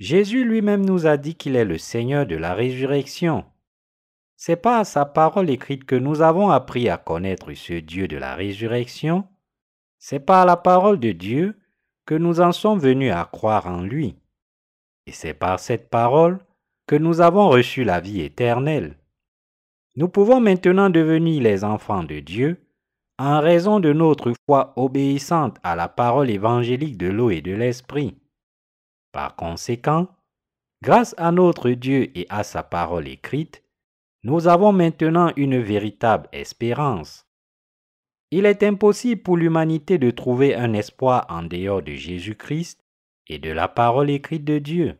[0.00, 3.44] Jésus lui-même nous a dit qu'il est le Seigneur de la résurrection.
[4.34, 8.34] C'est par sa parole écrite que nous avons appris à connaître ce Dieu de la
[8.34, 9.28] résurrection.
[10.00, 11.56] C'est par la parole de Dieu
[12.04, 14.16] que nous en sommes venus à croire en lui.
[15.06, 16.40] Et c'est par cette parole
[16.88, 18.98] que nous avons reçu la vie éternelle.
[19.96, 22.60] Nous pouvons maintenant devenir les enfants de Dieu
[23.18, 28.14] en raison de notre foi obéissante à la parole évangélique de l'eau et de l'esprit.
[29.12, 30.08] Par conséquent,
[30.82, 33.62] grâce à notre Dieu et à sa parole écrite,
[34.22, 37.26] nous avons maintenant une véritable espérance.
[38.30, 42.84] Il est impossible pour l'humanité de trouver un espoir en dehors de Jésus-Christ
[43.28, 44.98] et de la parole écrite de Dieu.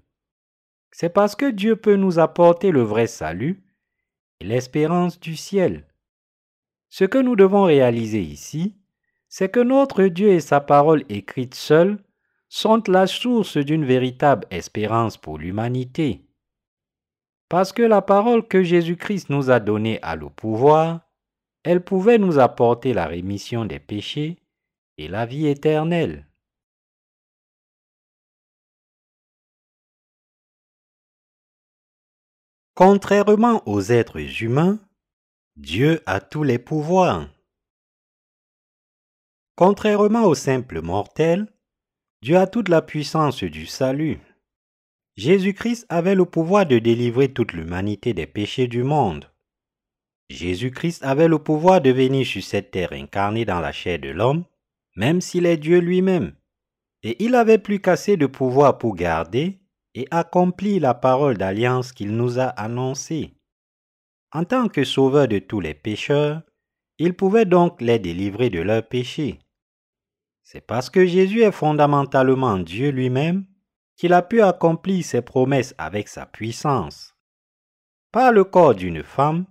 [0.90, 3.65] C'est parce que Dieu peut nous apporter le vrai salut
[4.40, 5.86] l'espérance du ciel.
[6.88, 8.76] Ce que nous devons réaliser ici,
[9.28, 11.98] c'est que notre Dieu et sa parole écrite seuls
[12.48, 16.22] sont la source d'une véritable espérance pour l'humanité.
[17.48, 21.00] Parce que la parole que Jésus-Christ nous a donnée a le pouvoir,
[21.64, 24.38] elle pouvait nous apporter la rémission des péchés
[24.98, 26.26] et la vie éternelle.
[32.76, 34.78] Contrairement aux êtres humains,
[35.56, 37.26] Dieu a tous les pouvoirs.
[39.54, 41.46] Contrairement aux simples mortels,
[42.20, 44.20] Dieu a toute la puissance du salut.
[45.16, 49.32] Jésus-Christ avait le pouvoir de délivrer toute l'humanité des péchés du monde.
[50.28, 54.44] Jésus-Christ avait le pouvoir de venir sur cette terre incarnée dans la chair de l'homme,
[54.96, 56.34] même s'il est Dieu lui-même.
[57.02, 59.62] Et il avait plus qu'assez de pouvoir pour garder
[59.96, 63.32] et accomplir la parole d'alliance qu'il nous a annoncée.
[64.30, 66.42] En tant que sauveur de tous les pécheurs,
[66.98, 69.40] il pouvait donc les délivrer de leurs péchés.
[70.42, 73.46] C'est parce que Jésus est fondamentalement Dieu lui-même
[73.96, 77.16] qu'il a pu accomplir ses promesses avec sa puissance.
[78.12, 79.46] Par le corps d'une femme,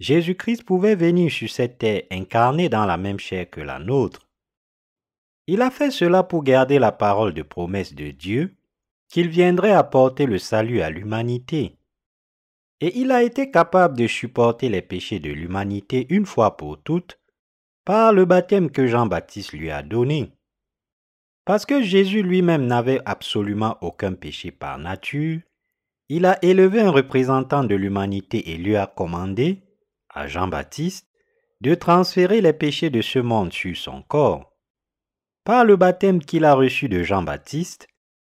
[0.00, 4.28] Jésus-Christ pouvait venir sur cette terre incarné dans la même chair que la nôtre.
[5.46, 8.56] Il a fait cela pour garder la parole de promesse de Dieu,
[9.14, 11.78] qu'il viendrait apporter le salut à l'humanité.
[12.80, 17.20] Et il a été capable de supporter les péchés de l'humanité une fois pour toutes
[17.84, 20.32] par le baptême que Jean-Baptiste lui a donné.
[21.44, 25.38] Parce que Jésus lui-même n'avait absolument aucun péché par nature,
[26.08, 29.62] il a élevé un représentant de l'humanité et lui a commandé,
[30.08, 31.06] à Jean-Baptiste,
[31.60, 34.52] de transférer les péchés de ce monde sur son corps.
[35.44, 37.86] Par le baptême qu'il a reçu de Jean-Baptiste,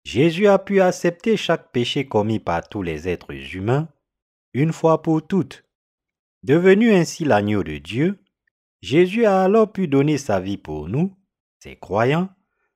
[0.04, 3.88] Jésus a pu accepter chaque péché commis par tous les êtres humains,
[4.52, 5.64] une fois pour toutes.
[6.42, 8.18] Devenu ainsi l'agneau de Dieu,
[8.80, 11.16] Jésus a alors pu donner sa vie pour nous,
[11.60, 12.28] ses croyants,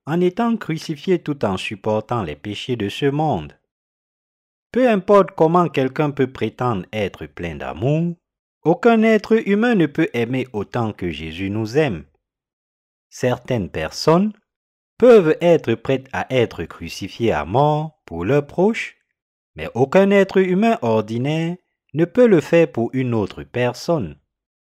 [0.07, 3.59] en étant crucifié tout en supportant les péchés de ce monde.
[4.70, 8.15] Peu importe comment quelqu'un peut prétendre être plein d'amour,
[8.62, 12.05] aucun être humain ne peut aimer autant que Jésus nous aime.
[13.11, 14.32] Certaines personnes
[14.98, 18.97] peuvent être prêtes à être crucifiées à mort pour leurs proches,
[19.55, 21.56] mais aucun être humain ordinaire
[21.94, 24.18] ne peut le faire pour une autre personne.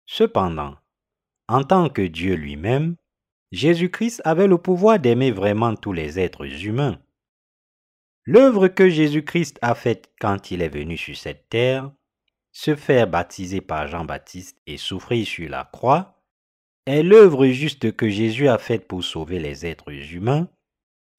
[0.05, 0.75] Cependant,
[1.47, 2.95] en tant que Dieu lui-même,
[3.51, 6.99] Jésus-Christ avait le pouvoir d'aimer vraiment tous les êtres humains.
[8.25, 11.91] L'œuvre que Jésus-Christ a faite quand il est venu sur cette terre
[12.51, 16.16] se faire baptiser par Jean-Baptiste et souffrir sur la croix,
[16.87, 20.47] est l'œuvre juste que Jésus a faite pour sauver les êtres humains,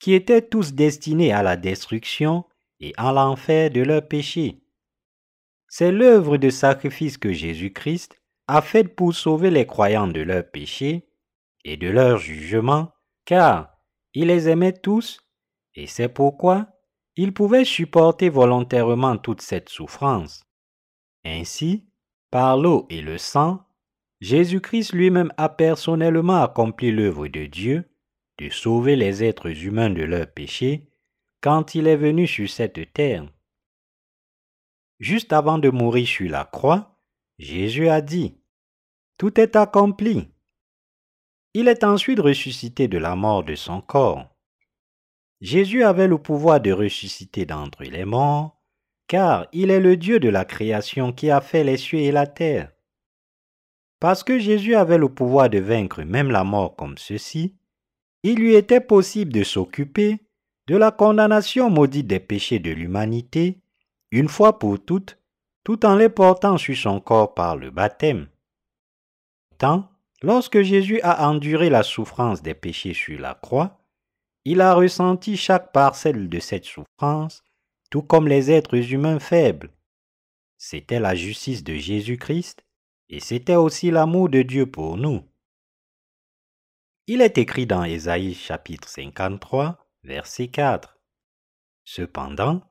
[0.01, 2.45] qui étaient tous destinés à la destruction
[2.81, 4.63] et à l'enfer de leurs péchés.
[5.69, 11.07] C'est l'œuvre de sacrifice que Jésus-Christ a faite pour sauver les croyants de leurs péchés
[11.65, 12.93] et de leur jugement,
[13.27, 13.77] car
[14.15, 15.21] il les aimait tous,
[15.75, 16.69] et c'est pourquoi
[17.17, 20.45] il pouvait supporter volontairement toute cette souffrance.
[21.27, 21.85] Ainsi,
[22.31, 23.68] par l'eau et le sang,
[24.21, 27.89] Jésus-Christ lui-même a personnellement accompli l'œuvre de Dieu
[28.39, 30.89] de sauver les êtres humains de leurs péchés
[31.41, 33.27] quand il est venu sur cette terre.
[34.99, 36.99] Juste avant de mourir sur la croix,
[37.39, 38.37] Jésus a dit,
[39.17, 40.29] Tout est accompli.
[41.55, 44.35] Il est ensuite ressuscité de la mort de son corps.
[45.41, 48.61] Jésus avait le pouvoir de ressusciter d'entre les morts,
[49.07, 52.27] car il est le Dieu de la création qui a fait les cieux et la
[52.27, 52.73] terre.
[54.01, 57.57] Parce que Jésus avait le pouvoir de vaincre même la mort comme ceci,
[58.23, 60.21] il lui était possible de s'occuper
[60.67, 63.59] de la condamnation maudite des péchés de l'humanité,
[64.11, 65.19] une fois pour toutes,
[65.65, 68.29] tout en les portant sur son corps par le baptême.
[69.57, 69.91] Tant,
[70.23, 73.79] lorsque Jésus a enduré la souffrance des péchés sur la croix,
[74.45, 77.43] il a ressenti chaque parcelle de cette souffrance,
[77.91, 79.71] tout comme les êtres humains faibles.
[80.59, 82.65] C'était la justice de Jésus-Christ
[83.09, 85.23] et c'était aussi l'amour de Dieu pour nous.
[87.07, 90.99] Il est écrit dans Ésaïe chapitre 53, verset 4.
[91.85, 92.63] Cependant,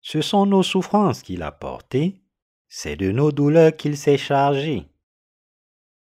[0.00, 2.22] ce sont nos souffrances qu'il a portées,
[2.68, 4.86] c'est de nos douleurs qu'il s'est chargé.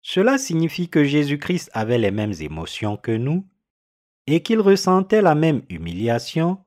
[0.01, 3.45] Cela signifie que Jésus-Christ avait les mêmes émotions que nous
[4.27, 6.65] et qu'il ressentait la même humiliation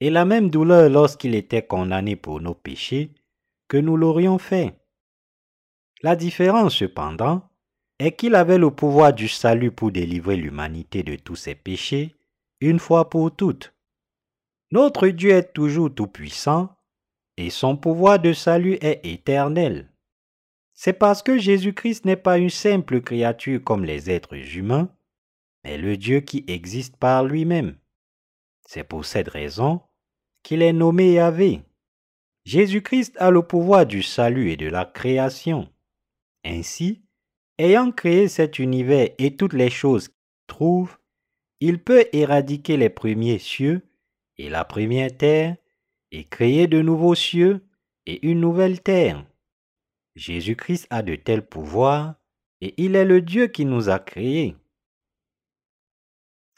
[0.00, 3.14] et la même douleur lorsqu'il était condamné pour nos péchés
[3.68, 4.79] que nous l'aurions fait.
[6.02, 7.50] La différence cependant
[7.98, 12.16] est qu'il avait le pouvoir du salut pour délivrer l'humanité de tous ses péchés
[12.60, 13.74] une fois pour toutes.
[14.70, 16.74] Notre Dieu est toujours tout-puissant
[17.36, 19.90] et son pouvoir de salut est éternel.
[20.72, 24.88] C'est parce que Jésus-Christ n'est pas une simple créature comme les êtres humains,
[25.64, 27.76] mais le Dieu qui existe par lui-même.
[28.66, 29.82] C'est pour cette raison
[30.42, 31.60] qu'il est nommé Yahvé.
[32.46, 35.68] Jésus-Christ a le pouvoir du salut et de la création.
[36.44, 37.02] Ainsi,
[37.58, 40.98] ayant créé cet univers et toutes les choses qu'il trouve,
[41.60, 43.82] il peut éradiquer les premiers cieux
[44.38, 45.56] et la première terre
[46.10, 47.66] et créer de nouveaux cieux
[48.06, 49.24] et une nouvelle terre.
[50.16, 52.14] Jésus-Christ a de tels pouvoirs
[52.60, 54.56] et il est le Dieu qui nous a créés.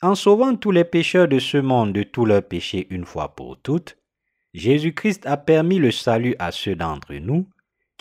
[0.01, 3.61] En sauvant tous les pécheurs de ce monde de tous leurs péchés une fois pour
[3.61, 3.99] toutes,
[4.55, 7.47] Jésus-Christ a permis le salut à ceux d'entre nous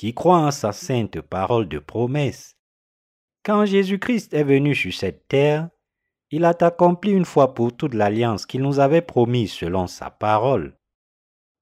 [0.01, 2.57] qui croient en sa sainte parole de promesse.
[3.45, 5.69] Quand Jésus-Christ est venu sur cette terre,
[6.31, 10.75] il a accompli une fois pour toutes l'alliance qu'il nous avait promise selon sa parole.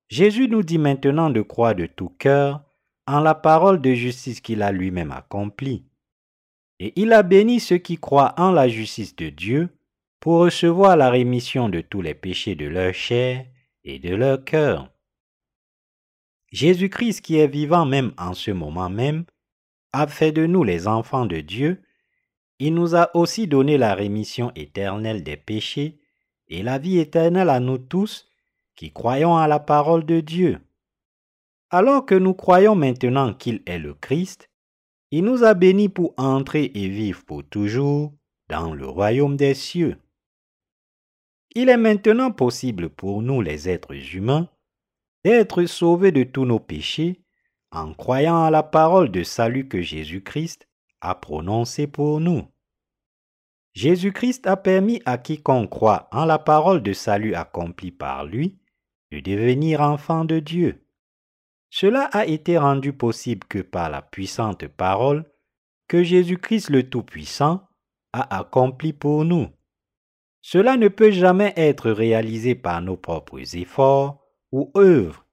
[0.07, 2.63] Jésus nous dit maintenant de croire de tout cœur
[3.07, 5.83] en la parole de justice qu'il a lui-même accomplie.
[6.79, 9.67] Et il a béni ceux qui croient en la justice de Dieu
[10.21, 13.45] pour recevoir la rémission de tous les péchés de leur chair
[13.83, 14.89] et de leur cœur.
[16.51, 19.25] Jésus-Christ qui est vivant même en ce moment même,
[19.93, 21.81] a fait de nous les enfants de Dieu,
[22.59, 25.99] il nous a aussi donné la rémission éternelle des péchés
[26.47, 28.27] et la vie éternelle à nous tous
[28.75, 30.59] qui croyons à la parole de Dieu.
[31.69, 34.49] Alors que nous croyons maintenant qu'il est le Christ,
[35.11, 38.13] il nous a bénis pour entrer et vivre pour toujours
[38.47, 39.97] dans le royaume des cieux.
[41.55, 44.49] Il est maintenant possible pour nous les êtres humains
[45.23, 47.21] d'être sauvés de tous nos péchés
[47.71, 50.67] en croyant à la parole de salut que Jésus-Christ
[51.01, 52.47] a prononcée pour nous.
[53.73, 58.59] Jésus-Christ a permis à quiconque croit en la parole de salut accomplie par lui
[59.11, 60.85] de devenir enfant de Dieu.
[61.69, 65.31] Cela a été rendu possible que par la puissante parole
[65.87, 67.67] que Jésus-Christ le Tout-Puissant
[68.11, 69.47] a accompli pour nous.
[70.41, 74.18] Cela ne peut jamais être réalisé par nos propres efforts
[74.51, 75.25] ou œuvres.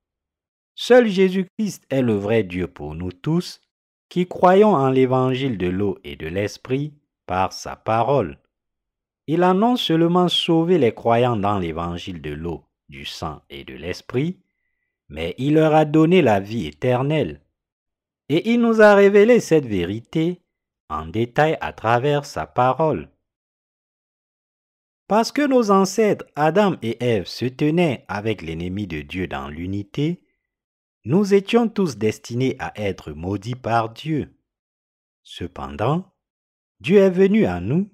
[0.75, 3.61] Seul Jésus-Christ est le vrai Dieu pour nous tous,
[4.09, 6.93] qui croyons en l'évangile de l'eau et de l'esprit
[7.27, 8.39] par sa parole.
[9.27, 13.75] Il a non seulement sauvé les croyants dans l'évangile de l'eau, du sang et de
[13.75, 14.39] l'esprit,
[15.09, 17.41] mais il leur a donné la vie éternelle.
[18.29, 20.43] Et il nous a révélé cette vérité
[20.89, 23.09] en détail à travers sa parole.
[25.09, 30.21] Parce que nos ancêtres Adam et Ève se tenaient avec l'ennemi de Dieu dans l'unité,
[31.05, 34.35] nous étions tous destinés à être maudits par Dieu.
[35.23, 36.13] Cependant,
[36.81, 37.89] Dieu est venu à nous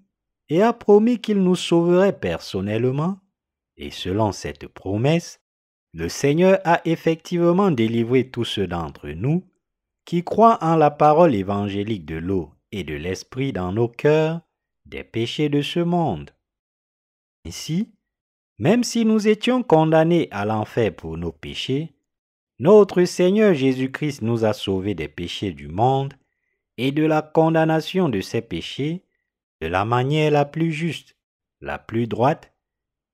[0.49, 3.19] et a promis qu'il nous sauverait personnellement,
[3.77, 5.41] et selon cette promesse,
[5.93, 9.47] le Seigneur a effectivement délivré tous ceux d'entre nous
[10.07, 14.41] qui croient en la parole évangélique de l'eau et de l'esprit dans nos cœurs
[14.87, 16.31] des péchés de ce monde.
[17.47, 17.93] Ainsi,
[18.59, 21.95] même si nous étions condamnés à l'enfer pour nos péchés,
[22.59, 26.15] notre Seigneur Jésus-Christ nous a sauvés des péchés du monde
[26.77, 29.05] et de la condamnation de ces péchés
[29.61, 31.17] de la manière la plus juste,
[31.61, 32.53] la plus droite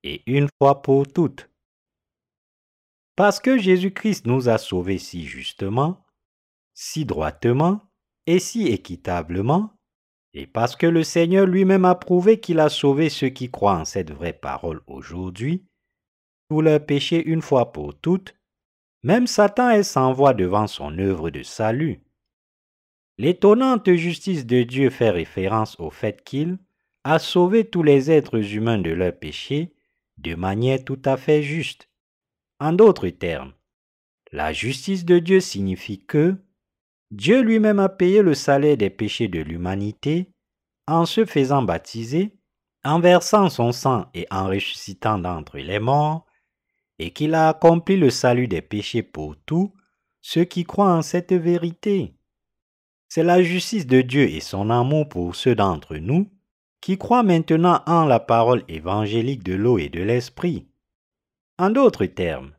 [0.03, 1.51] et une fois pour toutes.
[3.17, 6.07] Parce que Jésus-Christ nous a sauvés si justement,
[6.75, 7.81] si droitement
[8.27, 9.78] et si équitablement,
[10.35, 13.85] et parce que le Seigneur lui-même a prouvé qu'il a sauvé ceux qui croient en
[13.85, 15.65] cette vraie parole aujourd'hui,
[16.49, 18.35] pour leur péché une fois pour toutes,
[19.03, 22.01] même Satan est sans devant son œuvre de salut.
[23.17, 26.59] L'étonnante justice de Dieu fait référence au fait qu'il
[27.05, 29.75] a sauvé tous les êtres humains de leurs péchés
[30.19, 31.89] de manière tout à fait juste.
[32.61, 33.53] En d'autres termes,
[34.33, 36.37] la justice de Dieu signifie que
[37.11, 40.31] Dieu lui-même a payé le salaire des péchés de l'humanité
[40.87, 42.37] en se faisant baptiser,
[42.85, 46.27] en versant son sang et en ressuscitant d'entre les morts,
[46.99, 49.73] et qu'il a accompli le salut des péchés pour tous
[50.21, 52.15] ceux qui croient en cette vérité.
[53.09, 56.31] C'est la justice de Dieu et son amour pour ceux d'entre nous
[56.81, 60.69] qui croient maintenant en la parole évangélique de l'eau et de l'esprit.
[61.59, 62.53] En d'autres termes,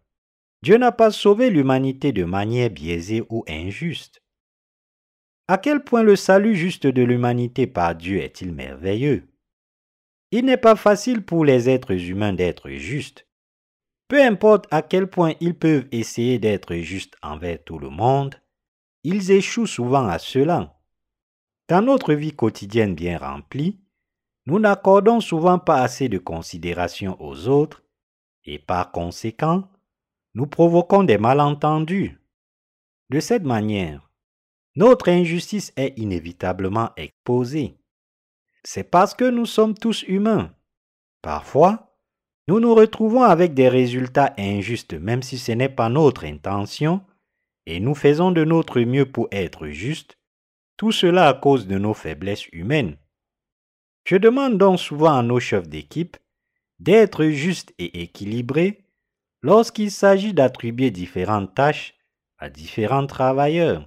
[0.62, 4.22] Dieu n'a pas sauvé l'humanité de manière biaisée ou injuste.
[5.50, 9.28] À quel point le salut juste de l'humanité par Dieu est-il merveilleux?
[10.30, 13.28] Il n'est pas facile pour les êtres humains d'être justes.
[14.10, 18.36] Peu importe à quel point ils peuvent essayer d'être justes envers tout le monde,
[19.04, 20.80] ils échouent souvent à cela.
[21.68, 23.80] Dans notre vie quotidienne bien remplie,
[24.46, 27.84] nous n'accordons souvent pas assez de considération aux autres
[28.46, 29.68] et par conséquent,
[30.36, 32.22] nous provoquons des malentendus.
[33.10, 34.09] De cette manière,
[34.80, 37.76] notre injustice est inévitablement exposée.
[38.64, 40.56] C'est parce que nous sommes tous humains.
[41.22, 41.98] Parfois,
[42.48, 47.02] nous nous retrouvons avec des résultats injustes même si ce n'est pas notre intention,
[47.66, 50.18] et nous faisons de notre mieux pour être justes,
[50.78, 52.96] tout cela à cause de nos faiblesses humaines.
[54.06, 56.16] Je demande donc souvent à nos chefs d'équipe
[56.80, 58.86] d'être justes et équilibrés
[59.42, 61.96] lorsqu'il s'agit d'attribuer différentes tâches
[62.38, 63.86] à différents travailleurs.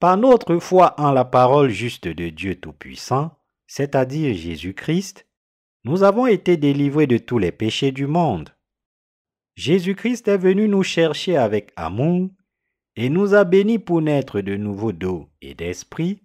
[0.00, 5.26] Par notre foi en la parole juste de Dieu Tout-Puissant, c'est-à-dire Jésus-Christ,
[5.82, 8.50] nous avons été délivrés de tous les péchés du monde.
[9.56, 12.30] Jésus-Christ est venu nous chercher avec amour
[12.94, 16.22] et nous a bénis pour naître de nouveau d'eau et d'esprit,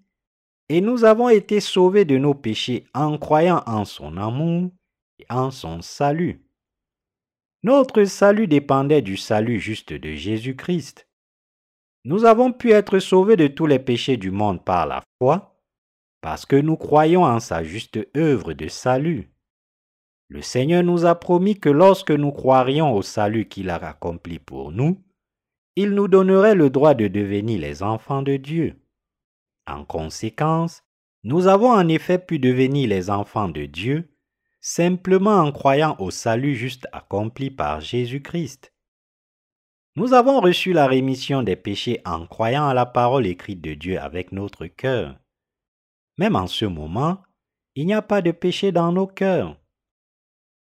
[0.69, 4.71] et nous avons été sauvés de nos péchés en croyant en son amour
[5.17, 6.45] et en son salut.
[7.63, 11.07] Notre salut dépendait du salut juste de Jésus-Christ.
[12.05, 15.61] Nous avons pu être sauvés de tous les péchés du monde par la foi,
[16.21, 19.31] parce que nous croyons en sa juste œuvre de salut.
[20.27, 24.71] Le Seigneur nous a promis que lorsque nous croirions au salut qu'il a accompli pour
[24.71, 25.01] nous,
[25.75, 28.75] il nous donnerait le droit de devenir les enfants de Dieu.
[29.65, 30.83] En conséquence,
[31.23, 34.09] nous avons en effet pu devenir les enfants de Dieu
[34.59, 38.72] simplement en croyant au salut juste accompli par Jésus-Christ.
[39.95, 43.99] Nous avons reçu la rémission des péchés en croyant à la parole écrite de Dieu
[43.99, 45.19] avec notre cœur.
[46.17, 47.21] Même en ce moment,
[47.75, 49.55] il n'y a pas de péché dans nos cœurs.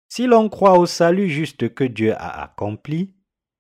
[0.08, 3.16] Si l'on croit au salut juste que Dieu a accompli,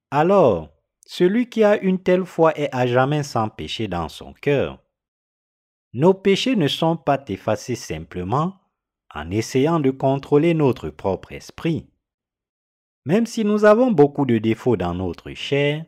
[0.09, 0.69] alors
[1.05, 4.79] celui qui a une telle foi est à jamais sans péché dans son cœur.
[5.93, 8.59] Nos péchés ne sont pas effacés simplement
[9.13, 11.87] en essayant de contrôler notre propre esprit.
[13.09, 15.83] Même si nous avons beaucoup de défauts dans notre chair,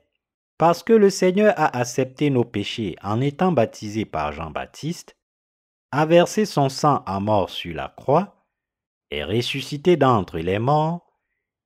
[0.57, 5.15] parce que le Seigneur a accepté nos péchés en étant baptisé par Jean-Baptiste,
[5.91, 8.43] a versé son sang à mort sur la croix,
[9.11, 11.15] est ressuscité d'entre les morts,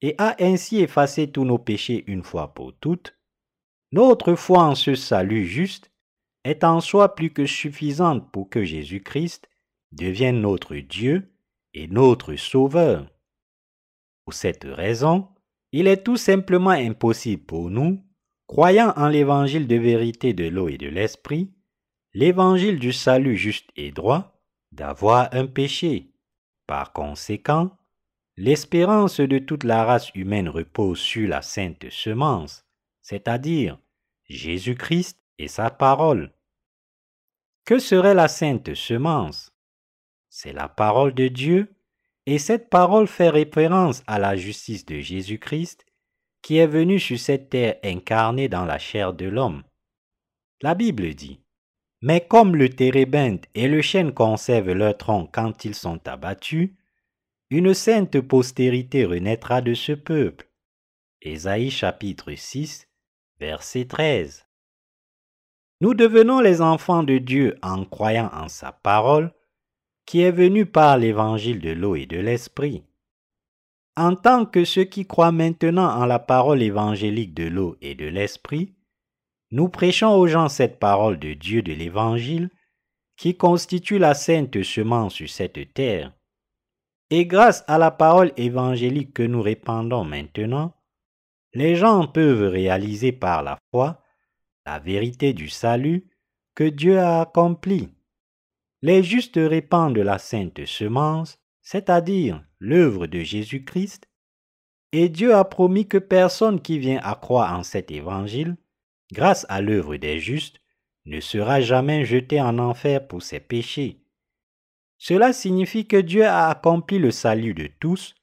[0.02, 3.18] et a ainsi effacé tous nos péchés une fois pour toutes,
[3.94, 5.90] notre foi en ce salut juste
[6.44, 9.50] est en soi plus que suffisante pour que Jésus-Christ
[9.94, 11.34] devienne notre Dieu
[11.74, 13.10] et notre Sauveur.
[14.26, 15.30] Pour cette raison,
[15.78, 18.02] il est tout simplement impossible pour nous,
[18.48, 21.54] croyant en l'évangile de vérité de l'eau et de l'esprit,
[22.14, 24.42] l'évangile du salut juste et droit,
[24.72, 26.14] d'avoir un péché.
[26.66, 27.78] Par conséquent,
[28.38, 32.66] l'espérance de toute la race humaine repose sur la sainte semence,
[33.02, 33.78] c'est-à-dire
[34.30, 36.32] Jésus-Christ et sa parole.
[37.66, 39.52] Que serait la sainte semence?
[40.30, 41.75] C'est la parole de Dieu,
[42.26, 45.86] et cette parole fait référence à la justice de Jésus-Christ
[46.42, 49.64] qui est venu sur cette terre incarnée dans la chair de l'homme.
[50.62, 51.42] La Bible dit
[52.02, 56.72] Mais comme le térébinthe et le chêne conservent leur tronc quand ils sont abattus,
[57.50, 60.48] une sainte postérité renaîtra de ce peuple.
[61.22, 62.88] Ésaïe chapitre 6,
[63.40, 64.46] verset 13.
[65.82, 69.34] Nous devenons les enfants de Dieu en croyant en sa parole,
[70.06, 72.84] qui est venue par l'évangile de l'eau et de l'esprit.
[73.98, 78.06] En tant que ceux qui croient maintenant en la parole évangélique de l'eau et de
[78.06, 78.76] l'esprit,
[79.52, 82.50] nous prêchons aux gens cette parole de Dieu de l'évangile
[83.16, 86.12] qui constitue la sainte semence sur cette terre.
[87.10, 90.74] Et grâce à la parole évangélique que nous répandons maintenant,
[91.54, 94.02] les gens peuvent réaliser par la foi
[94.66, 96.10] la vérité du salut
[96.56, 97.95] que Dieu a accompli.
[98.86, 104.08] Les justes répandent la sainte semence, c'est-à-dire l'œuvre de Jésus-Christ,
[104.92, 108.58] et Dieu a promis que personne qui vient à croire en cet évangile,
[109.12, 110.62] grâce à l'œuvre des justes,
[111.06, 114.04] ne sera jamais jeté en enfer pour ses péchés.
[115.00, 118.14] Cela signifie que Dieu a accompli le salut de tous,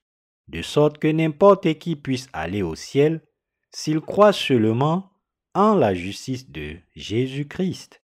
[0.47, 3.21] de sorte que n'importe qui puisse aller au ciel
[3.73, 5.11] s'il croit seulement
[5.55, 8.02] en la justice de Jésus-Christ.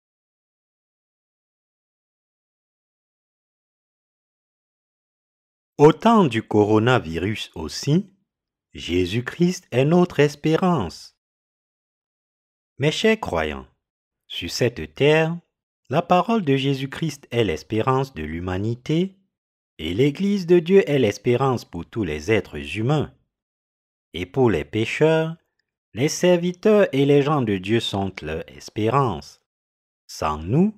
[5.77, 8.10] Au temps du coronavirus aussi,
[8.73, 11.19] Jésus-Christ est notre espérance.
[12.77, 13.68] Mes chers croyants,
[14.26, 15.38] sur cette terre,
[15.89, 19.18] la parole de Jésus-Christ est l'espérance de l'humanité
[19.77, 23.14] et l'Église de Dieu est l'espérance pour tous les êtres humains.
[24.14, 25.35] Et pour les pécheurs,
[25.93, 29.41] les serviteurs et les gens de Dieu sont leur espérance.
[30.07, 30.73] Sans nous,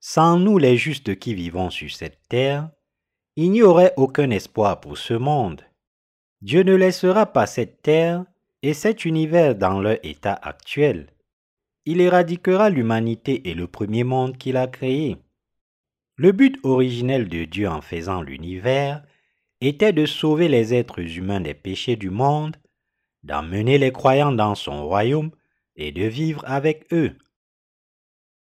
[0.00, 2.72] sans nous les justes qui vivons sur cette terre,
[3.36, 5.62] il n'y aurait aucun espoir pour ce monde.
[6.40, 8.24] Dieu ne laissera pas cette terre
[8.62, 11.08] et cet univers dans leur état actuel.
[11.84, 15.16] Il éradiquera l'humanité et le premier monde qu'il a créé.
[16.16, 19.02] Le but originel de Dieu en faisant l'univers
[19.60, 22.56] était de sauver les êtres humains des péchés du monde
[23.22, 25.30] d'emmener les croyants dans son royaume
[25.76, 27.16] et de vivre avec eux.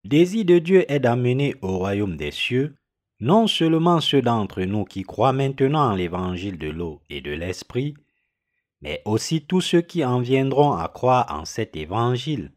[0.05, 2.77] Désir de Dieu est d'amener au royaume des cieux
[3.21, 7.95] non seulement ceux d'entre nous qui croient maintenant en l'évangile de l'eau et de l'esprit,
[8.81, 12.53] mais aussi tous ceux qui en viendront à croire en cet évangile.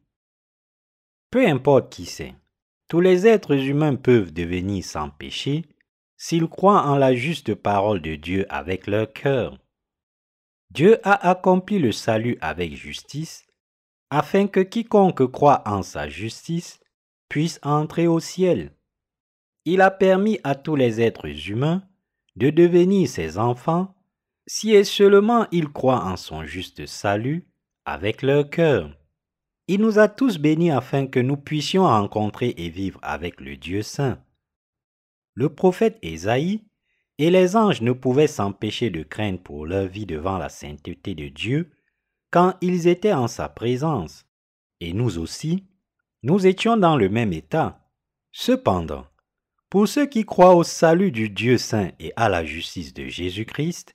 [1.32, 2.36] Peu importe qui c'est,
[2.88, 5.66] tous les êtres humains peuvent devenir sans péché
[6.18, 9.58] s'ils croient en la juste parole de Dieu avec leur cœur.
[10.72, 13.48] Dieu a accompli le salut avec justice,
[14.10, 16.80] afin que quiconque croit en sa justice
[17.30, 18.74] puisse entrer au ciel.
[19.72, 21.84] Il a permis à tous les êtres humains
[22.36, 23.94] de devenir ses enfants
[24.48, 27.48] si et seulement ils croient en son juste salut
[27.86, 28.90] avec leur cœur.
[29.68, 33.84] Il nous a tous bénis afin que nous puissions rencontrer et vivre avec le Dieu
[33.84, 34.18] saint.
[35.36, 36.64] Le prophète Ésaïe
[37.20, 41.28] et les anges ne pouvaient s'empêcher de craindre pour leur vie devant la sainteté de
[41.28, 41.70] Dieu
[42.32, 44.26] quand ils étaient en sa présence.
[44.80, 45.68] Et nous aussi,
[46.24, 47.88] nous étions dans le même état.
[48.32, 49.06] Cependant,
[49.70, 53.94] pour ceux qui croient au salut du Dieu saint et à la justice de Jésus-Christ,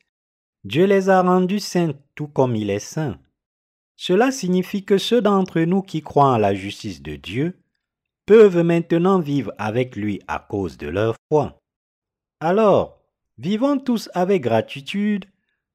[0.65, 3.19] Dieu les a rendus saints tout comme il est saint.
[3.97, 7.59] Cela signifie que ceux d'entre nous qui croient en la justice de Dieu
[8.27, 11.61] peuvent maintenant vivre avec lui à cause de leur foi.
[12.41, 13.05] Alors,
[13.37, 15.25] Vivons tous avec gratitude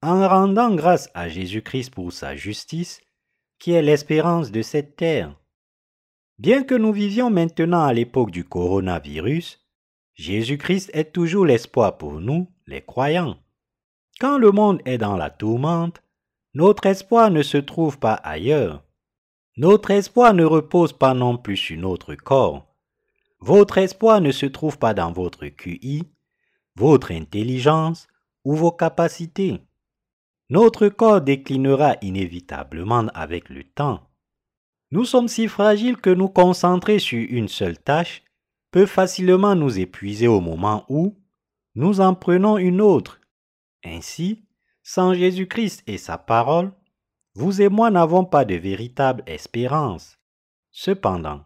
[0.01, 3.01] en rendant grâce à Jésus-Christ pour sa justice,
[3.59, 5.35] qui est l'espérance de cette terre.
[6.37, 9.59] Bien que nous vivions maintenant à l'époque du coronavirus,
[10.19, 13.37] Jésus-Christ est toujours l'espoir pour nous, les croyants.
[14.19, 16.03] Quand le monde est dans la tourmente,
[16.53, 18.83] notre espoir ne se trouve pas ailleurs.
[19.55, 22.67] Notre espoir ne repose pas non plus sur notre corps.
[23.39, 26.03] Votre espoir ne se trouve pas dans votre QI,
[26.75, 28.09] votre intelligence
[28.43, 29.61] ou vos capacités.
[30.49, 34.01] Notre corps déclinera inévitablement avec le temps.
[34.91, 38.21] Nous sommes si fragiles que nous concentrer sur une seule tâche
[38.71, 41.17] peut facilement nous épuiser au moment où
[41.75, 43.19] nous en prenons une autre.
[43.83, 44.45] Ainsi,
[44.83, 46.71] sans Jésus-Christ et sa parole,
[47.35, 50.17] vous et moi n'avons pas de véritable espérance.
[50.71, 51.45] Cependant,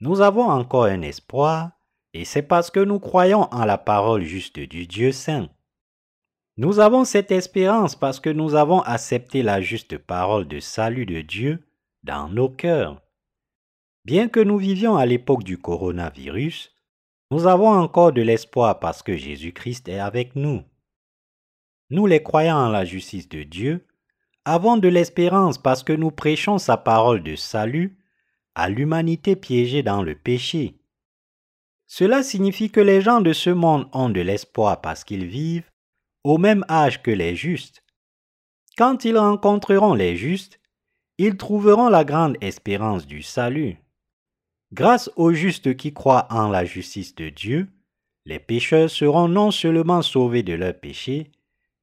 [0.00, 1.72] nous avons encore un espoir
[2.12, 5.48] et c'est parce que nous croyons en la parole juste du Dieu saint.
[6.56, 11.20] Nous avons cette espérance parce que nous avons accepté la juste parole de salut de
[11.20, 11.66] Dieu
[12.04, 13.03] dans nos cœurs.
[14.04, 16.74] Bien que nous vivions à l'époque du coronavirus,
[17.30, 20.62] nous avons encore de l'espoir parce que Jésus-Christ est avec nous.
[21.88, 23.86] Nous les croyants en la justice de Dieu,
[24.44, 27.98] avons de l'espérance parce que nous prêchons sa parole de salut
[28.54, 30.78] à l'humanité piégée dans le péché.
[31.86, 35.70] Cela signifie que les gens de ce monde ont de l'espoir parce qu'ils vivent
[36.24, 37.82] au même âge que les justes.
[38.76, 40.60] Quand ils rencontreront les justes,
[41.16, 43.78] ils trouveront la grande espérance du salut.
[44.74, 47.68] Grâce aux justes qui croient en la justice de Dieu,
[48.26, 51.30] les pécheurs seront non seulement sauvés de leurs péchés,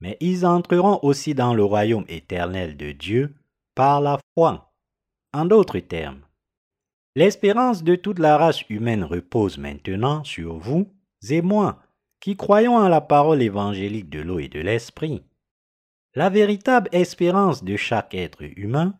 [0.02, 3.34] mais ils entreront aussi dans le royaume éternel de Dieu
[3.76, 4.74] par la foi.
[5.34, 6.20] En d'autres termes,
[7.16, 10.92] l'espérance de toute la race humaine repose maintenant sur vous
[11.30, 11.82] et moi,
[12.20, 15.24] qui croyons en la parole évangélique de l'eau et de l'esprit.
[16.14, 18.96] La véritable espérance de chaque être humain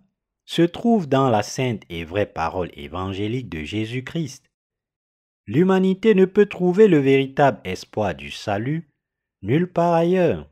[0.52, 4.44] se trouve dans la sainte et vraie parole évangélique de Jésus-Christ.
[5.48, 8.90] L'humanité ne peut trouver le véritable espoir du salut
[9.42, 10.50] nulle part ailleurs.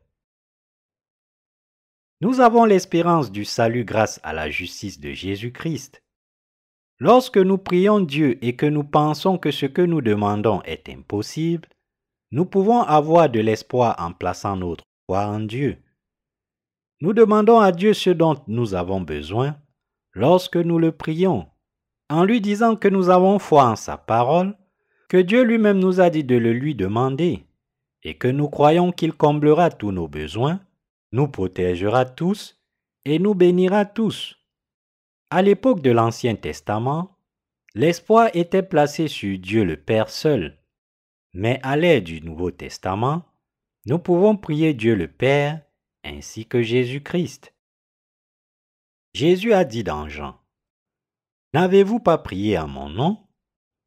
[2.22, 6.02] Nous avons l'espérance du salut grâce à la justice de Jésus-Christ.
[6.98, 11.68] Lorsque nous prions Dieu et que nous pensons que ce que nous demandons est impossible,
[12.30, 15.76] nous pouvons avoir de l'espoir en plaçant notre foi en Dieu.
[17.02, 19.58] Nous demandons à Dieu ce dont nous avons besoin
[20.12, 21.46] lorsque nous le prions,
[22.08, 24.56] en lui disant que nous avons foi en sa parole,
[25.08, 27.44] que Dieu lui-même nous a dit de le lui demander,
[28.02, 30.60] et que nous croyons qu'il comblera tous nos besoins
[31.12, 32.60] nous protégera tous
[33.04, 34.36] et nous bénira tous.
[35.30, 37.16] À l'époque de l'Ancien Testament,
[37.74, 40.58] l'espoir était placé sur Dieu le Père seul.
[41.32, 43.24] Mais à l'ère du Nouveau Testament,
[43.86, 45.62] nous pouvons prier Dieu le Père
[46.04, 47.54] ainsi que Jésus-Christ.
[49.12, 50.38] Jésus a dit dans Jean,
[51.52, 53.18] N'avez-vous pas prié en mon nom?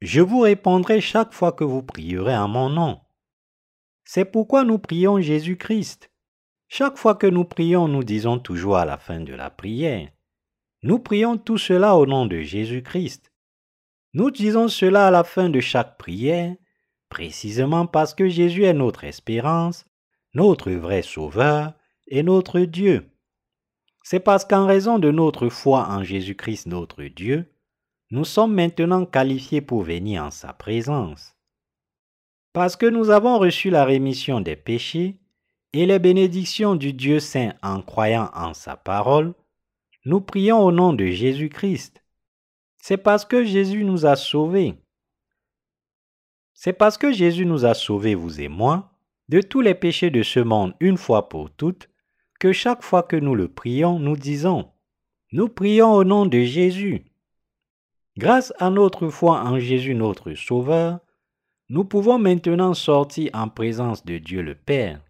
[0.00, 3.00] Je vous répondrai chaque fois que vous prierez en mon nom.
[4.04, 6.10] C'est pourquoi nous prions Jésus-Christ.
[6.68, 10.10] Chaque fois que nous prions, nous disons toujours à la fin de la prière,
[10.82, 13.32] nous prions tout cela au nom de Jésus-Christ.
[14.12, 16.54] Nous disons cela à la fin de chaque prière,
[17.08, 19.86] précisément parce que Jésus est notre espérance,
[20.34, 21.72] notre vrai Sauveur
[22.08, 23.10] et notre Dieu.
[24.04, 27.50] C'est parce qu'en raison de notre foi en Jésus-Christ notre Dieu,
[28.10, 31.34] nous sommes maintenant qualifiés pour venir en sa présence.
[32.52, 35.18] Parce que nous avons reçu la rémission des péchés,
[35.72, 39.34] et les bénédictions du Dieu Saint en croyant en sa parole,
[40.04, 42.04] nous prions au nom de Jésus-Christ.
[42.76, 44.76] C'est parce que Jésus nous a sauvés.
[46.52, 48.92] C'est parce que Jésus nous a sauvés, vous et moi,
[49.30, 51.88] de tous les péchés de ce monde une fois pour toutes,
[52.38, 54.70] que chaque fois que nous le prions, nous disons,
[55.32, 57.04] nous prions au nom de Jésus.
[58.16, 61.00] Grâce à notre foi en Jésus notre Sauveur,
[61.68, 65.00] nous pouvons maintenant sortir en présence de Dieu le Père.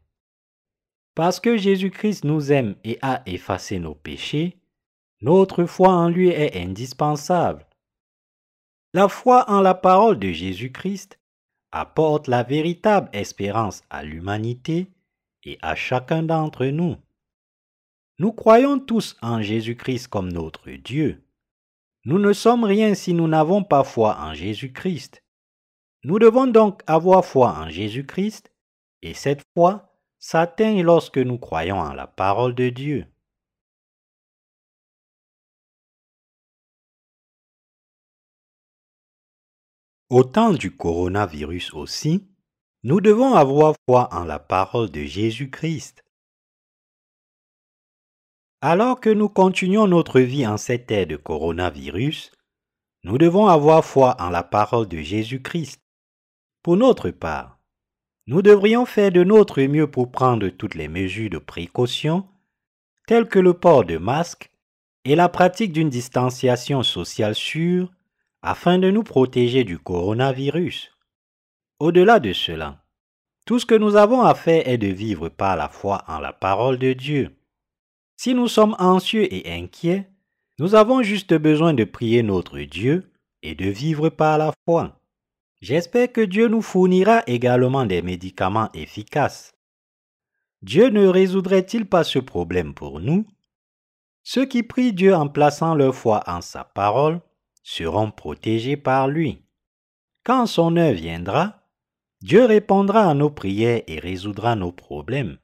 [1.15, 4.57] Parce que Jésus-Christ nous aime et a effacé nos péchés,
[5.21, 7.67] notre foi en lui est indispensable.
[8.93, 11.19] La foi en la parole de Jésus-Christ
[11.73, 14.89] apporte la véritable espérance à l'humanité
[15.43, 16.97] et à chacun d'entre nous.
[18.19, 21.25] Nous croyons tous en Jésus-Christ comme notre Dieu.
[22.05, 25.25] Nous ne sommes rien si nous n'avons pas foi en Jésus-Christ.
[26.05, 28.53] Nous devons donc avoir foi en Jésus-Christ,
[29.03, 33.07] et cette foi s'atteint lorsque nous croyons en la parole de Dieu.
[40.09, 42.29] Au temps du coronavirus aussi,
[42.85, 46.04] nous devons avoir foi en la parole de Jésus-Christ.
[48.67, 52.33] Alors que nous continuons notre vie en cette ère de coronavirus,
[53.03, 55.83] nous devons avoir foi en la parole de Jésus-Christ.
[56.63, 57.59] Pour notre part,
[58.27, 62.27] nous devrions faire de notre mieux pour prendre toutes les mesures de précaution,
[63.07, 64.51] telles que le port de masque
[65.05, 67.93] et la pratique d'une distanciation sociale sûre,
[68.41, 70.91] afin de nous protéger du coronavirus.
[71.81, 72.83] Au-delà de cela,
[73.45, 76.33] tout ce que nous avons à faire est de vivre par la foi en la
[76.33, 77.37] parole de Dieu.
[78.25, 80.09] Si nous sommes anxieux et inquiets,
[80.59, 84.99] nous avons juste besoin de prier notre Dieu et de vivre par la foi.
[85.61, 89.53] J'espère que Dieu nous fournira également des médicaments efficaces.
[90.63, 93.27] Dieu ne résoudrait-il pas ce problème pour nous?
[94.23, 97.21] Ceux qui prient Dieu en plaçant leur foi en sa parole
[97.63, 99.43] seront protégés par lui.
[100.25, 101.63] Quand son heure viendra,
[102.23, 105.37] Dieu répondra à nos prières et résoudra nos problèmes.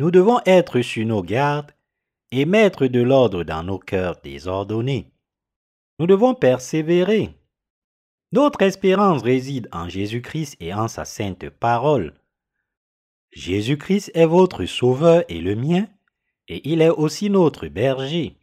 [0.00, 1.72] Nous devons être sur nos gardes
[2.30, 5.12] et mettre de l'ordre dans nos cœurs désordonnés.
[5.98, 7.34] Nous devons persévérer.
[8.32, 12.14] Notre espérance réside en Jésus-Christ et en sa sainte parole.
[13.32, 15.86] Jésus-Christ est votre sauveur et le mien,
[16.48, 18.38] et il est aussi notre berger.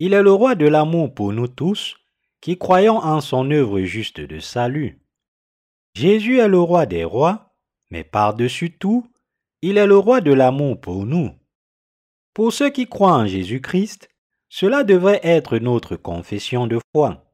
[0.00, 1.96] Il est le roi de l'amour pour nous tous,
[2.40, 4.98] qui croyons en son œuvre juste de salut.
[5.94, 7.54] Jésus est le roi des rois,
[7.92, 9.06] mais par-dessus tout,
[9.62, 11.30] il est le roi de l'amour pour nous.
[12.34, 14.08] Pour ceux qui croient en Jésus-Christ,
[14.48, 17.24] cela devrait être notre confession de foi.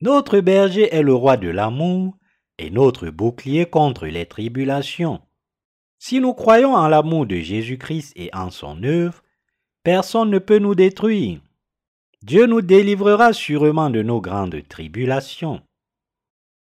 [0.00, 2.16] Notre berger est le roi de l'amour
[2.58, 5.20] et notre bouclier contre les tribulations.
[5.98, 9.22] Si nous croyons en l'amour de Jésus-Christ et en son œuvre,
[9.82, 11.40] personne ne peut nous détruire.
[12.22, 15.62] Dieu nous délivrera sûrement de nos grandes tribulations.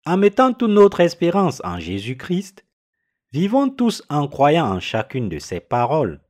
[0.05, 2.65] En mettant toute notre espérance en Jésus-Christ,
[3.31, 6.21] vivons tous en croyant en chacune de ses paroles.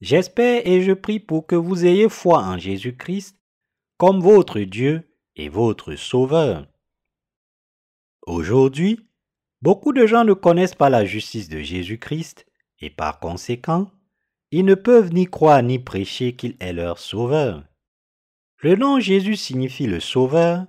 [0.00, 3.38] J'espère et je prie pour que vous ayez foi en Jésus-Christ
[3.98, 6.66] comme votre Dieu et votre Sauveur.
[8.26, 9.06] Aujourd'hui,
[9.62, 12.46] Beaucoup de gens ne connaissent pas la justice de Jésus-Christ
[12.80, 13.90] et par conséquent,
[14.50, 17.64] ils ne peuvent ni croire ni prêcher qu'il est leur sauveur.
[18.58, 20.66] Le nom Jésus signifie le sauveur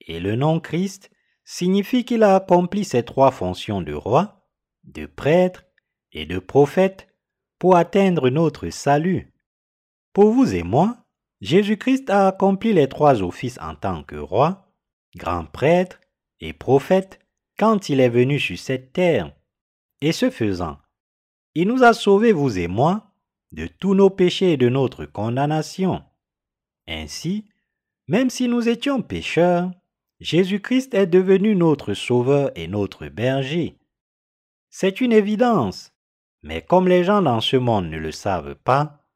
[0.00, 1.10] et le nom Christ
[1.44, 4.43] signifie qu'il a accompli ces trois fonctions de roi,
[4.84, 5.64] de prêtre
[6.12, 7.08] et de prophète
[7.58, 9.32] pour atteindre notre salut.
[10.12, 10.96] Pour vous et moi,
[11.40, 14.72] Jésus-Christ a accompli les trois offices en tant que roi,
[15.16, 16.00] grand prêtre
[16.40, 17.18] et prophète
[17.58, 19.34] quand il est venu sur cette terre.
[20.00, 20.78] Et ce faisant,
[21.54, 23.12] il nous a sauvés, vous et moi,
[23.52, 26.02] de tous nos péchés et de notre condamnation.
[26.88, 27.46] Ainsi,
[28.08, 29.70] même si nous étions pécheurs,
[30.20, 33.76] Jésus-Christ est devenu notre sauveur et notre berger.
[34.76, 35.92] C'est une évidence,
[36.42, 39.06] mais comme les gens dans ce monde ne le savent pas,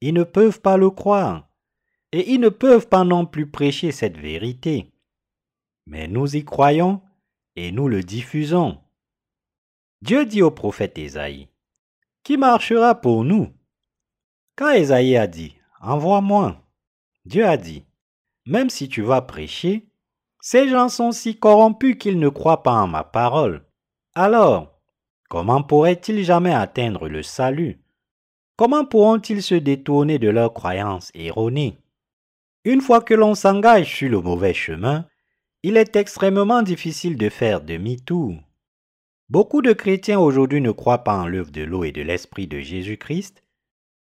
[0.00, 1.48] ils ne peuvent pas le croire,
[2.12, 4.92] et ils ne peuvent pas non plus prêcher cette vérité.
[5.86, 7.02] Mais nous y croyons
[7.56, 8.78] et nous le diffusons.
[10.02, 11.48] Dieu dit au prophète Ésaïe,
[12.22, 13.52] Qui marchera pour nous?
[14.54, 16.64] Quand Ésaïe a dit, Envoie-moi,
[17.24, 17.84] Dieu a dit,
[18.46, 19.90] Même si tu vas prêcher,
[20.40, 23.66] ces gens sont si corrompus qu'ils ne croient pas en ma parole.
[24.14, 24.77] Alors,
[25.28, 27.78] comment pourraient-ils jamais atteindre le salut?
[28.56, 31.78] Comment pourront-ils se détourner de leurs croyances erronées?
[32.64, 35.06] Une fois que l'on s'engage sur le mauvais chemin,
[35.62, 38.34] il est extrêmement difficile de faire demi-tour.
[39.28, 42.60] Beaucoup de chrétiens aujourd'hui ne croient pas en l'œuvre de l'eau et de l'Esprit de
[42.60, 43.42] Jésus-Christ,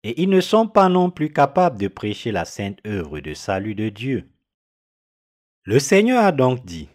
[0.03, 3.75] et ils ne sont pas non plus capables de prêcher la sainte œuvre de salut
[3.75, 4.29] de Dieu.
[5.63, 6.87] Le Seigneur a donc dit,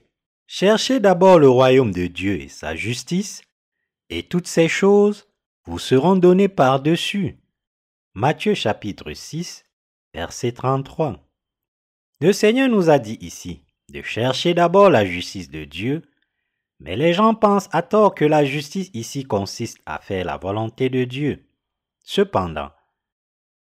[0.47, 3.43] Cherchez d'abord le royaume de Dieu et sa justice,
[4.13, 5.27] et toutes ces choses
[5.65, 7.39] vous seront données par-dessus.
[8.13, 9.65] Matthieu chapitre 6,
[10.13, 11.17] verset 33.
[12.21, 16.03] Le Seigneur nous a dit ici, de chercher d'abord la justice de Dieu,
[16.79, 20.91] mais les gens pensent à tort que la justice ici consiste à faire la volonté
[20.91, 21.47] de Dieu.
[22.05, 22.71] Cependant,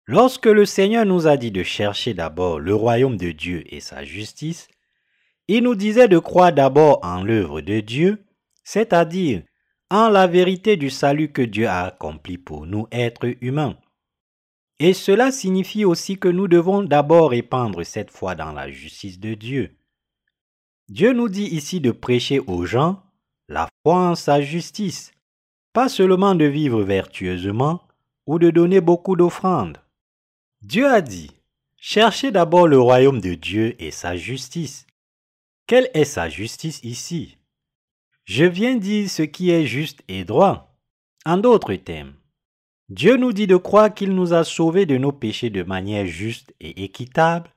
[0.06, 4.03] lorsque le Seigneur nous a dit de chercher d'abord le royaume de Dieu et sa
[4.03, 4.68] justice,
[5.48, 8.26] il nous disait de croire d'abord en l'œuvre de Dieu,
[8.65, 9.44] c'est-à-dire
[9.91, 13.77] en la vérité du salut que Dieu a accompli pour nous êtres humains.
[14.80, 19.34] Et cela signifie aussi que nous devons d'abord répandre cette foi dans la justice de
[19.34, 19.76] Dieu.
[20.88, 23.03] Dieu nous dit ici de prêcher aux gens
[23.49, 25.11] la foi en sa justice,
[25.73, 27.81] pas seulement de vivre vertueusement
[28.26, 29.77] ou de donner beaucoup d'offrandes.
[30.61, 31.31] Dieu a dit,
[31.76, 34.88] cherchez d'abord le royaume de Dieu et sa justice.
[35.68, 37.38] Quelle est sa justice ici?
[38.34, 40.74] Je viens dire ce qui est juste et droit.
[41.26, 42.14] En d'autres termes,
[42.88, 46.56] Dieu nous dit de croire qu'il nous a sauvés de nos péchés de manière juste
[46.62, 47.53] et équitable,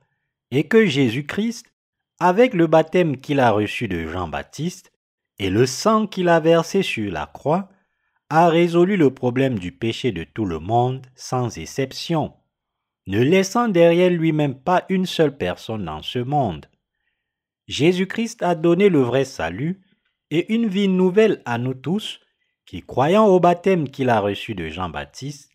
[0.51, 1.73] et que Jésus-Christ
[2.19, 4.91] avec le baptême qu'il a reçu de Jean-Baptiste
[5.39, 7.69] et le sang qu'il a versé sur la croix,
[8.29, 12.35] a résolu le problème du péché de tout le monde sans exception,
[13.07, 16.67] ne laissant derrière lui-même pas une seule personne dans ce monde.
[17.69, 19.84] Jésus-Christ a donné le vrai salut
[20.35, 22.19] et une vie nouvelle à nous tous
[22.66, 25.48] qui croyons au baptême qu'il a reçu de Jean-Baptiste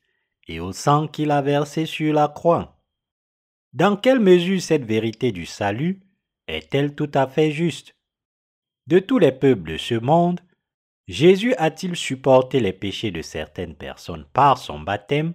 [0.48, 2.82] et au sang qu'il a versé sur la croix.
[3.74, 6.02] Dans quelle mesure cette vérité du salut
[6.48, 7.94] est-elle tout à fait juste?
[8.88, 10.40] De tous les peuples de ce monde,
[11.10, 15.34] Jésus a-t-il supporté les péchés de certaines personnes par son baptême,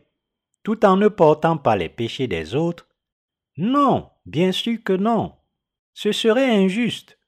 [0.63, 2.89] tout en ne portant pas les péchés des autres?
[3.59, 5.35] Non, bien sûr que non.
[5.93, 7.19] Ce serait injuste.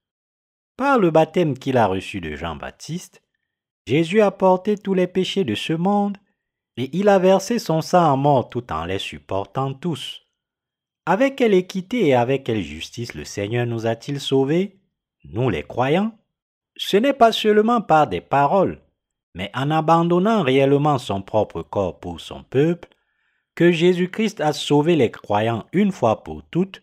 [0.76, 3.22] Par le baptême qu'il a reçu de Jean-Baptiste,
[3.86, 6.18] Jésus a porté tous les péchés de ce monde,
[6.76, 10.22] et il a versé son sang à mort tout en les supportant tous.
[11.06, 14.78] Avec quelle équité et avec quelle justice le Seigneur nous a-t-il sauvés,
[15.24, 16.12] nous les croyants?
[16.76, 18.82] Ce n'est pas seulement par des paroles,
[19.34, 22.88] mais en abandonnant réellement son propre corps pour son peuple,
[23.54, 26.82] que Jésus-Christ a sauvé les croyants une fois pour toutes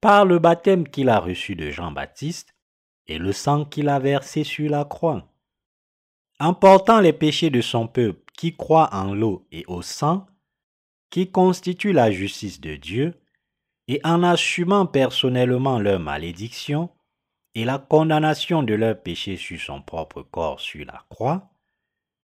[0.00, 2.55] par le baptême qu'il a reçu de Jean-Baptiste
[3.08, 5.32] et le sang qu'il a versé sur la croix.
[6.38, 10.26] En portant les péchés de son peuple qui croit en l'eau et au sang,
[11.10, 13.14] qui constitue la justice de Dieu,
[13.88, 16.90] et en assumant personnellement leur malédiction
[17.54, 21.48] et la condamnation de leurs péchés sur son propre corps sur la croix,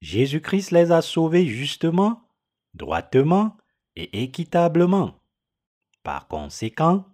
[0.02, 2.30] Jésus-Christ les a sauvés justement,
[2.76, 3.58] droitement
[3.96, 5.20] et équitablement.
[6.04, 7.06] Par conséquent,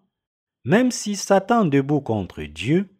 [0.65, 2.92] même si Satan debout contre Dieu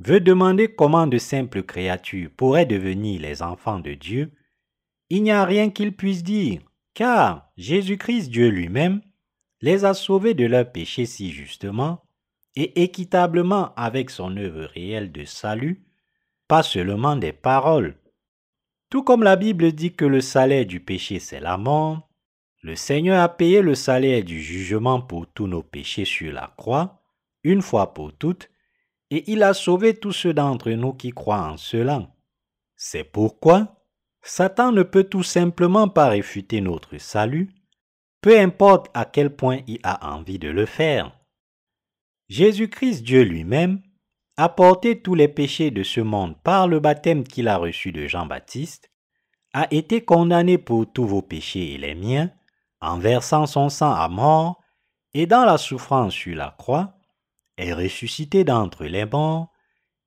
[0.00, 4.32] veut demander comment de simples créatures pourraient devenir les enfants de Dieu,
[5.10, 6.60] il n'y a rien qu'il puisse dire,
[6.94, 9.00] car Jésus-Christ Dieu lui-même
[9.60, 12.02] les a sauvés de leurs péchés si justement
[12.56, 15.84] et équitablement avec son œuvre réelle de salut,
[16.48, 17.96] pas seulement des paroles.
[18.90, 22.08] Tout comme la Bible dit que le salaire du péché c'est la mort,
[22.62, 27.02] le Seigneur a payé le salaire du jugement pour tous nos péchés sur la croix,
[27.42, 28.50] une fois pour toutes,
[29.14, 32.10] et il a sauvé tous ceux d'entre nous qui croient en cela.
[32.74, 33.76] C'est pourquoi
[34.22, 37.54] Satan ne peut tout simplement pas réfuter notre salut,
[38.20, 41.16] peu importe à quel point il a envie de le faire.
[42.28, 43.82] Jésus-Christ Dieu lui-même
[44.36, 48.08] a porté tous les péchés de ce monde par le baptême qu'il a reçu de
[48.08, 48.90] Jean-Baptiste,
[49.52, 52.32] a été condamné pour tous vos péchés et les miens,
[52.80, 54.60] en versant son sang à mort,
[55.12, 56.98] et dans la souffrance sur la croix,
[57.56, 59.52] est ressuscité d'entre les morts,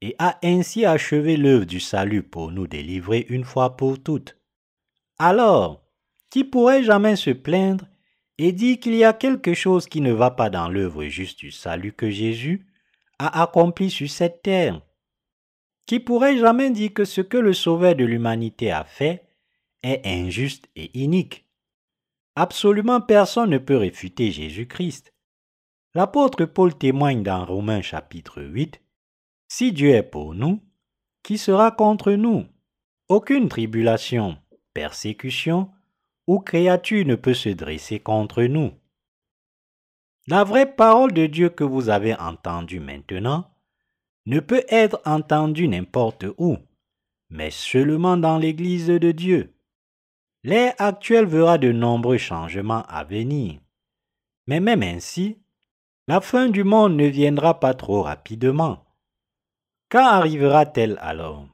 [0.02, 4.38] et a ainsi achevé l'œuvre du salut pour nous délivrer une fois pour toutes.
[5.18, 5.84] Alors,
[6.30, 7.88] qui pourrait jamais se plaindre
[8.38, 11.52] et dire qu'il y a quelque chose qui ne va pas dans l'œuvre juste du
[11.52, 12.68] salut que Jésus
[13.18, 14.82] a accompli sur cette terre?
[15.88, 19.24] Qui pourrait jamais dire que ce que le Sauveur de l'humanité a fait
[19.82, 21.46] est injuste et inique?
[22.36, 25.14] Absolument personne ne peut réfuter Jésus-Christ.
[25.98, 28.80] L'apôtre Paul témoigne dans Romains chapitre 8,
[29.48, 30.62] Si Dieu est pour nous,
[31.24, 32.46] qui sera contre nous?
[33.10, 34.38] Aucune tribulation,
[34.76, 35.72] persécution
[36.28, 38.74] ou créature ne peut se dresser contre nous.
[40.28, 43.50] La vraie parole de Dieu que vous avez entendue maintenant
[44.28, 46.58] ne peut être entendue n'importe où,
[47.32, 49.56] mais seulement dans l'Église de Dieu.
[50.44, 53.60] L'ère actuelle verra de nombreux changements à venir.
[54.46, 55.40] Mais même ainsi,
[56.08, 58.86] la fin du monde ne viendra pas trop rapidement.
[59.90, 61.46] Quand arrivera-t-elle alors?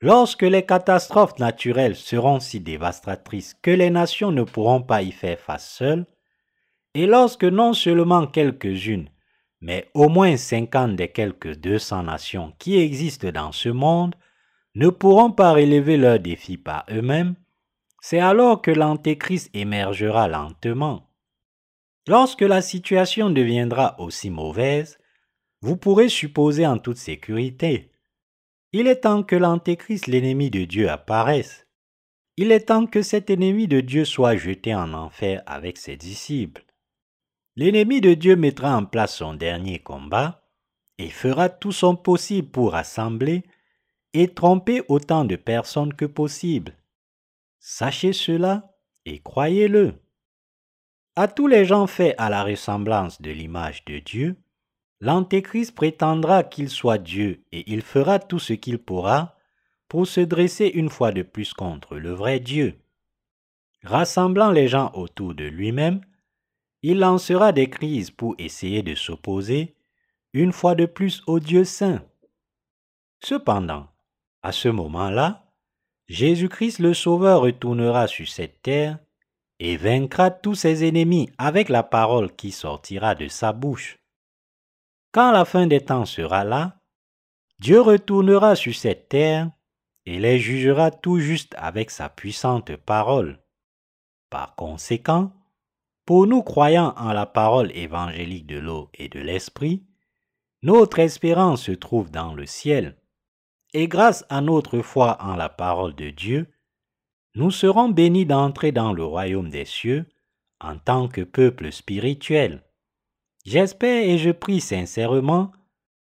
[0.00, 5.38] Lorsque les catastrophes naturelles seront si dévastatrices que les nations ne pourront pas y faire
[5.38, 6.06] face seules,
[6.94, 9.10] et lorsque non seulement quelques-unes,
[9.60, 14.14] mais au moins cinquante des quelques deux cents nations qui existent dans ce monde
[14.76, 17.34] ne pourront pas relever leurs défis par eux-mêmes,
[18.00, 21.07] c'est alors que l'Antéchrist émergera lentement.
[22.08, 24.98] Lorsque la situation deviendra aussi mauvaise,
[25.60, 27.92] vous pourrez supposer en toute sécurité.
[28.72, 31.66] Il est temps que l'Antéchrist, l'ennemi de Dieu, apparaisse.
[32.38, 36.64] Il est temps que cet ennemi de Dieu soit jeté en enfer avec ses disciples.
[37.56, 40.48] L'ennemi de Dieu mettra en place son dernier combat
[40.96, 43.42] et fera tout son possible pour rassembler
[44.14, 46.74] et tromper autant de personnes que possible.
[47.58, 49.92] Sachez cela et croyez-le.
[51.20, 54.36] À tous les gens faits à la ressemblance de l'image de Dieu,
[55.00, 59.36] l'Antéchrist prétendra qu'il soit Dieu et il fera tout ce qu'il pourra
[59.88, 62.78] pour se dresser une fois de plus contre le vrai Dieu.
[63.82, 66.02] Rassemblant les gens autour de lui-même,
[66.82, 69.74] il lancera des crises pour essayer de s'opposer
[70.34, 72.00] une fois de plus au Dieu saint.
[73.24, 73.88] Cependant,
[74.44, 75.50] à ce moment-là,
[76.06, 79.00] Jésus-Christ le Sauveur retournera sur cette terre
[79.60, 83.98] et vaincra tous ses ennemis avec la parole qui sortira de sa bouche.
[85.12, 86.80] Quand la fin des temps sera là,
[87.58, 89.50] Dieu retournera sur cette terre
[90.06, 93.40] et les jugera tout juste avec sa puissante parole.
[94.30, 95.32] Par conséquent,
[96.04, 99.84] pour nous croyant en la parole évangélique de l'eau et de l'esprit,
[100.62, 102.96] notre espérance se trouve dans le ciel
[103.74, 106.50] et grâce à notre foi en la parole de Dieu,
[107.38, 110.06] nous serons bénis d'entrer dans le royaume des cieux
[110.60, 112.64] en tant que peuple spirituel.
[113.44, 115.52] J'espère et je prie sincèrement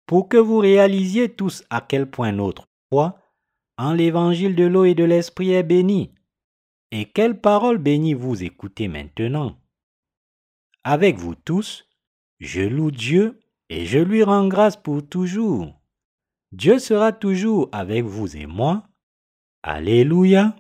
[0.07, 3.19] pour que vous réalisiez tous à quel point notre foi
[3.77, 6.11] en l'évangile de l'eau et de l'esprit est bénie.
[6.91, 9.59] Et quelle parole bénie vous écoutez maintenant
[10.85, 11.87] Avec vous tous,
[12.39, 15.79] je loue Dieu et je lui rends grâce pour toujours.
[16.53, 18.85] Dieu sera toujours avec vous et moi.
[19.63, 20.57] Alléluia.